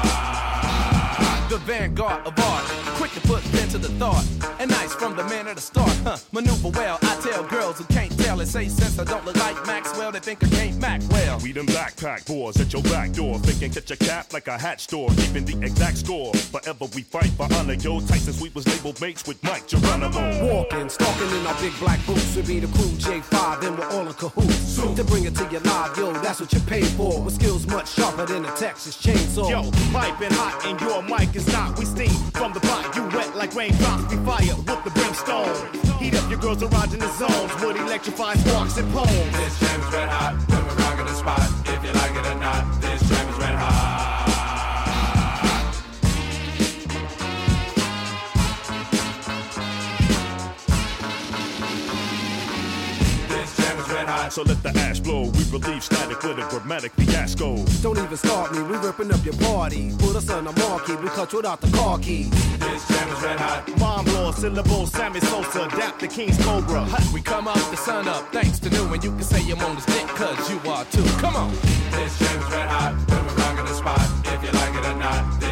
The 1.49 1.59
vanguard 1.59 2.27
of 2.27 2.39
art, 2.39 2.65
quick 2.99 3.13
to 3.13 3.21
put 3.21 3.44
pen 3.44 3.44
to 3.75 3.79
the 3.79 3.89
thought, 3.99 4.25
and 4.61 4.71
nice 4.71 4.95
from 4.95 5.17
the 5.17 5.25
man 5.25 5.49
at 5.49 5.57
the 5.57 5.61
start. 5.61 5.91
Huh, 6.05 6.17
maneuver 6.31 6.69
well. 6.69 6.97
I 7.03 7.21
tell 7.21 7.43
girls 7.43 7.79
who 7.79 7.85
can't 7.93 8.14
tell 8.25 8.41
and 8.41 8.49
say 8.49 8.69
since 8.69 8.99
I 8.99 9.05
don't 9.05 9.25
look 9.25 9.37
like 9.37 9.67
Maxwell, 9.67 10.11
they 10.13 10.19
think 10.19 10.43
I 10.43 10.49
can't 10.49 10.79
Mac 10.81 11.03
well. 11.11 11.39
We 11.41 11.53
them 11.53 11.67
backpack 11.67 12.27
boys 12.27 12.59
at 12.61 12.73
your 12.73 12.83
back 12.85 13.13
door, 13.13 13.39
thinking 13.41 13.71
catch 13.71 13.91
a 13.91 13.97
cap 13.97 14.33
like 14.33 14.49
a 14.49 14.57
hat 14.59 14.81
store, 14.81 15.11
keeping 15.11 15.45
the 15.45 15.57
exact 15.67 15.99
score. 15.99 16.33
Forever 16.35 16.87
we 16.95 17.03
fight 17.03 17.33
for 17.39 17.47
honor, 17.55 17.75
yo. 17.75 18.01
Tight 18.01 18.09
Tyson 18.09 18.33
Sweet 18.33 18.55
was 18.55 18.67
labeled 18.67 19.01
mates 19.01 19.27
with 19.27 19.43
Mike 19.43 19.67
Geronimo. 19.67 20.23
Walking, 20.47 20.89
stalking 20.89 21.31
in 21.39 21.47
our 21.47 21.59
big 21.61 21.79
black 21.79 22.05
boots. 22.07 22.35
We 22.37 22.43
be 22.43 22.61
the 22.61 22.69
crew 22.69 22.93
J5, 23.05 23.61
then 23.61 23.77
we're 23.77 23.91
all 23.91 24.07
in 24.07 24.15
cahoots. 24.15 24.75
To 24.97 25.05
bring 25.05 25.25
it 25.25 25.35
to 25.37 25.45
your 25.51 25.61
live, 25.61 25.97
yo, 25.97 26.13
that's 26.25 26.41
what 26.41 26.53
you 26.53 26.61
pay 26.61 26.83
for. 26.83 27.21
With 27.23 27.35
skills 27.35 27.67
much 27.67 27.89
sharper 27.93 28.27
than 28.27 28.45
a 28.45 28.53
Texas 28.57 28.97
chainsaw. 28.97 29.51
Yo, 29.51 29.71
piping 29.93 30.33
hot 30.33 30.65
and 30.65 30.81
your 30.81 31.03
mic 31.03 31.35
is 31.37 31.47
not. 31.53 31.79
We 31.79 31.85
steam 31.85 32.17
from 32.33 32.53
the 32.53 32.61
pot, 32.61 32.95
you 32.97 33.03
wet 33.17 33.37
like 33.37 33.55
rain 33.55 33.73
raindrops 33.73 34.15
We 34.15 34.17
fire 34.25 34.57
with 34.57 34.85
the 34.85 34.91
brimstone. 34.91 35.85
Heat 35.99 36.15
up 36.15 36.29
your 36.31 36.41
girls 36.41 36.63
around 36.63 36.93
in 36.93 36.99
the 36.99 37.13
zones 37.13 37.53
would 37.63 37.77
and 38.21 38.93
poems. 38.93 39.33
This 39.33 39.59
jam's 39.59 39.93
red 39.93 40.09
hot, 40.09 40.39
then 40.47 40.65
we're 40.67 40.77
rocking 40.77 41.05
the 41.05 41.15
spot. 41.15 41.43
If 41.67 41.83
you 41.83 41.93
like 41.93 42.15
it 42.15 42.27
or 42.31 42.39
not, 42.39 42.81
jam 54.31 54.31
is 54.31 54.31
red 54.31 54.31
hot. 54.31 54.33
So 54.33 54.43
let 54.43 54.63
the 54.63 54.81
ash 54.81 55.01
blow. 55.01 55.23
We 55.31 55.45
relieve 55.51 55.83
static 55.83 56.23
with 56.23 56.39
a 56.39 56.49
grammatic 56.49 56.93
fiasco. 56.93 57.65
Don't 57.83 57.99
even 57.99 58.17
start 58.17 58.53
me, 58.53 58.63
we 58.63 58.77
ripping 58.77 59.13
up 59.13 59.25
your 59.25 59.35
party. 59.35 59.93
Put 59.99 60.17
us 60.17 60.31
on 60.31 60.45
the 60.45 60.53
marquee, 60.53 60.97
we 60.97 61.09
cut 61.09 61.33
you 61.33 61.39
without 61.39 61.61
the 61.61 61.71
car 61.77 61.99
key. 61.99 62.25
This 62.59 62.89
jam 62.89 63.09
is 63.09 63.23
red 63.23 63.41
hot. 63.41 63.67
Bomb 63.79 64.07
law, 64.07 64.33
syllable, 64.33 64.87
Sammy 64.87 65.21
Sosa, 65.21 65.65
adapt 65.65 66.01
the 66.01 66.09
King's 66.09 66.39
Cobra. 66.45 66.85
Hot, 66.85 67.13
we 67.13 67.21
come 67.21 67.49
up 67.49 67.57
the 67.71 67.77
sun 67.77 68.09
up, 68.09 68.33
thanks 68.33 68.59
to 68.61 68.71
new, 68.71 68.93
and 68.93 69.03
you 69.03 69.11
can 69.11 69.23
say 69.23 69.41
I'm 69.51 69.61
on 69.61 69.77
this 69.77 69.87
dick, 69.87 70.07
cause 70.09 70.51
you 70.51 70.59
are 70.71 70.85
too. 70.87 71.05
Come 71.21 71.37
on. 71.37 71.51
This 71.93 72.19
jam 72.19 72.41
is 72.41 72.51
red 72.51 72.69
hot, 72.69 72.95
we're 73.09 73.43
rocking 73.43 73.67
the 73.67 73.75
spot. 73.75 74.01
If 74.27 74.43
you 74.43 74.53
like 74.53 74.75
it 74.75 74.87
or 74.87 74.97
not, 74.97 75.44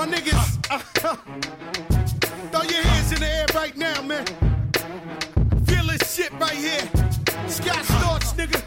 My 0.00 0.06
niggas, 0.06 0.48
throw 2.50 2.62
your 2.62 2.82
hands 2.82 3.12
in 3.12 3.20
the 3.20 3.26
air 3.26 3.44
right 3.54 3.76
now, 3.76 4.00
man. 4.00 4.24
Feel 5.66 5.84
this 5.88 6.14
shit 6.16 6.32
right 6.40 6.56
here. 6.56 6.80
Scott 7.46 7.84
Storch, 7.84 8.32
nigga. 8.34 8.62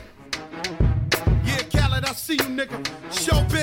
Yeah, 1.43 1.63
Khaled, 1.73 2.05
I 2.05 2.13
see 2.13 2.33
you, 2.35 2.49
nigga. 2.53 2.77
Showbiz, 3.09 3.49
born 3.49 3.62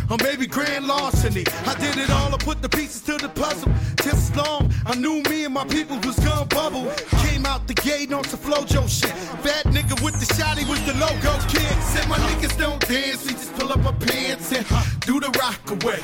or 0.11 0.17
maybe 0.23 0.45
grand 0.45 0.85
larceny. 0.85 1.45
I 1.65 1.73
did 1.75 1.97
it 1.97 2.09
all, 2.09 2.33
I 2.33 2.37
put 2.37 2.61
the 2.61 2.69
pieces 2.69 3.01
to 3.03 3.17
the 3.17 3.29
puzzle. 3.29 3.71
Just 4.03 4.35
long 4.35 4.71
I 4.85 4.95
knew 4.95 5.23
me 5.29 5.45
and 5.45 5.53
my 5.53 5.65
people 5.65 5.97
was 6.03 6.19
gonna 6.19 6.45
bubble. 6.45 6.91
Came 7.25 7.45
out 7.45 7.65
the 7.67 7.73
gate 7.73 8.11
on 8.11 8.23
some 8.25 8.39
Flojo 8.39 8.87
shit. 8.89 9.15
Fat 9.43 9.65
nigga 9.67 9.95
with 10.03 10.19
the 10.19 10.27
shotty 10.35 10.67
was 10.67 10.83
the 10.85 10.93
logo 10.99 11.33
kid. 11.47 11.73
Said 11.81 12.07
my 12.09 12.17
niggas 12.17 12.57
don't 12.57 12.81
dance, 12.87 13.25
we 13.25 13.31
just 13.31 13.53
pull 13.55 13.71
up 13.71 13.85
our 13.85 13.93
pants 13.93 14.51
and 14.51 14.65
do 15.01 15.19
the 15.19 15.31
rock 15.39 15.61
away. 15.71 15.99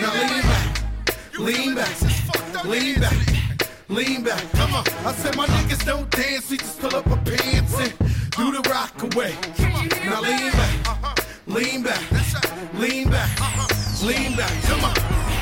Now 0.00 0.12
lean 0.20 0.42
back, 0.42 1.38
lean 1.38 1.74
back, 1.74 2.64
lean 2.64 3.00
back. 3.00 3.16
Lean 3.88 4.22
back, 4.22 4.42
come 4.52 4.74
on. 4.74 4.84
I 5.04 5.12
said 5.12 5.36
my 5.36 5.46
niggas 5.46 5.84
don't 5.84 6.08
dance, 6.10 6.50
we 6.50 6.56
just 6.56 6.80
pull 6.80 6.94
up 6.96 7.06
our 7.08 7.18
pants 7.18 7.78
and 7.78 7.92
do 8.36 8.50
the 8.52 8.66
rock 8.70 9.02
away. 9.02 9.34
Now 10.06 10.22
lean 10.22 10.50
back, 10.52 11.21
lean 11.46 11.82
back, 11.82 12.00
lean 12.74 13.10
back, 13.10 13.40
uh-huh. 13.40 14.06
lean 14.06 14.36
back, 14.36 14.62
come 14.64 14.84
on. 14.84 15.41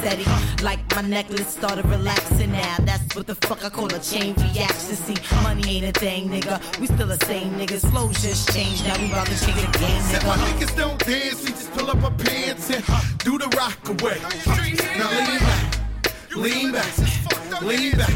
steady. 0.00 0.24
Like 0.62 0.80
my 0.94 1.02
necklace 1.02 1.48
started 1.48 1.84
relaxing 1.86 2.52
now. 2.52 2.76
That's 2.80 3.14
what 3.16 3.26
the 3.26 3.34
fuck 3.34 3.64
I 3.64 3.70
call 3.70 3.86
a 3.86 3.98
chain 3.98 4.34
reaction. 4.34 4.96
See, 4.96 5.16
money 5.42 5.76
ain't 5.76 5.96
a 5.96 6.00
thing, 6.00 6.28
nigga. 6.28 6.60
We 6.80 6.86
still 6.86 7.06
the 7.08 7.18
same 7.26 7.52
niggas. 7.54 7.90
Flows 7.90 8.20
just 8.22 8.52
changed. 8.52 8.84
Now 8.86 8.98
we 8.98 9.06
about 9.10 9.26
to 9.26 9.44
change 9.44 9.60
the 9.60 9.78
game, 9.78 10.02
Said 10.02 10.24
my 10.24 10.36
niggas 10.36 10.76
don't 10.76 10.98
dance, 10.98 11.42
we 11.44 11.50
just 11.50 11.70
pull 11.72 11.90
up 11.90 12.02
our 12.02 12.10
pants 12.10 12.70
and 12.70 12.84
do 13.18 13.38
the 13.38 13.48
rock 13.56 13.78
away. 13.88 14.18
Now 14.98 15.10
lean 15.10 15.40
back, 15.40 15.62
lean 16.36 16.72
back, 16.72 17.62
lean 17.62 17.92
back, 17.96 18.14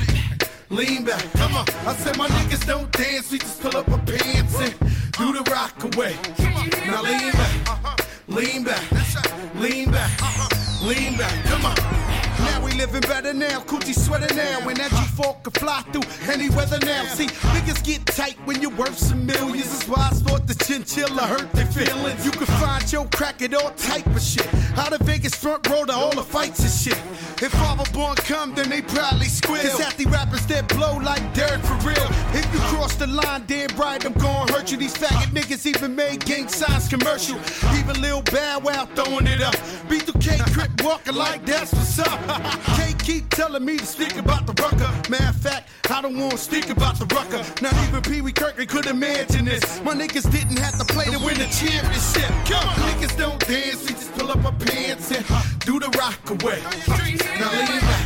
lean 0.71 1.05
back. 1.05 1.23
Come 1.33 1.55
on. 1.55 1.67
I 1.87 1.95
said 1.97 2.17
my 2.17 2.29
niggas 2.29 2.67
don't 2.67 2.91
dance, 2.93 3.31
we 3.31 3.39
just 3.39 3.61
pull 3.61 3.77
up 3.77 3.89
our 3.89 3.99
pants 3.99 4.59
and 4.61 4.75
do 5.13 5.33
the 5.33 5.43
rock 5.51 5.83
away. 5.85 6.15
Now 6.87 7.03
lean 7.03 7.33
back, 7.33 8.09
lean 8.29 8.65
back, 8.65 8.83
lean 9.57 9.91
back, 9.91 10.66
lean 10.87 11.17
back. 11.17 11.45
Come 11.47 11.67
on. 11.67 12.16
Living 12.77 13.01
better 13.01 13.33
now, 13.33 13.61
coochie 13.61 13.95
sweater 13.95 14.33
now, 14.35 14.69
and 14.69 14.77
that 14.77 14.91
G4 14.91 15.43
can 15.43 15.53
fly 15.55 15.81
through 15.93 16.03
any 16.31 16.51
weather 16.51 16.79
now. 16.85 17.05
See, 17.07 17.27
niggas 17.27 17.83
get 17.83 18.05
tight 18.05 18.37
when 18.45 18.61
you're 18.61 18.77
worth 18.77 18.99
some 18.99 19.25
millions. 19.25 19.71
That's 19.71 19.89
why 19.89 20.09
I 20.09 20.11
thought 20.11 20.47
the 20.47 20.55
chinchilla 20.55 21.23
hurt 21.23 21.51
their 21.53 21.65
feelings. 21.67 22.23
You 22.25 22.33
can 22.33 22.47
find 22.47 22.93
your 22.93 23.07
crack 23.07 23.41
at 23.41 23.55
all 23.55 23.71
type 23.71 24.07
of 24.07 24.21
shit. 24.21 24.47
Out 24.77 24.93
of 24.93 25.01
Vegas 25.07 25.35
front 25.35 25.67
row 25.71 25.87
to 25.87 25.93
all 25.93 26.15
the 26.15 26.23
fights 26.23 26.61
and 26.61 26.71
shit. 26.71 27.03
If 27.43 27.53
Father 27.53 27.91
Born 27.93 28.17
come, 28.17 28.55
then 28.55 28.69
they 28.69 28.83
probably 28.83 29.27
squeal. 29.27 29.63
Cause 29.63 29.95
the 29.97 30.05
rappers 30.07 30.45
that 30.47 30.69
blow 30.69 30.99
like 30.99 31.23
dirt 31.33 31.61
for 31.65 31.75
real. 31.87 32.07
If 32.35 32.45
you 32.53 32.61
cross 32.69 32.95
the 32.97 33.07
line, 33.07 33.45
damn 33.47 33.75
right, 33.77 34.05
I'm 34.05 34.13
gonna 34.13 34.53
hurt 34.53 34.71
you. 34.71 34.77
These 34.77 34.95
faggot 34.95 35.33
niggas 35.33 35.65
even 35.65 35.97
made 35.97 36.25
gang 36.27 36.49
signs 36.49 36.89
commercial. 36.89 37.39
Even 37.79 38.01
Lil 38.03 38.23
Bow 38.23 38.59
Wow 38.59 38.87
throwing 38.95 39.27
it 39.27 39.41
up. 39.41 39.55
B2K 39.89 40.53
Crip 40.53 40.83
walking 40.83 41.15
like 41.15 41.45
that's 41.47 41.73
what's 41.73 41.99
up. 41.99 42.63
K 42.75 42.95
keep 42.99 43.31
telling 43.31 43.65
me 43.65 43.77
to 43.79 43.87
speak 43.87 44.17
about 44.17 44.47
the 44.47 44.55
rucker. 44.63 44.91
Matter 45.11 45.29
of 45.29 45.37
fact, 45.37 45.69
I 45.91 46.03
don't 46.03 46.19
wanna 46.19 46.37
speak 46.37 46.71
about 46.71 46.99
the 46.99 47.07
rucker. 47.15 47.45
Not 47.63 47.75
even 47.87 48.03
Pee 48.03 48.21
Wee 48.21 48.33
Kirkland 48.33 48.69
could 48.69 48.87
imagine 48.87 49.45
this. 49.45 49.81
My 49.83 49.95
niggas 49.95 50.31
didn't 50.31 50.59
have 50.59 50.79
to 50.79 50.85
play 50.93 51.05
to 51.07 51.19
win 51.19 51.39
the 51.39 51.47
championship. 51.47 52.31
Come 52.45 52.69
on, 52.69 52.77
niggas 52.89 53.17
don't 53.17 53.39
dance, 53.47 53.83
we 53.83 53.95
just 53.95 54.13
pull 54.15 54.31
up 54.31 54.45
our 54.45 54.53
pants 54.53 55.11
and 55.13 55.25
do 55.61 55.79
the 55.79 55.89
rock 55.99 56.19
away. 56.31 56.61
Now 57.39 57.53
lean 57.53 57.81
back, 57.81 58.05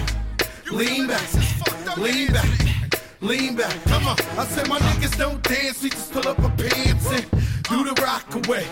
lean 0.70 1.06
back, 1.06 1.96
lean 1.96 2.32
back, 2.32 3.02
lean 3.20 3.56
back. 3.56 3.84
Come 3.84 4.08
on, 4.08 4.16
I 4.38 4.44
said 4.46 4.68
my 4.68 4.78
niggas 4.78 5.16
don't 5.16 5.42
dance, 5.42 5.82
we 5.82 5.90
just 5.90 6.12
pull 6.12 6.28
up 6.28 6.38
our 6.40 6.50
pants 6.50 7.06
and 7.10 7.24
do 7.68 7.84
the 7.84 7.94
rock 8.02 8.26
away. 8.46 8.66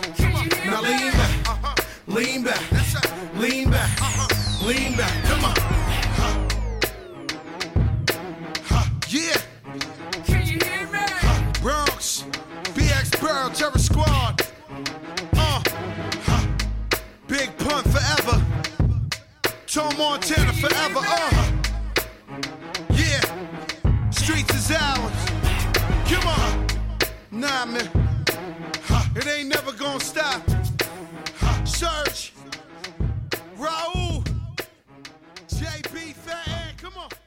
Now 0.66 0.82
lean 0.82 1.12
back, 1.12 1.86
lean 2.06 2.44
back, 2.44 2.62
lean 3.36 3.70
back, 3.70 3.90
Lean 4.62 4.96
back, 4.96 5.24
come 5.24 5.44
on. 5.44 5.54
Huh. 6.18 6.48
Huh. 8.64 8.84
Yeah. 9.08 9.40
Can 10.24 10.46
you 10.46 10.58
hear 10.58 10.86
me? 10.88 10.98
Huh. 10.98 11.52
Bronx, 11.62 12.24
BX 12.74 13.20
Barrel 13.20 13.50
Terror 13.50 13.78
Squad. 13.78 14.42
Uh. 15.34 15.62
Huh. 16.24 16.46
Big 17.28 17.56
pun 17.56 17.84
forever. 17.84 18.44
Tom 19.66 19.96
Montana 19.96 20.52
forever. 20.52 21.00
Uh. 21.06 21.52
Yeah. 22.90 24.10
Streets 24.10 24.54
is 24.54 24.72
ours. 24.72 25.12
Come 26.10 26.26
on. 26.26 26.66
Nah, 27.30 27.64
man. 27.64 27.88
Huh. 28.84 29.04
It 29.14 29.26
ain't 29.26 29.48
never 29.48 29.72
gonna 29.72 30.00
stop. 30.00 30.42
Huh. 31.38 31.64
Surge. 31.64 32.32
Raul. 33.56 33.97
Come 36.88 37.02
on. 37.02 37.17